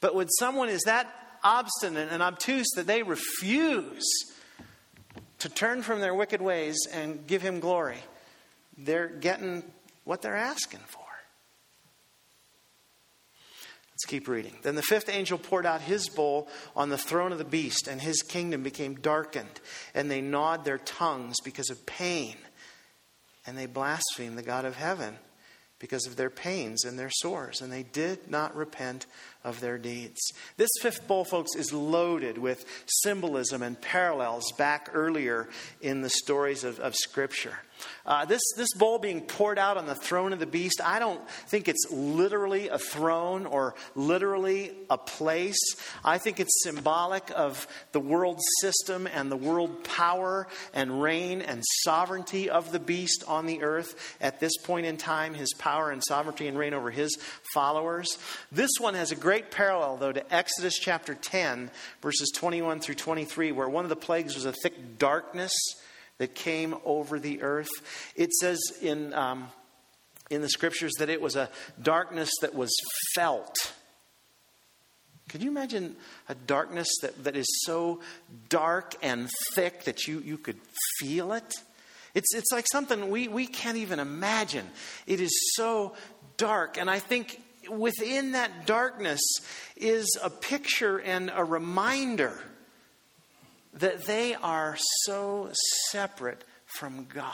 But 0.00 0.14
when 0.14 0.28
someone 0.28 0.68
is 0.68 0.82
that 0.82 1.12
obstinate 1.44 2.08
and 2.10 2.22
obtuse 2.22 2.66
that 2.76 2.86
they 2.86 3.02
refuse 3.02 4.04
to 5.38 5.48
turn 5.48 5.82
from 5.82 6.00
their 6.00 6.14
wicked 6.14 6.40
ways 6.40 6.76
and 6.92 7.26
give 7.26 7.42
him 7.42 7.60
glory, 7.60 7.98
they're 8.78 9.08
getting 9.08 9.62
what 10.04 10.22
they're 10.22 10.36
asking 10.36 10.80
for. 10.80 11.04
Let's 13.92 14.06
keep 14.06 14.26
reading. 14.26 14.54
Then 14.62 14.74
the 14.74 14.82
fifth 14.82 15.08
angel 15.08 15.38
poured 15.38 15.66
out 15.66 15.80
his 15.80 16.08
bowl 16.08 16.48
on 16.74 16.88
the 16.88 16.98
throne 16.98 17.30
of 17.30 17.38
the 17.38 17.44
beast, 17.44 17.86
and 17.86 18.00
his 18.00 18.22
kingdom 18.22 18.64
became 18.64 18.96
darkened, 18.96 19.60
and 19.94 20.10
they 20.10 20.20
gnawed 20.20 20.64
their 20.64 20.78
tongues 20.78 21.36
because 21.44 21.70
of 21.70 21.86
pain, 21.86 22.36
and 23.46 23.56
they 23.56 23.66
blasphemed 23.66 24.36
the 24.36 24.42
God 24.42 24.64
of 24.64 24.74
heaven 24.74 25.16
because 25.78 26.06
of 26.06 26.16
their 26.16 26.30
pains 26.30 26.84
and 26.84 26.98
their 26.98 27.10
sores, 27.10 27.60
and 27.60 27.72
they 27.72 27.82
did 27.82 28.30
not 28.30 28.56
repent 28.56 29.06
of 29.44 29.60
their 29.60 29.78
deeds. 29.78 30.20
This 30.56 30.70
fifth 30.80 31.06
bowl, 31.06 31.24
folks, 31.24 31.54
is 31.54 31.72
loaded 31.72 32.38
with 32.38 32.64
symbolism 32.86 33.62
and 33.62 33.80
parallels 33.80 34.50
back 34.52 34.90
earlier 34.92 35.48
in 35.80 36.00
the 36.00 36.10
stories 36.10 36.64
of, 36.64 36.80
of 36.80 36.94
Scripture. 36.94 37.58
Uh, 38.06 38.24
this, 38.24 38.40
this 38.56 38.72
bowl 38.74 38.98
being 38.98 39.20
poured 39.22 39.58
out 39.58 39.76
on 39.76 39.86
the 39.86 39.94
throne 39.94 40.32
of 40.32 40.38
the 40.38 40.46
beast, 40.46 40.80
I 40.82 40.98
don't 40.98 41.26
think 41.48 41.68
it's 41.68 41.90
literally 41.90 42.68
a 42.68 42.78
throne 42.78 43.46
or 43.46 43.74
literally 43.94 44.72
a 44.90 44.96
place. 44.96 45.58
I 46.04 46.18
think 46.18 46.38
it's 46.38 46.62
symbolic 46.62 47.30
of 47.34 47.66
the 47.92 48.00
world 48.00 48.40
system 48.60 49.06
and 49.06 49.30
the 49.30 49.36
world 49.36 49.84
power 49.84 50.46
and 50.72 51.02
reign 51.02 51.42
and 51.42 51.62
sovereignty 51.82 52.50
of 52.50 52.72
the 52.72 52.78
beast 52.78 53.24
on 53.26 53.46
the 53.46 53.62
earth 53.62 54.16
at 54.20 54.38
this 54.38 54.56
point 54.58 54.86
in 54.86 54.96
time, 54.96 55.34
his 55.34 55.52
power 55.58 55.90
and 55.90 56.02
sovereignty 56.06 56.46
and 56.46 56.58
reign 56.58 56.74
over 56.74 56.90
his 56.90 57.18
followers. 57.54 58.18
This 58.52 58.70
one 58.78 58.94
has 58.94 59.12
a 59.12 59.16
great 59.16 59.33
parallel, 59.42 59.96
though, 59.96 60.12
to 60.12 60.34
Exodus 60.34 60.78
chapter 60.78 61.14
10, 61.14 61.70
verses 62.02 62.30
21 62.34 62.80
through 62.80 62.96
23, 62.96 63.52
where 63.52 63.68
one 63.68 63.84
of 63.84 63.88
the 63.88 63.96
plagues 63.96 64.34
was 64.34 64.44
a 64.44 64.52
thick 64.52 64.98
darkness 64.98 65.52
that 66.18 66.34
came 66.34 66.74
over 66.84 67.18
the 67.18 67.42
earth. 67.42 67.68
It 68.16 68.32
says 68.32 68.60
in, 68.80 69.12
um, 69.14 69.48
in 70.30 70.42
the 70.42 70.48
scriptures 70.48 70.92
that 70.98 71.08
it 71.08 71.20
was 71.20 71.36
a 71.36 71.50
darkness 71.80 72.30
that 72.40 72.54
was 72.54 72.74
felt. 73.14 73.54
Could 75.28 75.42
you 75.42 75.50
imagine 75.50 75.96
a 76.28 76.34
darkness 76.34 76.88
that, 77.02 77.24
that 77.24 77.36
is 77.36 77.46
so 77.64 78.00
dark 78.48 78.94
and 79.02 79.28
thick 79.54 79.84
that 79.84 80.06
you, 80.06 80.20
you 80.20 80.38
could 80.38 80.60
feel 80.98 81.32
it? 81.32 81.54
It's, 82.14 82.32
it's 82.34 82.52
like 82.52 82.66
something 82.70 83.10
we, 83.10 83.26
we 83.28 83.46
can't 83.46 83.78
even 83.78 83.98
imagine. 83.98 84.66
It 85.06 85.20
is 85.20 85.32
so 85.56 85.94
dark. 86.36 86.78
And 86.78 86.88
I 86.88 87.00
think 87.00 87.40
within 87.68 88.32
that 88.32 88.66
darkness 88.66 89.20
is 89.76 90.18
a 90.22 90.30
picture 90.30 90.98
and 90.98 91.30
a 91.34 91.44
reminder 91.44 92.40
that 93.74 94.04
they 94.04 94.34
are 94.34 94.76
so 95.04 95.50
separate 95.90 96.44
from 96.78 97.06
God. 97.12 97.32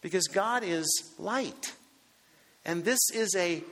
Because 0.00 0.26
God 0.28 0.62
is 0.64 0.86
light. 1.18 1.72
And 2.64 2.84
this 2.84 3.00
is 3.14 3.34
a 3.36 3.62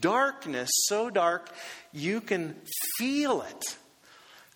darkness 0.00 0.70
so 0.72 1.10
dark 1.10 1.50
you 1.92 2.20
can 2.20 2.56
feel 2.98 3.42
it. 3.42 3.76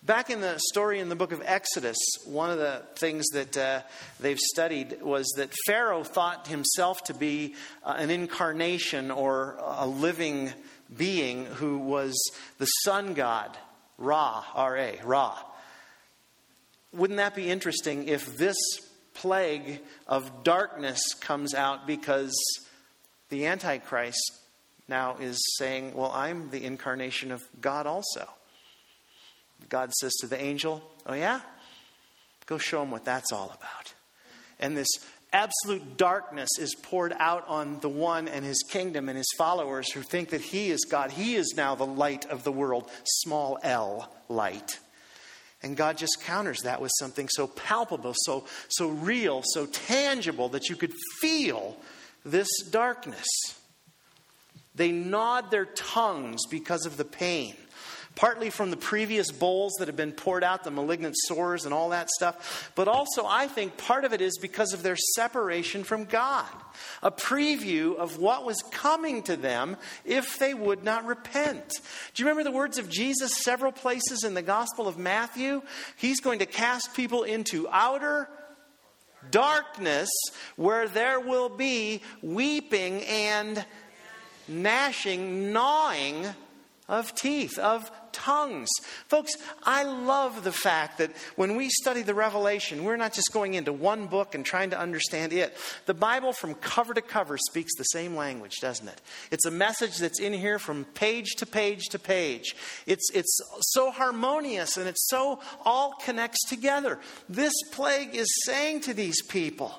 Back 0.01 0.29
in 0.29 0.39
the 0.39 0.57
story 0.71 1.01
in 1.01 1.09
the 1.09 1.15
book 1.15 1.33
of 1.33 1.41
Exodus, 1.43 1.97
one 2.25 2.49
of 2.49 2.57
the 2.57 2.83
things 2.95 3.27
that 3.33 3.57
uh, 3.57 3.81
they've 4.21 4.39
studied 4.39 5.01
was 5.01 5.27
that 5.35 5.53
Pharaoh 5.67 6.05
thought 6.05 6.47
himself 6.47 7.03
to 7.03 7.13
be 7.13 7.55
uh, 7.83 7.95
an 7.97 8.09
incarnation 8.09 9.11
or 9.11 9.57
a 9.59 9.85
living 9.85 10.53
being 10.95 11.45
who 11.45 11.79
was 11.79 12.17
the 12.59 12.65
sun 12.65 13.13
god, 13.13 13.57
Ra, 13.97 14.45
R 14.55 14.77
A, 14.77 14.99
Ra. 15.03 15.37
Wouldn't 16.93 17.17
that 17.17 17.35
be 17.35 17.49
interesting 17.49 18.07
if 18.07 18.37
this 18.37 18.57
plague 19.13 19.81
of 20.07 20.45
darkness 20.45 21.01
comes 21.19 21.53
out 21.53 21.85
because 21.85 22.33
the 23.27 23.47
Antichrist 23.47 24.39
now 24.87 25.17
is 25.19 25.37
saying, 25.57 25.93
Well, 25.93 26.11
I'm 26.13 26.51
the 26.51 26.63
incarnation 26.63 27.33
of 27.33 27.41
God 27.59 27.85
also. 27.85 28.29
God 29.67 29.93
says 29.93 30.13
to 30.21 30.27
the 30.27 30.41
angel, 30.41 30.81
Oh, 31.05 31.13
yeah? 31.13 31.41
Go 32.45 32.57
show 32.57 32.81
him 32.81 32.91
what 32.91 33.05
that's 33.05 33.31
all 33.31 33.47
about. 33.47 33.93
And 34.59 34.75
this 34.75 34.89
absolute 35.31 35.97
darkness 35.97 36.49
is 36.59 36.75
poured 36.75 37.13
out 37.19 37.47
on 37.47 37.79
the 37.81 37.89
one 37.89 38.27
and 38.27 38.43
his 38.43 38.63
kingdom 38.69 39.09
and 39.09 39.17
his 39.17 39.31
followers 39.37 39.91
who 39.91 40.01
think 40.01 40.29
that 40.29 40.41
he 40.41 40.69
is 40.69 40.85
God. 40.89 41.11
He 41.11 41.35
is 41.35 41.53
now 41.55 41.75
the 41.75 41.85
light 41.85 42.25
of 42.25 42.43
the 42.43 42.51
world, 42.51 42.89
small 43.03 43.59
l 43.63 44.11
light. 44.27 44.79
And 45.61 45.75
God 45.75 45.97
just 45.97 46.23
counters 46.23 46.61
that 46.61 46.81
with 46.81 46.91
something 46.99 47.27
so 47.29 47.45
palpable, 47.47 48.13
so, 48.15 48.45
so 48.69 48.89
real, 48.89 49.41
so 49.43 49.65
tangible 49.65 50.49
that 50.49 50.69
you 50.69 50.75
could 50.75 50.93
feel 51.19 51.75
this 52.23 52.47
darkness. 52.71 53.27
They 54.73 54.91
gnawed 54.91 55.51
their 55.51 55.65
tongues 55.65 56.45
because 56.49 56.85
of 56.85 56.95
the 56.95 57.05
pain 57.05 57.55
partly 58.15 58.49
from 58.49 58.71
the 58.71 58.77
previous 58.77 59.31
bowls 59.31 59.73
that 59.79 59.87
have 59.87 59.95
been 59.95 60.11
poured 60.11 60.43
out, 60.43 60.63
the 60.63 60.71
malignant 60.71 61.15
sores 61.17 61.65
and 61.65 61.73
all 61.73 61.89
that 61.89 62.09
stuff, 62.09 62.71
but 62.75 62.87
also 62.87 63.25
I 63.25 63.47
think 63.47 63.77
part 63.77 64.05
of 64.05 64.13
it 64.13 64.21
is 64.21 64.37
because 64.37 64.73
of 64.73 64.83
their 64.83 64.97
separation 65.15 65.83
from 65.83 66.05
God. 66.05 66.47
A 67.01 67.11
preview 67.11 67.95
of 67.95 68.17
what 68.17 68.45
was 68.45 68.61
coming 68.71 69.23
to 69.23 69.35
them 69.35 69.77
if 70.05 70.37
they 70.37 70.53
would 70.53 70.83
not 70.83 71.05
repent. 71.05 71.69
Do 72.13 72.23
you 72.23 72.27
remember 72.27 72.49
the 72.49 72.55
words 72.55 72.77
of 72.77 72.89
Jesus 72.89 73.31
several 73.43 73.71
places 73.71 74.23
in 74.23 74.33
the 74.33 74.41
Gospel 74.41 74.87
of 74.87 74.97
Matthew? 74.97 75.61
He's 75.97 76.19
going 76.19 76.39
to 76.39 76.45
cast 76.45 76.93
people 76.93 77.23
into 77.23 77.67
outer 77.69 78.29
darkness 79.31 80.09
where 80.55 80.87
there 80.87 81.19
will 81.19 81.49
be 81.49 82.01
weeping 82.21 83.03
and 83.03 83.65
gnashing, 84.47 85.51
gnawing 85.51 86.25
of 86.89 87.15
teeth, 87.15 87.57
of 87.59 87.89
tongues. 88.11 88.67
Folks, 89.07 89.31
I 89.63 89.83
love 89.83 90.43
the 90.43 90.51
fact 90.51 90.97
that 90.97 91.11
when 91.35 91.55
we 91.55 91.69
study 91.69 92.01
the 92.01 92.15
Revelation, 92.15 92.83
we're 92.83 92.97
not 92.97 93.13
just 93.13 93.31
going 93.31 93.53
into 93.53 93.71
one 93.71 94.07
book 94.07 94.35
and 94.35 94.43
trying 94.43 94.71
to 94.71 94.79
understand 94.79 95.31
it. 95.31 95.55
The 95.85 95.93
Bible, 95.93 96.33
from 96.33 96.55
cover 96.55 96.93
to 96.93 97.01
cover, 97.01 97.37
speaks 97.37 97.71
the 97.77 97.83
same 97.83 98.15
language, 98.15 98.55
doesn't 98.59 98.87
it? 98.87 99.01
It's 99.31 99.45
a 99.45 99.51
message 99.51 99.97
that's 99.97 100.19
in 100.19 100.33
here 100.33 100.59
from 100.59 100.83
page 100.83 101.35
to 101.37 101.45
page 101.45 101.85
to 101.89 101.99
page. 101.99 102.55
It's, 102.87 103.09
it's 103.13 103.39
so 103.61 103.91
harmonious 103.91 104.75
and 104.75 104.87
it's 104.87 105.07
so 105.07 105.39
all 105.63 105.93
connects 106.03 106.43
together. 106.49 106.99
This 107.29 107.53
plague 107.71 108.15
is 108.15 108.27
saying 108.45 108.81
to 108.81 108.93
these 108.95 109.21
people, 109.21 109.73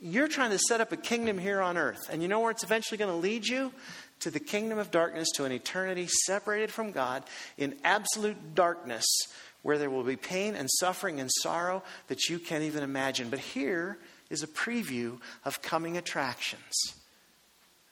you're 0.00 0.28
trying 0.28 0.50
to 0.50 0.58
set 0.58 0.80
up 0.80 0.92
a 0.92 0.96
kingdom 0.96 1.38
here 1.38 1.60
on 1.60 1.76
earth. 1.76 2.08
And 2.10 2.22
you 2.22 2.28
know 2.28 2.40
where 2.40 2.50
it's 2.50 2.62
eventually 2.62 2.98
going 2.98 3.10
to 3.10 3.16
lead 3.16 3.46
you? 3.46 3.72
To 4.20 4.30
the 4.30 4.40
kingdom 4.40 4.78
of 4.78 4.90
darkness, 4.90 5.28
to 5.36 5.44
an 5.44 5.52
eternity 5.52 6.08
separated 6.26 6.70
from 6.70 6.90
God 6.90 7.22
in 7.58 7.76
absolute 7.84 8.54
darkness, 8.54 9.04
where 9.62 9.78
there 9.78 9.90
will 9.90 10.04
be 10.04 10.16
pain 10.16 10.54
and 10.54 10.68
suffering 10.70 11.20
and 11.20 11.30
sorrow 11.42 11.82
that 12.08 12.28
you 12.28 12.38
can't 12.38 12.64
even 12.64 12.82
imagine. 12.82 13.28
But 13.30 13.40
here 13.40 13.98
is 14.30 14.42
a 14.42 14.46
preview 14.46 15.18
of 15.44 15.62
coming 15.62 15.96
attractions. 15.96 16.94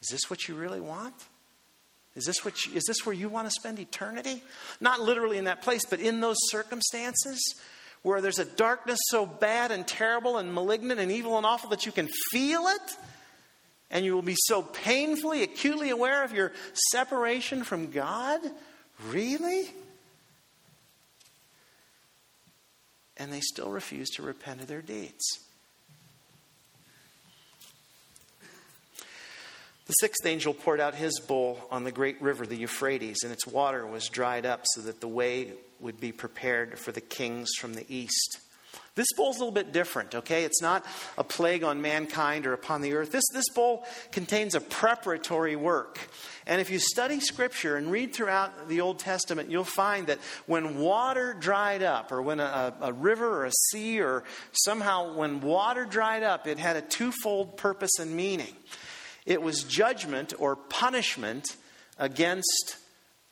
Is 0.02 0.08
this 0.10 0.30
what 0.30 0.48
you 0.48 0.54
really 0.54 0.80
want? 0.80 1.14
Is 2.16 2.26
this, 2.26 2.44
what 2.44 2.64
you, 2.64 2.74
is 2.74 2.84
this 2.84 3.04
where 3.04 3.14
you 3.14 3.28
want 3.28 3.48
to 3.48 3.50
spend 3.50 3.78
eternity? 3.78 4.42
Not 4.80 5.00
literally 5.00 5.36
in 5.36 5.44
that 5.44 5.62
place, 5.62 5.84
but 5.84 6.00
in 6.00 6.20
those 6.20 6.36
circumstances 6.48 7.40
where 8.02 8.20
there's 8.20 8.38
a 8.38 8.44
darkness 8.44 8.98
so 9.08 9.26
bad 9.26 9.72
and 9.72 9.86
terrible 9.86 10.36
and 10.36 10.54
malignant 10.54 11.00
and 11.00 11.10
evil 11.10 11.36
and 11.38 11.46
awful 11.46 11.70
that 11.70 11.86
you 11.86 11.92
can 11.92 12.08
feel 12.30 12.66
it, 12.68 12.96
and 13.94 14.04
you 14.04 14.12
will 14.12 14.22
be 14.22 14.36
so 14.36 14.60
painfully, 14.60 15.44
acutely 15.44 15.90
aware 15.90 16.24
of 16.24 16.32
your 16.32 16.52
separation 16.90 17.62
from 17.62 17.92
God? 17.92 18.40
Really? 19.08 19.70
And 23.16 23.32
they 23.32 23.40
still 23.40 23.70
refuse 23.70 24.10
to 24.10 24.22
repent 24.22 24.60
of 24.60 24.66
their 24.66 24.82
deeds. 24.82 25.38
The 29.86 29.92
sixth 29.92 30.26
angel 30.26 30.54
poured 30.54 30.80
out 30.80 30.94
his 30.94 31.20
bowl 31.20 31.60
on 31.70 31.84
the 31.84 31.92
great 31.92 32.20
river, 32.20 32.46
the 32.46 32.56
Euphrates, 32.56 33.18
and 33.22 33.30
its 33.30 33.46
water 33.46 33.86
was 33.86 34.08
dried 34.08 34.44
up 34.44 34.62
so 34.72 34.80
that 34.80 35.00
the 35.00 35.08
way 35.08 35.52
would 35.78 36.00
be 36.00 36.10
prepared 36.10 36.78
for 36.78 36.90
the 36.90 37.02
kings 37.02 37.50
from 37.60 37.74
the 37.74 37.84
east. 37.88 38.38
This 38.96 39.08
bowl's 39.16 39.36
a 39.36 39.40
little 39.40 39.52
bit 39.52 39.72
different, 39.72 40.14
okay? 40.14 40.44
It's 40.44 40.62
not 40.62 40.86
a 41.18 41.24
plague 41.24 41.64
on 41.64 41.82
mankind 41.82 42.46
or 42.46 42.52
upon 42.52 42.80
the 42.80 42.94
earth. 42.94 43.10
This, 43.10 43.24
this 43.32 43.48
bowl 43.52 43.84
contains 44.12 44.54
a 44.54 44.60
preparatory 44.60 45.56
work. 45.56 45.98
And 46.46 46.60
if 46.60 46.70
you 46.70 46.78
study 46.78 47.18
Scripture 47.18 47.76
and 47.76 47.90
read 47.90 48.14
throughout 48.14 48.68
the 48.68 48.82
Old 48.82 49.00
Testament, 49.00 49.50
you'll 49.50 49.64
find 49.64 50.06
that 50.06 50.20
when 50.46 50.78
water 50.78 51.34
dried 51.34 51.82
up, 51.82 52.12
or 52.12 52.22
when 52.22 52.38
a, 52.38 52.72
a 52.80 52.92
river 52.92 53.40
or 53.40 53.46
a 53.46 53.52
sea, 53.70 54.00
or 54.00 54.22
somehow 54.52 55.14
when 55.14 55.40
water 55.40 55.84
dried 55.84 56.22
up, 56.22 56.46
it 56.46 56.60
had 56.60 56.76
a 56.76 56.82
twofold 56.82 57.56
purpose 57.56 57.98
and 57.98 58.14
meaning. 58.14 58.54
It 59.26 59.42
was 59.42 59.64
judgment 59.64 60.34
or 60.38 60.54
punishment 60.54 61.56
against 61.98 62.76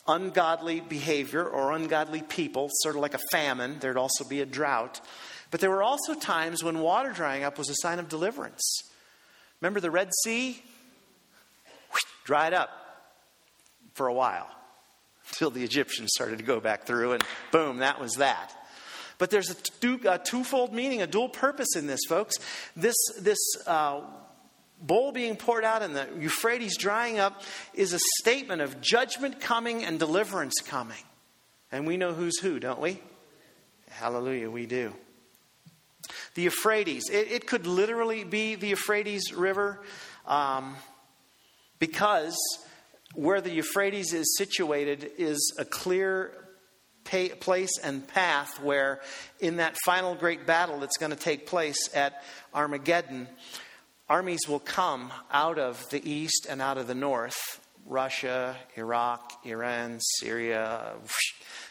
ungodly 0.08 0.80
behavior 0.80 1.44
or 1.44 1.70
ungodly 1.70 2.22
people, 2.22 2.68
sort 2.72 2.96
of 2.96 3.00
like 3.00 3.14
a 3.14 3.20
famine. 3.30 3.76
There'd 3.78 3.96
also 3.96 4.24
be 4.24 4.40
a 4.40 4.46
drought. 4.46 5.00
But 5.52 5.60
there 5.60 5.70
were 5.70 5.82
also 5.82 6.14
times 6.14 6.64
when 6.64 6.80
water 6.80 7.12
drying 7.12 7.44
up 7.44 7.58
was 7.58 7.68
a 7.68 7.74
sign 7.76 7.98
of 7.98 8.08
deliverance. 8.08 8.82
Remember 9.60 9.80
the 9.80 9.90
Red 9.90 10.10
Sea? 10.24 10.60
Dried 12.24 12.54
up 12.54 12.70
for 13.92 14.06
a 14.06 14.14
while 14.14 14.48
until 15.28 15.50
the 15.50 15.62
Egyptians 15.62 16.10
started 16.14 16.38
to 16.38 16.44
go 16.44 16.58
back 16.58 16.84
through, 16.84 17.12
and 17.12 17.24
boom, 17.50 17.78
that 17.78 18.00
was 18.00 18.14
that. 18.14 18.52
But 19.18 19.30
there's 19.30 19.50
a, 19.50 19.54
two, 19.54 20.00
a 20.08 20.18
twofold 20.18 20.72
meaning, 20.72 21.02
a 21.02 21.06
dual 21.06 21.28
purpose 21.28 21.76
in 21.76 21.86
this, 21.86 22.00
folks. 22.08 22.36
This, 22.74 22.96
this 23.20 23.38
uh, 23.66 24.00
bowl 24.80 25.12
being 25.12 25.36
poured 25.36 25.64
out 25.64 25.82
and 25.82 25.94
the 25.94 26.08
Euphrates 26.18 26.78
drying 26.78 27.18
up 27.18 27.42
is 27.74 27.92
a 27.92 28.00
statement 28.20 28.62
of 28.62 28.80
judgment 28.80 29.38
coming 29.40 29.84
and 29.84 29.98
deliverance 29.98 30.54
coming. 30.64 31.02
And 31.70 31.86
we 31.86 31.98
know 31.98 32.14
who's 32.14 32.38
who, 32.40 32.58
don't 32.58 32.80
we? 32.80 33.00
Hallelujah, 33.90 34.50
we 34.50 34.64
do. 34.64 34.94
The 36.34 36.42
Euphrates, 36.42 37.10
it, 37.10 37.30
it 37.30 37.46
could 37.46 37.66
literally 37.66 38.24
be 38.24 38.54
the 38.54 38.68
Euphrates 38.68 39.32
River 39.34 39.82
um, 40.26 40.76
because 41.78 42.36
where 43.14 43.40
the 43.40 43.50
Euphrates 43.50 44.12
is 44.12 44.36
situated 44.38 45.10
is 45.18 45.54
a 45.58 45.64
clear 45.64 46.32
pay, 47.04 47.28
place 47.30 47.78
and 47.82 48.06
path 48.06 48.60
where, 48.60 49.00
in 49.40 49.56
that 49.56 49.76
final 49.84 50.14
great 50.14 50.46
battle 50.46 50.80
that's 50.80 50.96
going 50.96 51.10
to 51.10 51.18
take 51.18 51.46
place 51.46 51.94
at 51.94 52.22
Armageddon, 52.54 53.28
armies 54.08 54.48
will 54.48 54.60
come 54.60 55.12
out 55.30 55.58
of 55.58 55.84
the 55.90 56.08
east 56.08 56.46
and 56.48 56.62
out 56.62 56.78
of 56.78 56.86
the 56.86 56.94
north 56.94 57.60
Russia, 57.86 58.56
Iraq, 58.76 59.44
Iran, 59.44 59.98
Syria. 60.20 60.92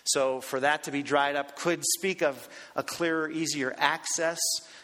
So, 0.03 0.41
for 0.41 0.59
that 0.59 0.83
to 0.83 0.91
be 0.91 1.03
dried 1.03 1.35
up 1.35 1.55
could 1.55 1.83
speak 1.97 2.21
of 2.21 2.49
a 2.75 2.83
clearer, 2.83 3.29
easier 3.29 3.73
access 3.77 4.39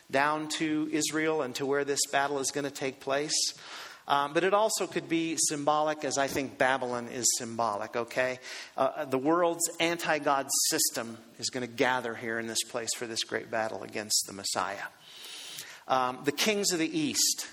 down 0.09 0.47
to 0.47 0.89
Israel 0.91 1.41
and 1.41 1.53
to 1.55 1.65
where 1.65 1.83
this 1.83 1.99
battle 2.11 2.39
is 2.39 2.51
going 2.51 2.65
to 2.65 2.71
take 2.71 2.99
place. 2.99 3.53
Um, 4.07 4.33
but 4.33 4.45
it 4.45 4.53
also 4.53 4.87
could 4.87 5.09
be 5.09 5.35
symbolic, 5.37 6.05
as 6.05 6.17
I 6.17 6.27
think 6.27 6.57
Babylon 6.57 7.09
is 7.09 7.25
symbolic, 7.37 7.95
okay? 7.95 8.39
Uh, 8.77 9.03
the 9.03 9.17
world's 9.17 9.69
anti 9.81 10.19
God 10.19 10.47
system 10.69 11.17
is 11.39 11.49
going 11.49 11.67
to 11.67 11.71
gather 11.71 12.15
here 12.15 12.39
in 12.39 12.47
this 12.47 12.63
place 12.63 12.93
for 12.95 13.05
this 13.05 13.23
great 13.25 13.51
battle 13.51 13.83
against 13.83 14.23
the 14.27 14.33
Messiah. 14.33 14.77
Um, 15.89 16.19
the 16.23 16.31
kings 16.31 16.71
of 16.71 16.79
the 16.79 16.97
east, 16.99 17.47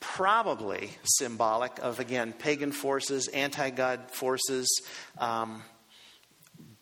probably 0.00 0.90
symbolic 1.04 1.78
of, 1.78 2.00
again, 2.00 2.32
pagan 2.32 2.72
forces, 2.72 3.28
anti 3.28 3.70
God 3.70 4.00
forces. 4.10 4.68
Um, 5.16 5.62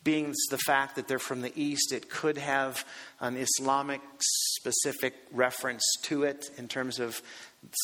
being 0.02 0.34
the 0.50 0.58
fact 0.58 0.96
that 0.96 1.08
they're 1.08 1.18
from 1.18 1.42
the 1.42 1.52
east, 1.54 1.92
it 1.92 2.08
could 2.08 2.38
have 2.38 2.84
an 3.20 3.36
Islamic 3.36 4.00
specific 4.18 5.14
reference 5.30 5.84
to 6.04 6.22
it 6.24 6.50
in 6.56 6.68
terms 6.68 6.98
of 6.98 7.20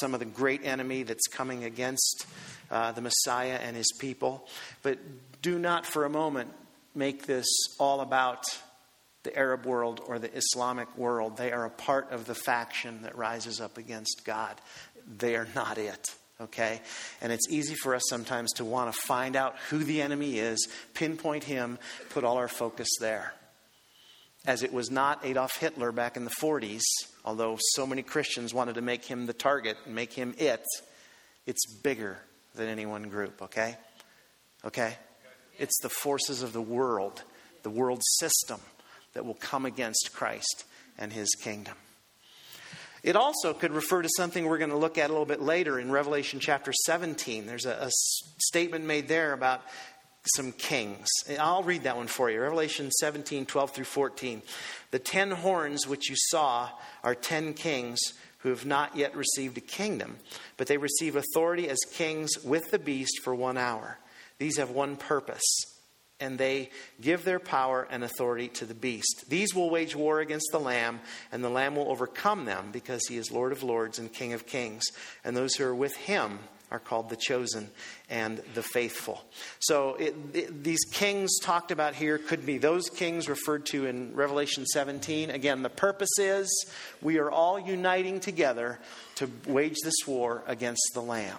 some 0.01 0.15
of 0.15 0.21
the 0.21 0.27
great 0.27 0.65
enemy 0.65 1.03
that's 1.03 1.27
coming 1.27 1.65
against 1.65 2.27
uh, 2.71 2.93
the 2.93 3.03
Messiah 3.03 3.59
and 3.63 3.77
his 3.77 3.93
people. 3.99 4.49
But 4.83 4.99
do 5.43 5.59
not 5.59 5.85
for 5.85 6.05
a 6.05 6.11
moment 6.11 6.51
make 6.95 7.27
this 7.27 7.47
all 7.79 8.01
about 8.01 8.47
the 9.23 9.37
Arab 9.37 9.67
world 9.67 10.01
or 10.07 10.19
the 10.19 10.35
Islamic 10.35 10.97
world. 10.97 11.37
They 11.37 11.53
are 11.53 11.67
a 11.67 11.71
part 11.71 12.13
of 12.13 12.27
the 12.27 12.35
faction 12.35 13.03
that 13.03 13.17
rises 13.17 13.61
up 13.61 13.77
against 13.77 14.23
God. 14.25 14.59
They 15.19 15.37
are 15.37 15.49
not 15.55 15.79
it. 15.79 16.15
Okay? 16.41 16.81
And 17.21 17.33
it's 17.33 17.49
easy 17.51 17.75
for 17.75 17.95
us 17.95 18.03
sometimes 18.09 18.53
to 18.55 18.65
want 18.65 18.93
to 18.93 19.01
find 19.01 19.37
out 19.37 19.57
who 19.71 19.79
the 19.79 20.03
enemy 20.03 20.39
is, 20.39 20.69
pinpoint 20.95 21.45
him, 21.45 21.79
put 22.11 22.25
all 22.25 22.37
our 22.37 22.49
focus 22.49 22.89
there. 23.01 23.33
As 24.47 24.63
it 24.63 24.73
was 24.73 24.91
not 24.91 25.25
Adolf 25.25 25.57
Hitler 25.57 25.93
back 25.93 26.17
in 26.17 26.25
the 26.25 26.31
40s, 26.31 26.83
although 27.25 27.59
so 27.75 27.87
many 27.87 28.03
Christians 28.03 28.55
wanted 28.55 28.77
to 28.77 28.83
make 28.83 29.05
him 29.05 29.27
the 29.27 29.33
target 29.33 29.77
and 29.85 29.95
make 29.95 30.13
him 30.13 30.35
it, 30.39 30.65
it's 31.47 31.67
bigger 31.83 32.19
than 32.55 32.69
any 32.69 32.87
one 32.87 33.05
group, 33.05 33.43
okay? 33.43 33.77
Okay? 34.65 34.97
It's 35.59 35.79
the 35.81 35.89
forces 35.89 36.43
of 36.43 36.53
the 36.53 36.63
world, 36.63 37.23
the 37.63 37.71
world 37.71 38.03
system 38.19 38.61
that 39.15 39.25
will 39.25 39.35
come 39.35 39.65
against 39.65 40.11
Christ 40.13 40.65
and 40.99 41.13
his 41.13 41.35
kingdom. 41.41 41.75
It 43.07 43.15
also 43.15 43.55
could 43.55 43.71
refer 43.71 44.03
to 44.03 44.09
something 44.17 44.45
we're 44.45 44.59
going 44.59 44.71
to 44.71 44.77
look 44.77 44.99
at 44.99 45.11
a 45.11 45.13
little 45.13 45.27
bit 45.27 45.41
later 45.41 45.79
in 45.79 45.93
Revelation 45.93 46.41
chapter 46.41 46.73
17. 46.73 47.47
There's 47.47 47.65
a, 47.65 47.85
a 47.85 47.91
statement 47.93 48.85
made 48.85 49.07
there 49.07 49.33
about 49.33 49.63
some 50.35 50.51
kings. 50.51 51.07
I'll 51.39 51.63
read 51.63 51.85
that 51.85 51.97
one 51.97 52.09
for 52.09 52.29
you. 52.29 52.41
Revelation 52.41 52.91
17, 52.91 53.47
12 53.47 53.71
through 53.71 53.85
14. 53.85 54.43
The 54.91 54.99
ten 54.99 55.31
horns 55.31 55.87
which 55.87 56.11
you 56.11 56.17
saw 56.19 56.69
are 57.05 57.15
ten 57.15 57.55
kings 57.55 58.01
who 58.39 58.49
have 58.49 58.67
not 58.67 58.97
yet 58.97 59.15
received 59.15 59.57
a 59.57 59.61
kingdom, 59.61 60.17
but 60.57 60.67
they 60.67 60.77
receive 60.77 61.15
authority 61.15 61.69
as 61.69 61.79
kings 61.93 62.33
with 62.43 62.73
the 62.73 62.79
beast 62.81 63.21
for 63.23 63.37
one 63.37 63.57
hour. 63.57 64.01
These 64.39 64.57
have 64.57 64.71
one 64.71 64.97
purpose 64.97 65.76
and 66.21 66.39
they 66.39 66.71
give 67.01 67.25
their 67.25 67.39
power 67.39 67.87
and 67.91 68.03
authority 68.03 68.49
to 68.49 68.65
the 68.65 68.75
beast. 68.75 69.27
These 69.29 69.55
will 69.55 69.71
wage 69.71 69.95
war 69.95 70.21
against 70.21 70.49
the 70.51 70.61
Lamb, 70.61 71.01
and 71.31 71.45
the 71.45 71.51
Lamb 71.51 71.77
will 71.77 71.91
overcome 71.91 72.45
them 72.45 72.71
because 72.73 73.07
he 73.07 73.17
is 73.17 73.31
Lord 73.31 73.53
of 73.53 73.63
lords 73.63 73.99
and 73.99 74.13
King 74.13 74.33
of 74.33 74.47
kings. 74.47 74.85
And 75.25 75.37
those 75.37 75.55
who 75.55 75.65
are 75.65 75.75
with 75.75 75.97
him 75.97 76.39
are 76.71 76.79
called 76.79 77.11
the 77.11 77.17
chosen 77.17 77.71
and 78.11 78.39
the 78.55 78.63
faithful. 78.63 79.25
So 79.61 79.95
it, 79.95 80.15
it, 80.35 80.65
these 80.65 80.85
kings 80.91 81.39
talked 81.41 81.71
about 81.71 81.95
here 81.95 82.19
could 82.19 82.45
be 82.45 82.59
those 82.59 82.91
kings 82.91 83.29
referred 83.29 83.67
to 83.67 83.87
in 83.87 84.15
Revelation 84.17 84.67
17. 84.67 85.31
Again, 85.31 85.63
the 85.63 85.71
purpose 85.71 86.19
is 86.19 86.67
we 87.01 87.19
are 87.19 87.31
all 87.31 87.59
uniting 87.59 88.19
together 88.21 88.81
to 89.17 89.31
wage 89.47 89.77
this 89.85 90.07
war 90.07 90.43
against 90.47 90.91
the 90.95 91.03
Lamb. 91.03 91.39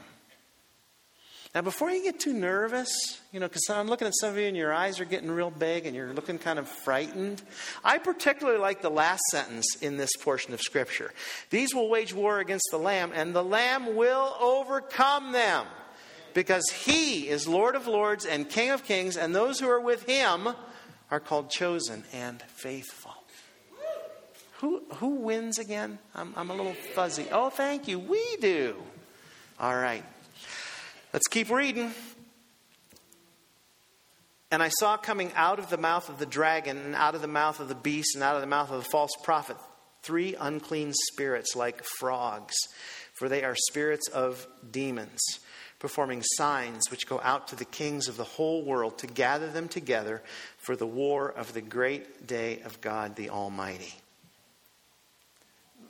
Now, 1.58 1.64
before 1.64 1.90
you 1.90 2.04
get 2.04 2.20
too 2.20 2.34
nervous, 2.34 3.20
you 3.32 3.40
know, 3.40 3.48
because 3.48 3.68
I'm 3.68 3.88
looking 3.88 4.06
at 4.06 4.14
some 4.22 4.30
of 4.30 4.38
you 4.38 4.46
and 4.46 4.56
your 4.56 4.72
eyes 4.72 5.00
are 5.00 5.06
getting 5.06 5.32
real 5.32 5.50
big 5.50 5.88
and 5.88 5.96
you're 5.96 6.14
looking 6.14 6.38
kind 6.38 6.60
of 6.60 6.68
frightened, 6.68 7.42
I 7.84 7.98
particularly 7.98 8.60
like 8.60 8.84
the 8.84 8.92
last 8.92 9.24
sentence 9.32 9.66
in 9.82 9.98
this 9.98 10.16
portion 10.18 10.54
of 10.54 10.62
Scripture. 10.62 11.12
These 11.50 11.74
will 11.74 11.90
wage 11.90 12.14
war 12.14 12.38
against 12.38 12.68
the 12.70 12.78
Lamb, 12.78 13.12
and 13.12 13.34
the 13.34 13.44
Lamb 13.44 13.96
will 13.96 14.36
overcome 14.40 15.32
them 15.32 15.66
because 16.36 16.70
he 16.70 17.28
is 17.28 17.48
Lord 17.48 17.74
of 17.74 17.88
lords 17.88 18.28
and 18.28 18.48
King 18.48 18.70
of 18.70 18.84
kings, 18.84 19.18
and 19.18 19.34
those 19.34 19.60
who 19.60 19.68
are 19.68 19.82
with 19.82 20.04
him 20.04 20.50
are 21.10 21.20
called 21.20 21.50
chosen 21.50 22.04
and 22.14 22.40
faithful. 22.44 23.16
Who, 24.60 24.84
who 24.98 25.16
wins 25.16 25.58
again? 25.58 25.98
I'm, 26.14 26.36
I'm 26.38 26.52
a 26.52 26.56
little 26.56 26.76
fuzzy. 26.94 27.26
Oh, 27.32 27.50
thank 27.50 27.88
you. 27.88 27.98
We 27.98 28.24
do. 28.42 28.76
All 29.60 29.76
right. 29.76 30.04
Let's 31.18 31.30
keep 31.30 31.50
reading. 31.50 31.92
And 34.52 34.62
I 34.62 34.70
saw 34.70 34.98
coming 34.98 35.32
out 35.36 35.58
of 35.58 35.68
the 35.72 35.78
mouth 35.80 36.10
of 36.10 36.20
the 36.20 36.28
dragon, 36.28 36.78
and 36.78 36.94
out 36.94 37.16
of 37.16 37.22
the 37.22 37.28
mouth 37.28 37.60
of 37.60 37.70
the 37.70 37.74
beast, 37.74 38.14
and 38.14 38.24
out 38.24 38.36
of 38.36 38.42
the 38.42 38.46
mouth 38.46 38.70
of 38.70 38.84
the 38.84 38.90
false 38.92 39.10
prophet, 39.24 39.58
three 40.04 40.36
unclean 40.40 40.94
spirits 40.94 41.56
like 41.56 41.84
frogs, 41.98 42.54
for 43.16 43.28
they 43.30 43.44
are 43.44 43.56
spirits 43.56 44.08
of 44.10 44.46
demons, 44.70 45.20
performing 45.80 46.22
signs 46.22 46.92
which 46.92 47.08
go 47.08 47.20
out 47.24 47.48
to 47.48 47.56
the 47.56 47.66
kings 47.66 48.08
of 48.08 48.18
the 48.18 48.24
whole 48.24 48.64
world 48.64 49.00
to 49.00 49.08
gather 49.08 49.50
them 49.50 49.68
together 49.68 50.22
for 50.60 50.76
the 50.76 50.86
war 50.86 51.32
of 51.32 51.52
the 51.56 51.62
great 51.62 52.28
day 52.28 52.62
of 52.64 52.80
God 52.80 53.16
the 53.16 53.32
Almighty. 53.32 53.96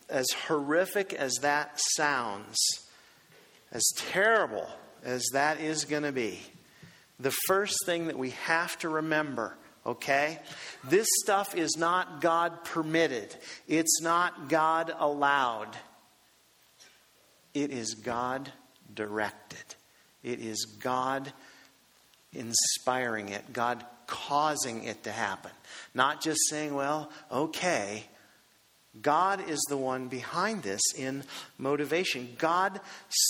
As 0.07 0.27
horrific 0.47 1.11
as 1.11 1.33
that 1.41 1.77
sounds, 1.97 2.55
as 3.73 3.83
terrible 3.97 4.69
as 5.07 5.25
that 5.33 5.59
is 5.61 5.85
going 5.85 6.03
to 6.03 6.11
be, 6.11 6.39
the 7.19 7.33
first 7.47 7.85
thing 7.85 8.07
that 8.07 8.17
we 8.17 8.31
have 8.31 8.77
to 8.79 8.89
remember, 8.89 9.57
okay? 9.85 10.37
This 10.83 11.07
stuff 11.23 11.55
is 11.55 11.75
not 11.77 12.21
God 12.21 12.65
permitted, 12.65 13.35
it's 13.67 14.01
not 14.01 14.49
God 14.49 14.93
allowed, 14.99 15.75
it 17.55 17.71
is 17.71 17.95
God 17.95 18.51
directed. 18.93 19.57
It 20.23 20.41
is 20.41 20.65
God 20.79 21.31
inspiring 22.33 23.29
it, 23.29 23.53
God 23.53 23.85
causing 24.07 24.83
it 24.83 25.03
to 25.03 25.11
happen. 25.11 25.51
Not 25.93 26.21
just 26.21 26.39
saying, 26.49 26.75
well, 26.75 27.09
okay, 27.31 28.03
God 29.01 29.49
is 29.49 29.59
the 29.69 29.77
one 29.77 30.07
behind 30.07 30.63
this 30.63 30.81
in 30.97 31.23
motivation. 31.57 32.35
God 32.37 32.79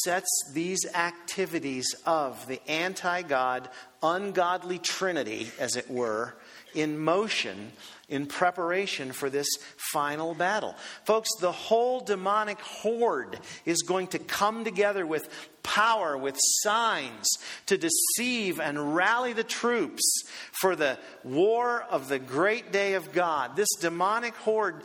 sets 0.04 0.30
these 0.54 0.86
activities 0.94 1.96
of 2.06 2.48
the 2.48 2.62
anti 2.70 3.22
God, 3.24 3.70
ungodly 4.02 4.80
trinity, 4.80 5.52
as 5.60 5.76
it 5.76 5.90
were, 5.90 6.36
in 6.74 6.98
motion 6.98 7.72
in 8.10 8.26
preparation 8.26 9.12
for 9.12 9.30
this 9.30 9.48
final 9.92 10.34
battle. 10.34 10.76
Folks, 11.04 11.30
the 11.42 11.52
whole 11.52 12.00
demonic 12.00 12.60
horde 12.62 13.40
is 13.66 13.82
going 13.82 14.08
to 14.08 14.20
come 14.20 14.64
together 14.64 15.06
with 15.06 15.28
power, 15.68 16.18
with 16.18 16.36
signs 16.40 17.28
to 17.66 17.78
deceive 17.78 18.60
and 18.60 18.96
rally 18.96 19.34
the 19.34 19.44
troops 19.44 20.24
for 20.62 20.76
the 20.76 20.98
war 21.24 21.86
of 21.90 22.08
the 22.08 22.20
great 22.20 22.72
day 22.72 22.94
of 22.94 23.12
God. 23.12 23.56
This 23.56 23.70
demonic 23.80 24.34
horde 24.38 24.82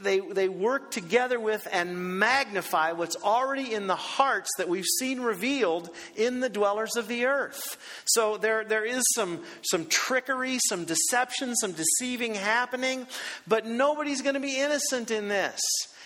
they, 0.00 0.20
they 0.20 0.48
work 0.48 0.90
together 0.90 1.38
with 1.38 1.66
and 1.70 2.18
magnify 2.18 2.92
what's 2.92 3.16
already 3.16 3.74
in 3.74 3.86
the 3.86 3.96
hearts 3.96 4.50
that 4.56 4.68
we've 4.68 4.86
seen 4.98 5.20
revealed 5.20 5.90
in 6.16 6.40
the 6.40 6.48
dwellers 6.48 6.96
of 6.96 7.06
the 7.06 7.26
earth. 7.26 7.76
So 8.06 8.38
there, 8.38 8.64
there 8.64 8.84
is 8.84 9.02
some, 9.14 9.42
some 9.62 9.86
trickery, 9.86 10.58
some 10.68 10.84
deception, 10.84 11.54
some 11.54 11.72
deceiving 11.72 12.34
happening, 12.34 13.06
but 13.46 13.66
nobody's 13.66 14.22
going 14.22 14.34
to 14.34 14.40
be 14.40 14.58
innocent 14.58 15.10
in 15.10 15.28
this. 15.28 15.60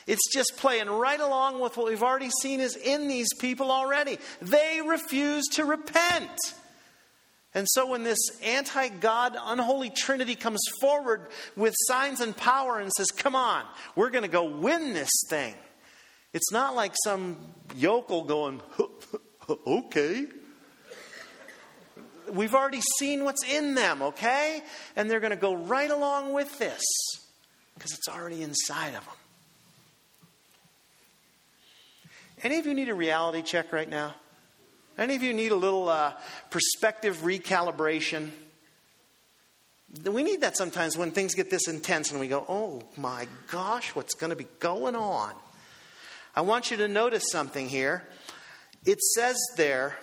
It's 0.06 0.32
just 0.32 0.56
playing 0.58 0.88
right 0.88 1.20
along 1.20 1.60
with 1.60 1.76
what 1.76 1.86
we've 1.86 2.02
already 2.02 2.30
seen 2.42 2.60
is 2.60 2.76
in 2.76 3.08
these 3.08 3.28
people 3.38 3.70
already. 3.70 4.18
They 4.42 4.80
refuse 4.86 5.44
to 5.52 5.64
repent. 5.64 6.38
And 7.54 7.66
so 7.70 7.86
when 7.86 8.02
this 8.02 8.18
anti 8.42 8.88
God, 8.88 9.36
unholy 9.40 9.90
Trinity 9.90 10.34
comes 10.34 10.60
forward 10.80 11.28
with 11.56 11.74
signs 11.86 12.20
and 12.20 12.36
power 12.36 12.80
and 12.80 12.90
says, 12.96 13.06
Come 13.12 13.36
on, 13.36 13.64
we're 13.94 14.10
going 14.10 14.22
to 14.24 14.28
go 14.28 14.44
win 14.44 14.92
this 14.92 15.10
thing, 15.28 15.54
it's 16.32 16.50
not 16.52 16.74
like 16.74 16.94
some 17.04 17.38
yokel 17.76 18.24
going, 18.24 18.60
Okay. 19.66 20.26
We've 22.32 22.54
already 22.54 22.80
seen 22.98 23.24
what's 23.24 23.44
in 23.44 23.74
them, 23.74 24.00
okay? 24.00 24.62
And 24.96 25.10
they're 25.10 25.20
going 25.20 25.30
to 25.30 25.36
go 25.36 25.54
right 25.54 25.90
along 25.90 26.32
with 26.32 26.58
this 26.58 26.82
because 27.74 27.92
it's 27.92 28.08
already 28.08 28.42
inside 28.42 28.94
of 28.94 29.04
them. 29.04 29.14
Any 32.42 32.58
of 32.58 32.66
you 32.66 32.74
need 32.74 32.88
a 32.88 32.94
reality 32.94 33.42
check 33.42 33.72
right 33.72 33.88
now? 33.88 34.14
Any 34.98 35.16
of 35.16 35.22
you 35.22 35.32
need 35.32 35.52
a 35.52 35.56
little 35.56 35.88
uh, 35.88 36.12
perspective 36.50 37.18
recalibration? 37.18 38.30
We 40.04 40.22
need 40.22 40.40
that 40.40 40.56
sometimes 40.56 40.96
when 40.96 41.12
things 41.12 41.34
get 41.34 41.50
this 41.50 41.68
intense 41.68 42.10
and 42.10 42.20
we 42.20 42.28
go, 42.28 42.44
oh 42.48 42.82
my 42.96 43.28
gosh, 43.50 43.94
what's 43.94 44.14
going 44.14 44.30
to 44.30 44.36
be 44.36 44.46
going 44.58 44.96
on? 44.96 45.32
I 46.34 46.40
want 46.40 46.70
you 46.70 46.76
to 46.78 46.88
notice 46.88 47.24
something 47.30 47.68
here. 47.68 48.02
It 48.84 49.00
says 49.00 49.36
there 49.56 49.96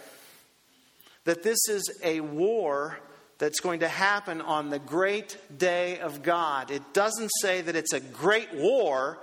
that 1.25 1.43
this 1.43 1.59
is 1.67 1.99
a 2.03 2.21
war 2.21 2.97
that's 3.37 3.59
going 3.59 3.81
to 3.81 3.87
happen 3.87 4.39
on 4.41 4.69
the 4.69 4.79
great 4.79 5.37
day 5.57 5.99
of 5.99 6.23
God. 6.23 6.71
It 6.71 6.93
doesn't 6.93 7.29
say 7.41 7.61
that 7.61 7.75
it's 7.75 7.93
a 7.93 7.99
great 7.99 8.53
war 8.53 9.19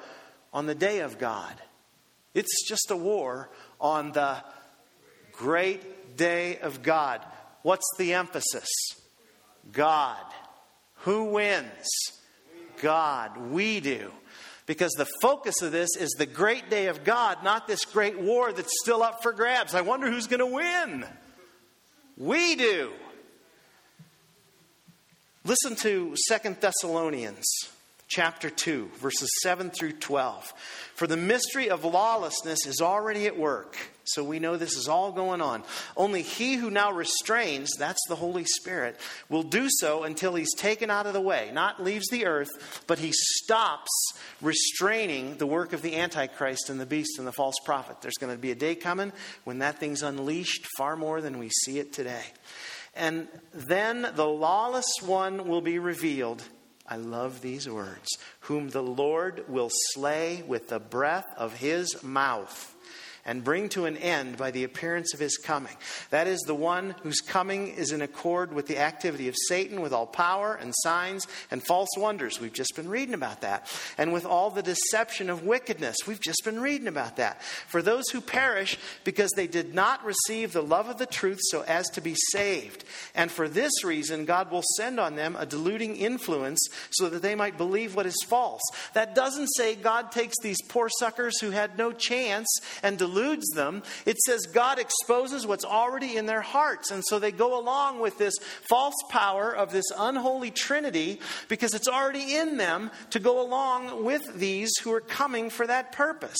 on 0.52 0.66
the 0.66 0.74
day 0.74 1.00
of 1.00 1.18
God, 1.18 1.54
it's 2.38 2.68
just 2.68 2.92
a 2.92 2.96
war 2.96 3.50
on 3.80 4.12
the 4.12 4.36
great 5.32 6.16
day 6.16 6.58
of 6.58 6.82
God. 6.82 7.20
What's 7.62 7.86
the 7.98 8.14
emphasis? 8.14 8.68
God. 9.72 10.24
Who 11.02 11.24
wins? 11.24 11.88
God. 12.80 13.36
We 13.50 13.80
do. 13.80 14.12
Because 14.66 14.92
the 14.92 15.08
focus 15.20 15.62
of 15.62 15.72
this 15.72 15.88
is 15.98 16.10
the 16.16 16.26
great 16.26 16.70
day 16.70 16.86
of 16.86 17.02
God, 17.02 17.42
not 17.42 17.66
this 17.66 17.84
great 17.84 18.20
war 18.20 18.52
that's 18.52 18.78
still 18.82 19.02
up 19.02 19.20
for 19.20 19.32
grabs. 19.32 19.74
I 19.74 19.80
wonder 19.80 20.08
who's 20.08 20.28
going 20.28 20.38
to 20.38 20.46
win. 20.46 21.04
We 22.16 22.54
do. 22.54 22.92
Listen 25.44 25.74
to 25.76 26.14
Second 26.28 26.58
Thessalonians 26.60 27.44
chapter 28.08 28.48
2, 28.48 28.90
verses 28.96 29.28
7 29.42 29.70
through 29.70 29.92
12. 29.92 30.52
For 30.94 31.06
the 31.06 31.16
mystery 31.16 31.70
of 31.70 31.84
lawlessness 31.84 32.66
is 32.66 32.80
already 32.80 33.26
at 33.26 33.38
work. 33.38 33.76
So 34.04 34.24
we 34.24 34.38
know 34.38 34.56
this 34.56 34.76
is 34.76 34.88
all 34.88 35.12
going 35.12 35.42
on. 35.42 35.62
Only 35.94 36.22
he 36.22 36.54
who 36.54 36.70
now 36.70 36.90
restrains, 36.90 37.70
that's 37.78 38.00
the 38.08 38.16
Holy 38.16 38.44
Spirit, 38.44 38.98
will 39.28 39.42
do 39.42 39.68
so 39.68 40.04
until 40.04 40.34
he's 40.34 40.54
taken 40.56 40.90
out 40.90 41.06
of 41.06 41.12
the 41.12 41.20
way. 41.20 41.50
Not 41.52 41.84
leaves 41.84 42.08
the 42.08 42.24
earth, 42.24 42.82
but 42.86 42.98
he 42.98 43.12
stops 43.12 43.90
restraining 44.40 45.36
the 45.36 45.46
work 45.46 45.74
of 45.74 45.82
the 45.82 45.96
Antichrist 45.96 46.70
and 46.70 46.80
the 46.80 46.86
beast 46.86 47.18
and 47.18 47.26
the 47.26 47.32
false 47.32 47.56
prophet. 47.64 48.00
There's 48.00 48.16
going 48.18 48.34
to 48.34 48.40
be 48.40 48.50
a 48.50 48.56
day 48.56 48.74
coming 48.74 49.12
when 49.44 49.58
that 49.58 49.78
thing's 49.78 50.02
unleashed 50.02 50.66
far 50.78 50.96
more 50.96 51.20
than 51.20 51.38
we 51.38 51.50
see 51.50 51.78
it 51.78 51.92
today. 51.92 52.24
And 52.96 53.28
then 53.52 54.08
the 54.16 54.26
lawless 54.26 54.90
one 55.02 55.46
will 55.46 55.60
be 55.60 55.78
revealed 55.78 56.42
I 56.90 56.96
love 56.96 57.40
these 57.40 57.68
words. 57.68 58.08
Whom 58.40 58.70
the 58.70 58.82
Lord 58.82 59.44
will 59.48 59.70
slay 59.92 60.42
with 60.46 60.68
the 60.68 60.78
breath 60.78 61.26
of 61.36 61.54
his 61.54 62.02
mouth 62.02 62.74
and 63.24 63.44
bring 63.44 63.68
to 63.70 63.86
an 63.86 63.96
end 63.96 64.36
by 64.36 64.50
the 64.50 64.64
appearance 64.64 65.14
of 65.14 65.20
his 65.20 65.36
coming. 65.36 65.76
That 66.10 66.26
is 66.26 66.40
the 66.40 66.54
one 66.54 66.94
whose 67.02 67.20
coming 67.20 67.68
is 67.68 67.92
in 67.92 68.02
accord 68.02 68.52
with 68.52 68.66
the 68.66 68.78
activity 68.78 69.28
of 69.28 69.34
Satan, 69.48 69.80
with 69.80 69.92
all 69.92 70.06
power 70.06 70.54
and 70.54 70.72
signs 70.82 71.26
and 71.50 71.62
false 71.62 71.90
wonders. 71.96 72.40
We've 72.40 72.52
just 72.52 72.76
been 72.76 72.88
reading 72.88 73.14
about 73.14 73.42
that. 73.42 73.70
And 73.96 74.12
with 74.12 74.24
all 74.24 74.50
the 74.50 74.62
deception 74.62 75.30
of 75.30 75.44
wickedness. 75.44 75.96
We've 76.06 76.20
just 76.20 76.42
been 76.44 76.60
reading 76.60 76.88
about 76.88 77.16
that. 77.16 77.42
For 77.42 77.82
those 77.82 78.08
who 78.10 78.20
perish 78.20 78.78
because 79.04 79.30
they 79.36 79.46
did 79.46 79.74
not 79.74 80.04
receive 80.04 80.52
the 80.52 80.62
love 80.62 80.88
of 80.88 80.98
the 80.98 81.06
truth 81.06 81.38
so 81.42 81.62
as 81.62 81.88
to 81.90 82.00
be 82.00 82.14
saved. 82.32 82.84
And 83.14 83.30
for 83.30 83.48
this 83.48 83.84
reason, 83.84 84.24
God 84.24 84.50
will 84.50 84.64
send 84.76 85.00
on 85.00 85.16
them 85.16 85.36
a 85.38 85.46
deluding 85.46 85.96
influence 85.96 86.66
so 86.90 87.08
that 87.08 87.22
they 87.22 87.34
might 87.34 87.56
believe 87.56 87.94
what 87.94 88.06
is 88.06 88.24
false. 88.26 88.62
That 88.94 89.14
doesn't 89.14 89.48
say 89.56 89.74
God 89.74 90.12
takes 90.12 90.36
these 90.42 90.60
poor 90.68 90.88
suckers 90.98 91.40
who 91.40 91.50
had 91.50 91.78
no 91.78 91.92
chance 91.92 92.48
and 92.82 92.98
deludes 93.08 93.38
eludes 93.38 93.48
them. 93.50 93.82
It 94.06 94.18
says 94.18 94.46
God 94.46 94.78
exposes 94.78 95.46
what's 95.46 95.64
already 95.64 96.16
in 96.16 96.26
their 96.26 96.40
hearts. 96.40 96.90
And 96.90 97.04
so 97.04 97.18
they 97.18 97.32
go 97.32 97.58
along 97.58 98.00
with 98.00 98.18
this 98.18 98.34
false 98.68 98.94
power 99.10 99.54
of 99.54 99.72
this 99.72 99.86
unholy 99.96 100.50
trinity 100.50 101.20
because 101.48 101.74
it's 101.74 101.88
already 101.88 102.36
in 102.36 102.56
them 102.56 102.90
to 103.10 103.18
go 103.18 103.40
along 103.40 104.04
with 104.04 104.22
these 104.34 104.70
who 104.82 104.92
are 104.92 105.00
coming 105.00 105.50
for 105.50 105.66
that 105.66 105.92
purpose. 105.92 106.38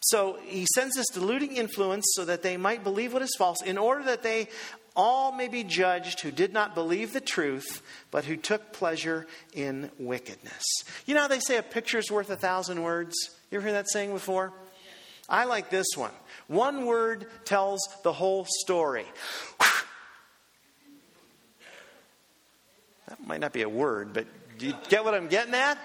So 0.00 0.38
he 0.44 0.66
sends 0.74 0.94
this 0.94 1.08
deluding 1.12 1.56
influence 1.56 2.04
so 2.14 2.24
that 2.26 2.42
they 2.42 2.56
might 2.56 2.84
believe 2.84 3.12
what 3.12 3.22
is 3.22 3.34
false, 3.36 3.62
in 3.64 3.76
order 3.76 4.04
that 4.04 4.22
they 4.22 4.48
all 4.94 5.32
may 5.32 5.48
be 5.48 5.64
judged 5.64 6.20
who 6.20 6.30
did 6.30 6.52
not 6.52 6.74
believe 6.74 7.12
the 7.12 7.20
truth, 7.20 7.82
but 8.10 8.24
who 8.24 8.36
took 8.36 8.72
pleasure 8.72 9.26
in 9.52 9.90
wickedness. 9.98 10.62
You 11.06 11.14
know 11.14 11.22
how 11.22 11.28
they 11.28 11.40
say 11.40 11.58
a 11.58 11.62
picture's 11.62 12.10
worth 12.10 12.30
a 12.30 12.36
thousand 12.36 12.82
words? 12.82 13.14
You 13.50 13.58
ever 13.58 13.66
hear 13.66 13.74
that 13.74 13.90
saying 13.90 14.12
before? 14.12 14.52
I 15.28 15.44
like 15.44 15.70
this 15.70 15.86
one. 15.96 16.12
One 16.46 16.86
word 16.86 17.26
tells 17.44 17.80
the 18.04 18.12
whole 18.12 18.46
story. 18.62 19.06
That 23.08 23.24
might 23.26 23.40
not 23.40 23.52
be 23.52 23.62
a 23.62 23.68
word, 23.68 24.12
but 24.12 24.26
do 24.58 24.66
you 24.66 24.74
get 24.88 25.04
what 25.04 25.14
I'm 25.14 25.28
getting 25.28 25.54
at? 25.54 25.78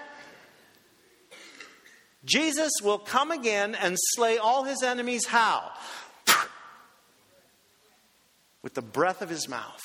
Jesus 2.24 2.70
will 2.82 2.98
come 2.98 3.30
again 3.30 3.74
and 3.74 3.96
slay 4.14 4.38
all 4.38 4.64
his 4.64 4.82
enemies 4.82 5.26
how? 5.26 5.72
With 8.62 8.74
the 8.74 8.82
breath 8.82 9.22
of 9.22 9.28
his 9.28 9.48
mouth. 9.48 9.80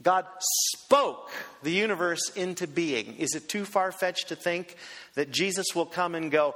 God 0.00 0.24
spoke 0.40 1.30
the 1.64 1.72
universe 1.72 2.30
into 2.36 2.68
being. 2.68 3.16
Is 3.16 3.34
it 3.34 3.48
too 3.48 3.64
far 3.64 3.90
fetched 3.90 4.28
to 4.28 4.36
think 4.36 4.76
that 5.14 5.32
Jesus 5.32 5.66
will 5.74 5.86
come 5.86 6.14
and 6.14 6.30
go? 6.30 6.54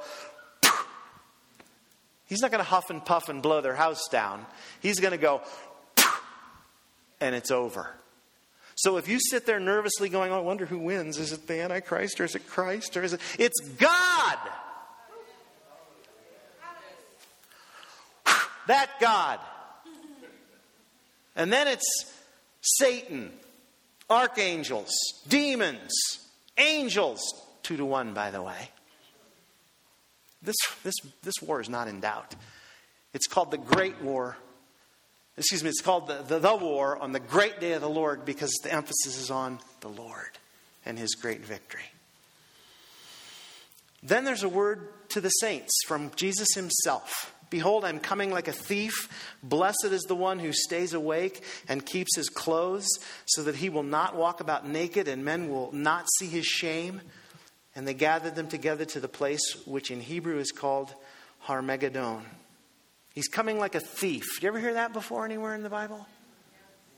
He's 2.32 2.40
not 2.40 2.50
going 2.50 2.64
to 2.64 2.70
huff 2.70 2.88
and 2.88 3.04
puff 3.04 3.28
and 3.28 3.42
blow 3.42 3.60
their 3.60 3.74
house 3.74 4.08
down. 4.10 4.46
He's 4.80 5.00
going 5.00 5.10
to 5.10 5.18
go, 5.18 5.42
and 7.20 7.34
it's 7.34 7.50
over. 7.50 7.94
So 8.74 8.96
if 8.96 9.06
you 9.06 9.18
sit 9.20 9.44
there 9.44 9.60
nervously 9.60 10.08
going, 10.08 10.32
oh, 10.32 10.38
I 10.38 10.40
wonder 10.40 10.64
who 10.64 10.78
wins. 10.78 11.18
Is 11.18 11.32
it 11.32 11.46
the 11.46 11.60
Antichrist 11.60 12.18
or 12.22 12.24
is 12.24 12.34
it 12.34 12.48
Christ 12.48 12.96
or 12.96 13.02
is 13.02 13.12
it? 13.12 13.20
It's 13.38 13.60
God. 13.76 14.38
That 18.66 18.88
God. 18.98 19.38
And 21.36 21.52
then 21.52 21.68
it's 21.68 22.14
Satan, 22.62 23.30
archangels, 24.08 24.90
demons, 25.28 25.92
angels. 26.56 27.20
Two 27.62 27.76
to 27.76 27.84
one, 27.84 28.14
by 28.14 28.30
the 28.30 28.40
way. 28.40 28.70
This, 30.42 30.56
this, 30.82 30.94
this 31.22 31.34
war 31.42 31.60
is 31.60 31.68
not 31.68 31.88
in 31.88 32.00
doubt. 32.00 32.34
It's 33.14 33.26
called 33.26 33.50
the 33.50 33.58
Great 33.58 34.00
War 34.02 34.36
excuse 35.36 35.62
me, 35.62 35.70
it's 35.70 35.80
called 35.80 36.08
the, 36.08 36.22
the, 36.22 36.38
the, 36.38 36.54
war 36.54 36.98
on 36.98 37.12
the 37.12 37.20
great 37.20 37.60
day 37.60 37.72
of 37.72 37.80
the 37.80 37.88
Lord 37.88 38.24
because 38.24 38.52
the 38.62 38.72
emphasis 38.72 39.18
is 39.18 39.30
on 39.30 39.58
the 39.80 39.88
Lord 39.88 40.38
and 40.84 40.98
his 40.98 41.14
great 41.14 41.40
victory. 41.40 41.84
Then 44.02 44.24
there's 44.24 44.42
a 44.42 44.48
word 44.48 44.88
to 45.10 45.20
the 45.20 45.28
saints 45.28 45.72
from 45.86 46.10
Jesus 46.16 46.48
himself. 46.54 47.34
Behold, 47.50 47.84
I'm 47.84 48.00
coming 48.00 48.30
like 48.30 48.48
a 48.48 48.52
thief. 48.52 49.08
Blessed 49.42 49.84
is 49.90 50.02
the 50.02 50.14
one 50.16 50.38
who 50.38 50.52
stays 50.52 50.94
awake 50.94 51.44
and 51.68 51.84
keeps 51.84 52.16
his 52.16 52.28
clothes, 52.28 52.88
so 53.26 53.42
that 53.42 53.56
he 53.56 53.68
will 53.68 53.82
not 53.82 54.16
walk 54.16 54.40
about 54.40 54.66
naked, 54.66 55.06
and 55.06 55.24
men 55.24 55.50
will 55.50 55.70
not 55.70 56.06
see 56.18 56.26
his 56.26 56.46
shame. 56.46 57.02
And 57.74 57.88
they 57.88 57.94
gathered 57.94 58.34
them 58.34 58.48
together 58.48 58.84
to 58.86 59.00
the 59.00 59.08
place 59.08 59.56
which 59.66 59.90
in 59.90 60.00
Hebrew 60.00 60.38
is 60.38 60.52
called 60.52 60.94
Harmagedon. 61.40 62.22
He's 63.14 63.28
coming 63.28 63.58
like 63.58 63.74
a 63.74 63.80
thief. 63.80 64.24
Do 64.40 64.46
you 64.46 64.48
ever 64.48 64.60
hear 64.60 64.74
that 64.74 64.92
before 64.92 65.24
anywhere 65.24 65.54
in 65.54 65.62
the 65.62 65.70
Bible? 65.70 66.06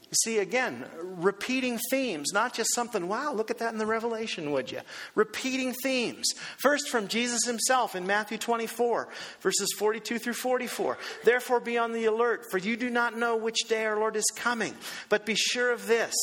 You 0.02 0.16
see, 0.22 0.38
again, 0.38 0.84
repeating 1.02 1.78
themes, 1.90 2.32
not 2.32 2.54
just 2.54 2.72
something, 2.72 3.08
wow, 3.08 3.32
look 3.32 3.50
at 3.50 3.58
that 3.58 3.72
in 3.72 3.78
the 3.78 3.86
Revelation, 3.86 4.52
would 4.52 4.70
you? 4.70 4.80
Repeating 5.16 5.72
themes. 5.82 6.26
First, 6.58 6.88
from 6.88 7.08
Jesus 7.08 7.44
himself 7.44 7.96
in 7.96 8.06
Matthew 8.06 8.38
24, 8.38 9.08
verses 9.40 9.72
42 9.76 10.18
through 10.20 10.34
44. 10.34 10.98
Therefore, 11.24 11.58
be 11.58 11.78
on 11.78 11.92
the 11.92 12.04
alert, 12.04 12.48
for 12.50 12.58
you 12.58 12.76
do 12.76 12.90
not 12.90 13.18
know 13.18 13.36
which 13.36 13.66
day 13.68 13.84
our 13.86 13.98
Lord 13.98 14.14
is 14.14 14.30
coming. 14.36 14.74
But 15.08 15.26
be 15.26 15.34
sure 15.34 15.72
of 15.72 15.88
this 15.88 16.14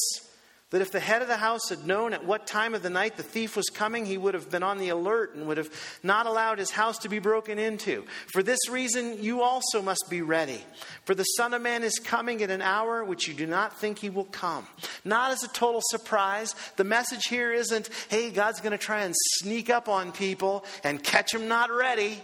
that 0.71 0.81
if 0.81 0.91
the 0.91 0.99
head 0.99 1.21
of 1.21 1.27
the 1.27 1.37
house 1.37 1.69
had 1.69 1.85
known 1.85 2.13
at 2.13 2.25
what 2.25 2.47
time 2.47 2.73
of 2.73 2.81
the 2.81 2.89
night 2.89 3.17
the 3.17 3.23
thief 3.23 3.57
was 3.57 3.67
coming, 3.67 4.05
he 4.05 4.17
would 4.17 4.33
have 4.33 4.49
been 4.49 4.63
on 4.63 4.77
the 4.77 4.89
alert 4.89 5.35
and 5.35 5.45
would 5.45 5.57
have 5.57 5.69
not 6.01 6.25
allowed 6.25 6.59
his 6.59 6.71
house 6.71 6.97
to 6.99 7.09
be 7.09 7.19
broken 7.19 7.59
into. 7.59 8.05
For 8.31 8.41
this 8.41 8.69
reason, 8.69 9.21
you 9.21 9.41
also 9.41 9.81
must 9.81 10.05
be 10.09 10.21
ready. 10.21 10.63
For 11.03 11.13
the 11.13 11.23
Son 11.23 11.53
of 11.53 11.61
Man 11.61 11.83
is 11.83 11.99
coming 11.99 12.41
at 12.41 12.49
an 12.49 12.61
hour 12.61 13.03
which 13.03 13.27
you 13.27 13.33
do 13.33 13.45
not 13.45 13.79
think 13.79 13.99
he 13.99 14.09
will 14.09 14.25
come. 14.25 14.65
Not 15.03 15.31
as 15.31 15.43
a 15.43 15.49
total 15.49 15.81
surprise. 15.83 16.55
The 16.77 16.85
message 16.85 17.25
here 17.25 17.51
isn't, 17.51 17.89
hey, 18.09 18.31
God's 18.31 18.61
going 18.61 18.71
to 18.71 18.77
try 18.77 19.03
and 19.03 19.13
sneak 19.39 19.69
up 19.69 19.89
on 19.89 20.13
people 20.13 20.63
and 20.85 21.03
catch 21.03 21.33
them 21.33 21.49
not 21.49 21.69
ready. 21.69 22.21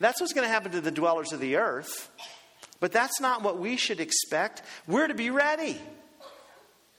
That's 0.00 0.20
what's 0.22 0.32
going 0.32 0.46
to 0.46 0.52
happen 0.52 0.72
to 0.72 0.80
the 0.80 0.90
dwellers 0.90 1.32
of 1.32 1.40
the 1.40 1.56
earth. 1.56 2.10
But 2.80 2.92
that's 2.92 3.20
not 3.20 3.42
what 3.42 3.58
we 3.58 3.76
should 3.76 4.00
expect. 4.00 4.62
We're 4.86 5.06
to 5.06 5.14
be 5.14 5.30
ready. 5.30 5.78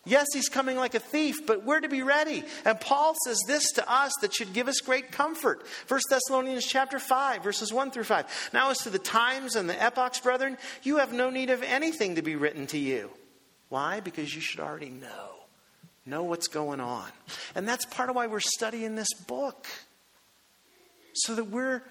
Yes, 0.07 0.27
he's 0.33 0.47
coming 0.47 0.77
like 0.77 0.95
a 0.95 0.99
thief, 0.99 1.45
but 1.45 1.65
we're 1.65 1.81
to 1.81 1.89
be 1.89 2.01
ready. 2.01 2.45
And 2.63 2.79
Paul 2.79 3.13
says 3.25 3.37
this 3.45 3.71
to 3.73 3.91
us 3.91 4.13
that 4.21 4.33
should 4.33 4.53
give 4.53 4.69
us 4.69 4.79
great 4.79 5.11
comfort. 5.11 5.63
1 5.89 5.99
Thessalonians 6.09 6.65
chapter 6.65 6.97
5, 6.97 7.43
verses 7.43 7.73
1 7.73 7.91
through 7.91 8.05
5. 8.05 8.49
Now, 8.53 8.69
as 8.71 8.77
to 8.79 8.89
the 8.89 8.99
times 8.99 9.57
and 9.57 9.69
the 9.69 9.81
epochs, 9.81 10.21
brethren, 10.21 10.57
you 10.81 10.97
have 10.97 11.11
no 11.11 11.29
need 11.29 11.49
of 11.49 11.61
anything 11.61 12.15
to 12.15 12.21
be 12.21 12.37
written 12.37 12.67
to 12.67 12.77
you. 12.77 13.11
Why? 13.67 13.99
Because 13.99 14.33
you 14.33 14.39
should 14.39 14.61
already 14.61 14.89
know. 14.89 15.31
Know 16.05 16.23
what's 16.23 16.47
going 16.47 16.79
on. 16.79 17.09
And 17.53 17.67
that's 17.67 17.85
part 17.85 18.09
of 18.09 18.15
why 18.15 18.27
we're 18.27 18.39
studying 18.39 18.95
this 18.95 19.13
book. 19.27 19.67
So 21.15 21.35
that 21.35 21.47
we're 21.47 21.83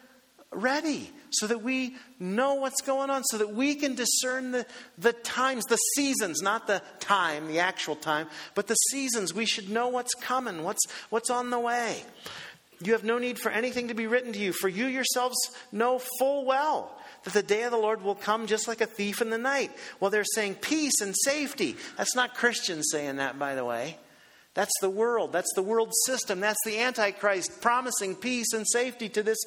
ready 0.53 1.11
so 1.31 1.47
that 1.47 1.63
we 1.63 1.97
know 2.19 2.55
what's 2.55 2.81
going 2.83 3.11
on, 3.11 3.25
so 3.25 3.39
that 3.39 3.53
we 3.53 3.75
can 3.75 3.95
discern 3.95 4.53
the, 4.53 4.67
the 4.99 5.13
times, 5.13 5.65
the 5.65 5.77
seasons, 5.77 6.41
not 6.43 6.67
the 6.67 6.83
time, 7.01 7.49
the 7.49 7.59
actual 7.59 7.97
time, 7.97 8.27
but 8.55 8.67
the 8.67 8.75
seasons. 8.75 9.35
We 9.35 9.47
should 9.47 9.69
know 9.69 9.89
what's 9.89 10.15
coming, 10.15 10.63
what's, 10.63 10.85
what's 11.11 11.31
on 11.31 11.51
the 11.51 11.59
way. 11.59 12.03
You 12.83 12.93
have 12.93 13.05
no 13.05 13.19
need 13.19 13.39
for 13.39 13.51
anything 13.51 13.89
to 13.89 13.95
be 13.95 14.07
written 14.07 14.33
to 14.33 14.39
you, 14.39 14.53
for 14.53 14.69
you 14.69 14.87
yourselves 14.87 15.37
know 15.73 16.01
full 16.19 16.45
well 16.45 16.97
that 17.25 17.33
the 17.33 17.43
day 17.43 17.63
of 17.63 17.73
the 17.73 17.77
Lord 17.77 18.03
will 18.03 18.15
come 18.15 18.47
just 18.47 18.69
like 18.69 18.81
a 18.81 18.87
thief 18.87 19.21
in 19.21 19.31
the 19.31 19.39
night. 19.39 19.73
Well, 19.99 20.11
they're 20.11 20.25
saying 20.25 20.57
peace 20.57 21.01
and 21.01 21.15
safety. 21.25 21.77
That's 21.97 22.15
not 22.15 22.35
Christians 22.35 22.89
saying 22.91 23.17
that, 23.17 23.39
by 23.39 23.55
the 23.55 23.65
way. 23.65 23.99
That's 24.55 24.73
the 24.81 24.91
world. 24.91 25.33
That's 25.33 25.53
the 25.55 25.63
world 25.63 25.93
system. 26.07 26.41
That's 26.41 26.59
the 26.65 26.79
Antichrist 26.79 27.61
promising 27.61 28.15
peace 28.15 28.53
and 28.55 28.67
safety 28.67 29.09
to 29.11 29.23
this 29.23 29.39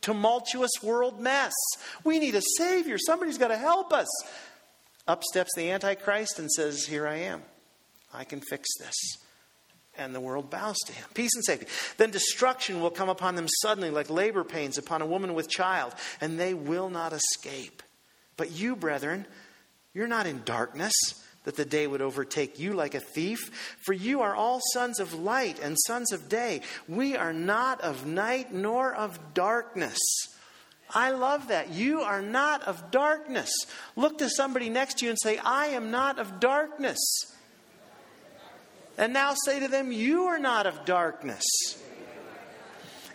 tumultuous 0.00 0.70
world 0.82 1.20
mess. 1.20 1.52
We 2.04 2.18
need 2.18 2.34
a 2.34 2.42
Savior. 2.56 2.96
Somebody's 2.98 3.38
got 3.38 3.48
to 3.48 3.56
help 3.56 3.92
us. 3.92 4.08
Up 5.06 5.24
steps 5.24 5.50
the 5.56 5.70
Antichrist 5.70 6.38
and 6.38 6.50
says, 6.50 6.84
Here 6.84 7.06
I 7.06 7.16
am. 7.16 7.42
I 8.12 8.24
can 8.24 8.40
fix 8.40 8.68
this. 8.78 8.94
And 9.96 10.14
the 10.14 10.20
world 10.20 10.50
bows 10.50 10.76
to 10.86 10.92
him. 10.92 11.04
Peace 11.14 11.34
and 11.34 11.44
safety. 11.44 11.66
Then 11.96 12.10
destruction 12.10 12.80
will 12.80 12.90
come 12.90 13.08
upon 13.08 13.34
them 13.34 13.48
suddenly, 13.62 13.90
like 13.90 14.10
labor 14.10 14.44
pains 14.44 14.78
upon 14.78 15.02
a 15.02 15.06
woman 15.06 15.34
with 15.34 15.48
child, 15.48 15.92
and 16.20 16.38
they 16.38 16.54
will 16.54 16.88
not 16.88 17.12
escape. 17.12 17.82
But 18.36 18.52
you, 18.52 18.76
brethren, 18.76 19.26
you're 19.94 20.06
not 20.06 20.26
in 20.26 20.42
darkness 20.44 20.94
that 21.48 21.56
the 21.56 21.64
day 21.64 21.86
would 21.86 22.02
overtake 22.02 22.58
you 22.58 22.74
like 22.74 22.94
a 22.94 23.00
thief. 23.00 23.38
For 23.80 23.94
you 23.94 24.20
are 24.20 24.34
all 24.34 24.60
sons 24.74 25.00
of 25.00 25.14
light 25.14 25.58
and 25.62 25.78
sons 25.86 26.12
of 26.12 26.28
day. 26.28 26.60
We 26.86 27.16
are 27.16 27.32
not 27.32 27.80
of 27.80 28.04
night 28.04 28.52
nor 28.52 28.94
of 28.94 29.32
darkness. 29.32 29.98
I 30.94 31.12
love 31.12 31.48
that. 31.48 31.70
You 31.70 32.02
are 32.02 32.20
not 32.20 32.64
of 32.64 32.90
darkness. 32.90 33.50
Look 33.96 34.18
to 34.18 34.28
somebody 34.28 34.68
next 34.68 34.98
to 34.98 35.06
you 35.06 35.10
and 35.10 35.18
say, 35.22 35.38
I 35.38 35.68
am 35.68 35.90
not 35.90 36.18
of 36.18 36.38
darkness. 36.38 36.98
And 38.98 39.14
now 39.14 39.32
say 39.46 39.60
to 39.60 39.68
them, 39.68 39.90
You 39.90 40.24
are 40.24 40.38
not 40.38 40.66
of 40.66 40.84
darkness. 40.84 41.46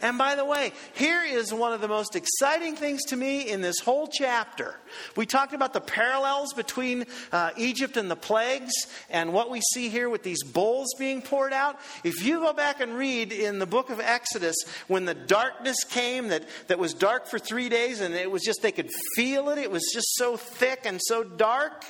And 0.03 0.17
by 0.17 0.35
the 0.35 0.43
way, 0.43 0.73
here 0.95 1.23
is 1.23 1.53
one 1.53 1.71
of 1.71 1.79
the 1.79 1.87
most 1.87 2.17
exciting 2.17 2.75
things 2.75 3.05
to 3.05 3.15
me 3.15 3.49
in 3.49 3.61
this 3.61 3.79
whole 3.79 4.05
chapter. 4.05 4.75
We 5.15 5.25
talked 5.25 5.53
about 5.53 5.71
the 5.71 5.79
parallels 5.79 6.51
between 6.51 7.05
uh, 7.31 7.51
Egypt 7.55 7.95
and 7.95 8.11
the 8.11 8.17
plagues 8.17 8.73
and 9.09 9.31
what 9.31 9.49
we 9.49 9.61
see 9.61 9.87
here 9.87 10.09
with 10.09 10.21
these 10.21 10.43
bowls 10.43 10.93
being 10.99 11.21
poured 11.21 11.53
out. 11.53 11.79
If 12.03 12.25
you 12.25 12.41
go 12.41 12.51
back 12.51 12.81
and 12.81 12.97
read 12.97 13.31
in 13.31 13.59
the 13.59 13.65
book 13.65 13.89
of 13.89 14.01
Exodus, 14.01 14.57
when 14.89 15.05
the 15.05 15.13
darkness 15.13 15.85
came 15.85 16.27
that, 16.27 16.43
that 16.67 16.77
was 16.77 16.93
dark 16.93 17.25
for 17.27 17.39
three 17.39 17.69
days 17.69 18.01
and 18.01 18.13
it 18.13 18.29
was 18.29 18.43
just, 18.43 18.61
they 18.61 18.73
could 18.73 18.91
feel 19.15 19.47
it, 19.47 19.57
it 19.57 19.71
was 19.71 19.89
just 19.93 20.15
so 20.15 20.35
thick 20.35 20.81
and 20.83 20.99
so 21.01 21.23
dark. 21.23 21.85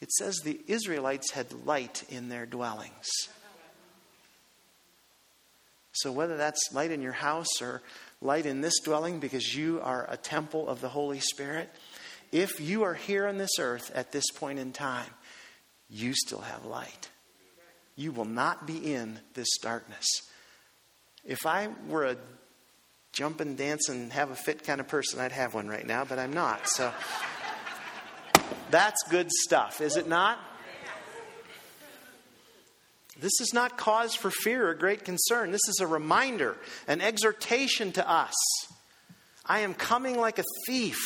It 0.00 0.10
says 0.10 0.36
the 0.42 0.58
Israelites 0.68 1.32
had 1.32 1.52
light 1.66 2.04
in 2.08 2.30
their 2.30 2.46
dwellings. 2.46 3.10
So, 5.94 6.12
whether 6.12 6.36
that's 6.36 6.60
light 6.72 6.90
in 6.90 7.02
your 7.02 7.12
house 7.12 7.62
or 7.62 7.82
light 8.20 8.46
in 8.46 8.60
this 8.60 8.80
dwelling 8.80 9.20
because 9.20 9.54
you 9.54 9.80
are 9.82 10.06
a 10.10 10.16
temple 10.16 10.68
of 10.68 10.80
the 10.80 10.88
Holy 10.88 11.20
Spirit, 11.20 11.70
if 12.32 12.60
you 12.60 12.82
are 12.82 12.94
here 12.94 13.26
on 13.26 13.38
this 13.38 13.58
earth 13.58 13.90
at 13.94 14.12
this 14.12 14.30
point 14.34 14.58
in 14.58 14.72
time, 14.72 15.10
you 15.88 16.14
still 16.14 16.40
have 16.40 16.64
light. 16.64 17.08
You 17.96 18.10
will 18.12 18.24
not 18.24 18.66
be 18.66 18.94
in 18.94 19.20
this 19.34 19.58
darkness. 19.62 20.06
If 21.24 21.46
I 21.46 21.68
were 21.88 22.04
a 22.04 22.16
jump 23.14 23.40
and 23.40 23.56
dance 23.56 23.88
and 23.88 24.12
have 24.12 24.30
a 24.30 24.34
fit 24.34 24.64
kind 24.64 24.80
of 24.80 24.88
person. 24.88 25.20
I'd 25.20 25.32
have 25.32 25.54
one 25.54 25.68
right 25.68 25.86
now, 25.86 26.04
but 26.04 26.18
I'm 26.18 26.32
not. 26.32 26.68
So 26.68 26.92
that's 28.70 29.02
good 29.08 29.30
stuff, 29.30 29.80
is 29.80 29.96
it 29.96 30.08
not? 30.08 30.38
This 33.20 33.40
is 33.40 33.52
not 33.54 33.76
cause 33.76 34.14
for 34.14 34.30
fear 34.30 34.68
or 34.68 34.74
great 34.74 35.04
concern. 35.04 35.52
This 35.52 35.68
is 35.68 35.78
a 35.80 35.86
reminder, 35.86 36.56
an 36.88 37.00
exhortation 37.00 37.92
to 37.92 38.08
us. 38.08 38.34
I 39.46 39.60
am 39.60 39.74
coming 39.74 40.18
like 40.18 40.38
a 40.38 40.44
thief. 40.66 40.98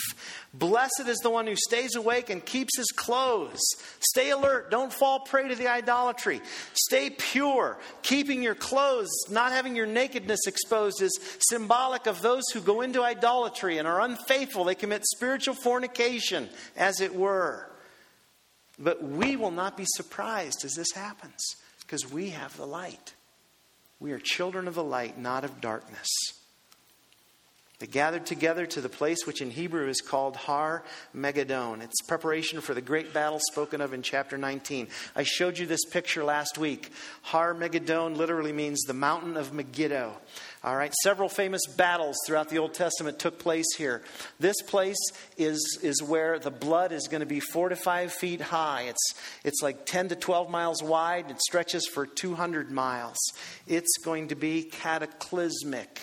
Blessed 0.55 1.05
is 1.07 1.19
the 1.19 1.31
one 1.31 1.49
who 1.49 1.57
stays 1.57 1.97
awake 1.97 2.31
and 2.31 2.45
keeps 2.45 2.77
his 2.77 2.93
clothes. 2.93 3.61
Stay 3.99 4.31
alert. 4.31 4.71
Don't 4.71 4.93
fall 4.93 5.21
prey 5.21 5.49
to 5.49 5.57
the 5.57 5.67
idolatry. 5.67 6.41
Stay 6.73 7.11
pure. 7.11 7.79
Keeping 8.03 8.43
your 8.43 8.55
clothes, 8.55 9.11
not 9.29 9.51
having 9.51 9.75
your 9.75 9.87
nakedness 9.87 10.47
exposed, 10.47 11.03
is 11.03 11.19
symbolic 11.41 12.07
of 12.07 12.23
those 12.23 12.45
who 12.55 12.61
go 12.61 12.81
into 12.83 13.03
idolatry 13.03 13.79
and 13.79 13.89
are 13.89 14.01
unfaithful. 14.01 14.65
They 14.65 14.77
commit 14.77 15.05
spiritual 15.05 15.55
fornication, 15.55 16.49
as 16.77 17.01
it 17.01 17.15
were. 17.17 17.69
But 18.79 19.03
we 19.03 19.35
will 19.35 19.51
not 19.51 19.77
be 19.77 19.85
surprised 19.87 20.65
as 20.65 20.75
this 20.75 20.93
happens 20.95 21.57
because 21.89 22.13
we 22.13 22.29
have 22.31 22.55
the 22.59 22.67
light. 22.67 23.15
We 23.99 24.13
are 24.13 24.19
children 24.19 24.69
of 24.69 24.75
the 24.75 24.85
light, 24.85 25.19
not 25.19 25.43
of 25.43 25.63
darkness. 25.63 26.11
They 27.79 27.87
gathered 27.87 28.27
together 28.27 28.67
to 28.67 28.81
the 28.81 28.89
place 28.89 29.25
which 29.25 29.41
in 29.41 29.53
Hebrew 29.53 29.89
is 29.89 30.01
called 30.01 30.35
Har 30.35 30.83
Megiddon. 31.15 31.81
It's 31.81 32.03
preparation 32.03 32.61
for 32.61 32.75
the 32.75 32.81
great 32.81 33.15
battle 33.15 33.39
spoken 33.53 33.81
of 33.81 33.93
in 33.93 34.03
chapter 34.03 34.37
19. 34.37 34.89
I 35.15 35.23
showed 35.23 35.59
you 35.59 35.67
this 35.67 35.85
picture 35.85 36.25
last 36.25 36.59
week. 36.59 36.91
Har 37.23 37.55
Megiddon 37.55 38.17
literally 38.17 38.53
means 38.53 38.81
the 38.83 38.95
mountain 38.95 39.37
of 39.37 39.53
Megiddo. 39.53 40.17
All 40.65 40.75
right, 40.75 40.93
several 41.05 41.29
famous 41.29 41.61
battles 41.77 42.17
throughout 42.27 42.49
the 42.49 42.59
Old 42.59 42.75
Testament 42.75 43.21
took 43.21 43.39
place 43.39 43.77
here. 43.77 44.03
This 44.41 44.61
place 44.63 44.99
is, 45.37 45.79
is 45.81 46.03
where 46.03 46.41
the 46.41 46.51
blood 46.51 46.91
is 46.91 47.07
going 47.07 47.21
to 47.21 47.27
be 47.27 47.39
four 47.39 47.69
to 47.69 47.77
five 47.77 48.13
feet 48.13 48.41
high. 48.41 48.87
It's, 48.89 49.15
it's 49.45 49.63
like 49.63 49.87
10 49.87 50.09
to 50.09 50.17
12 50.17 50.51
miles 50.51 50.83
wide. 50.83 51.31
It 51.31 51.41
stretches 51.41 51.87
for 51.87 52.07
200 52.07 52.73
miles. 52.73 53.19
It's 53.69 53.99
going 54.03 54.29
to 54.29 54.35
be 54.35 54.65
cataclysmic. 54.65 56.01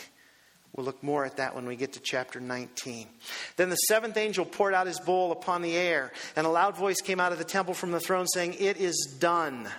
We'll 0.76 0.86
look 0.86 1.02
more 1.02 1.24
at 1.24 1.38
that 1.38 1.56
when 1.56 1.66
we 1.66 1.78
get 1.78 1.94
to 1.94 2.02
chapter 2.02 2.42
19. 2.42 3.08
Then 3.56 3.70
the 3.70 3.76
seventh 3.76 4.18
angel 4.18 4.44
poured 4.44 4.74
out 4.74 4.88
his 4.88 5.00
bowl 5.00 5.32
upon 5.32 5.62
the 5.62 5.76
air, 5.76 6.12
and 6.36 6.46
a 6.46 6.50
loud 6.50 6.76
voice 6.76 7.00
came 7.02 7.22
out 7.22 7.32
of 7.32 7.38
the 7.38 7.46
temple 7.46 7.74
from 7.74 7.92
the 7.92 8.00
throne 8.00 8.28
saying, 8.28 8.56
It 8.60 8.78
is 8.78 9.16
done. 9.20 9.70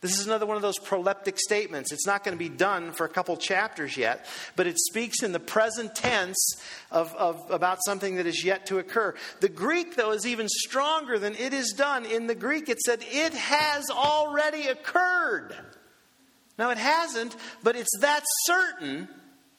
This 0.00 0.18
is 0.18 0.26
another 0.26 0.46
one 0.46 0.56
of 0.56 0.62
those 0.62 0.78
proleptic 0.78 1.38
statements. 1.38 1.92
It's 1.92 2.06
not 2.06 2.22
going 2.24 2.36
to 2.36 2.38
be 2.38 2.48
done 2.48 2.92
for 2.92 3.04
a 3.04 3.08
couple 3.08 3.36
chapters 3.36 3.96
yet, 3.96 4.24
but 4.54 4.68
it 4.68 4.78
speaks 4.78 5.24
in 5.24 5.32
the 5.32 5.40
present 5.40 5.94
tense 5.96 6.38
of, 6.92 7.12
of, 7.16 7.50
about 7.50 7.78
something 7.84 8.14
that 8.14 8.26
is 8.26 8.44
yet 8.44 8.66
to 8.66 8.78
occur. 8.78 9.14
The 9.40 9.48
Greek, 9.48 9.96
though, 9.96 10.12
is 10.12 10.24
even 10.24 10.48
stronger 10.48 11.18
than 11.18 11.34
it 11.34 11.52
is 11.52 11.74
done. 11.76 12.06
In 12.06 12.28
the 12.28 12.36
Greek, 12.36 12.68
it 12.68 12.78
said, 12.78 13.00
It 13.10 13.34
has 13.34 13.90
already 13.90 14.68
occurred. 14.68 15.54
Now, 16.58 16.70
it 16.70 16.78
hasn't, 16.78 17.36
but 17.62 17.76
it's 17.76 17.98
that 18.00 18.22
certain 18.44 19.08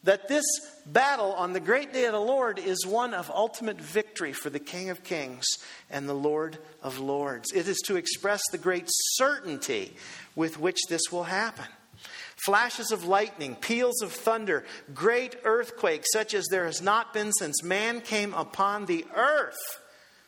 that 0.03 0.27
this 0.27 0.45
battle 0.85 1.33
on 1.33 1.53
the 1.53 1.59
great 1.59 1.91
day 1.91 2.05
of 2.05 2.13
the 2.13 2.19
Lord 2.19 2.57
is 2.57 2.85
one 2.85 3.13
of 3.13 3.29
ultimate 3.29 3.79
victory 3.79 4.31
for 4.31 4.49
the 4.49 4.59
King 4.59 4.89
of 4.89 5.03
Kings 5.03 5.45
and 5.89 6.07
the 6.07 6.13
Lord 6.13 6.57
of 6.81 6.99
Lords. 6.99 7.51
It 7.51 7.67
is 7.67 7.77
to 7.85 7.97
express 7.97 8.41
the 8.51 8.57
great 8.57 8.85
certainty 8.87 9.93
with 10.35 10.59
which 10.59 10.79
this 10.87 11.11
will 11.11 11.25
happen. 11.25 11.65
Flashes 12.45 12.93
of 12.93 13.03
lightning, 13.03 13.55
peals 13.55 14.01
of 14.01 14.13
thunder, 14.13 14.63
great 14.93 15.35
earthquake, 15.43 16.03
such 16.13 16.33
as 16.33 16.47
there 16.47 16.65
has 16.65 16.81
not 16.81 17.13
been 17.13 17.33
since 17.33 17.61
man 17.61 17.99
came 17.99 18.33
upon 18.33 18.85
the 18.85 19.05
earth. 19.13 19.57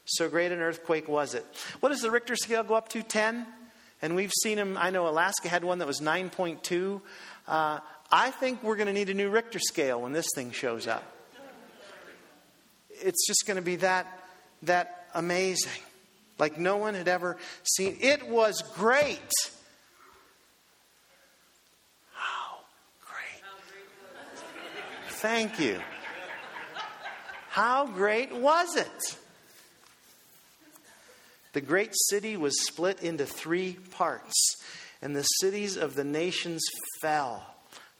So 0.04 0.28
great 0.28 0.52
an 0.52 0.60
earthquake 0.60 1.08
was 1.08 1.34
it. 1.34 1.46
What 1.80 1.90
does 1.90 2.02
the 2.02 2.12
Richter 2.12 2.36
scale 2.36 2.64
go 2.64 2.74
up 2.74 2.90
to? 2.90 3.02
10? 3.02 3.48
And 4.02 4.16
we've 4.16 4.34
seen 4.44 4.58
them, 4.58 4.78
I 4.78 4.90
know 4.90 5.08
Alaska 5.08 5.48
had 5.48 5.64
one 5.64 5.78
that 5.80 5.88
was 5.88 6.02
9.2. 6.02 7.02
Uh, 7.48 7.80
I 8.12 8.32
think 8.32 8.62
we're 8.62 8.76
going 8.76 8.88
to 8.88 8.94
need 8.94 9.10
a 9.10 9.14
new 9.14 9.30
Richter 9.30 9.60
scale 9.60 10.02
when 10.02 10.12
this 10.12 10.28
thing 10.36 10.52
shows 10.52 10.86
up. 10.86 11.04
It's 12.90 13.26
just 13.26 13.46
going 13.48 13.56
to 13.56 13.64
be 13.64 13.78
that, 13.78 14.06
that 14.64 15.08
amazing. 15.14 15.82
Like 16.38 16.58
no 16.58 16.78
one 16.78 16.94
had 16.94 17.08
ever 17.08 17.38
seen. 17.64 17.98
It 18.02 18.28
was 18.28 18.62
great. 18.76 19.20
How 22.14 22.58
great. 23.08 23.44
Thank 25.10 25.60
you. 25.60 25.80
How 27.50 27.86
great 27.86 28.34
was 28.36 28.76
it? 28.76 29.18
The 31.54 31.62
great 31.62 31.92
city 32.10 32.38
was 32.38 32.66
split 32.66 33.04
into 33.04 33.26
three 33.26 33.78
parts, 33.92 34.56
and 35.02 35.16
the 35.16 35.24
cities 35.24 35.76
of 35.76 35.96
the 35.96 36.06
nations 36.06 36.62
fell. 37.02 37.51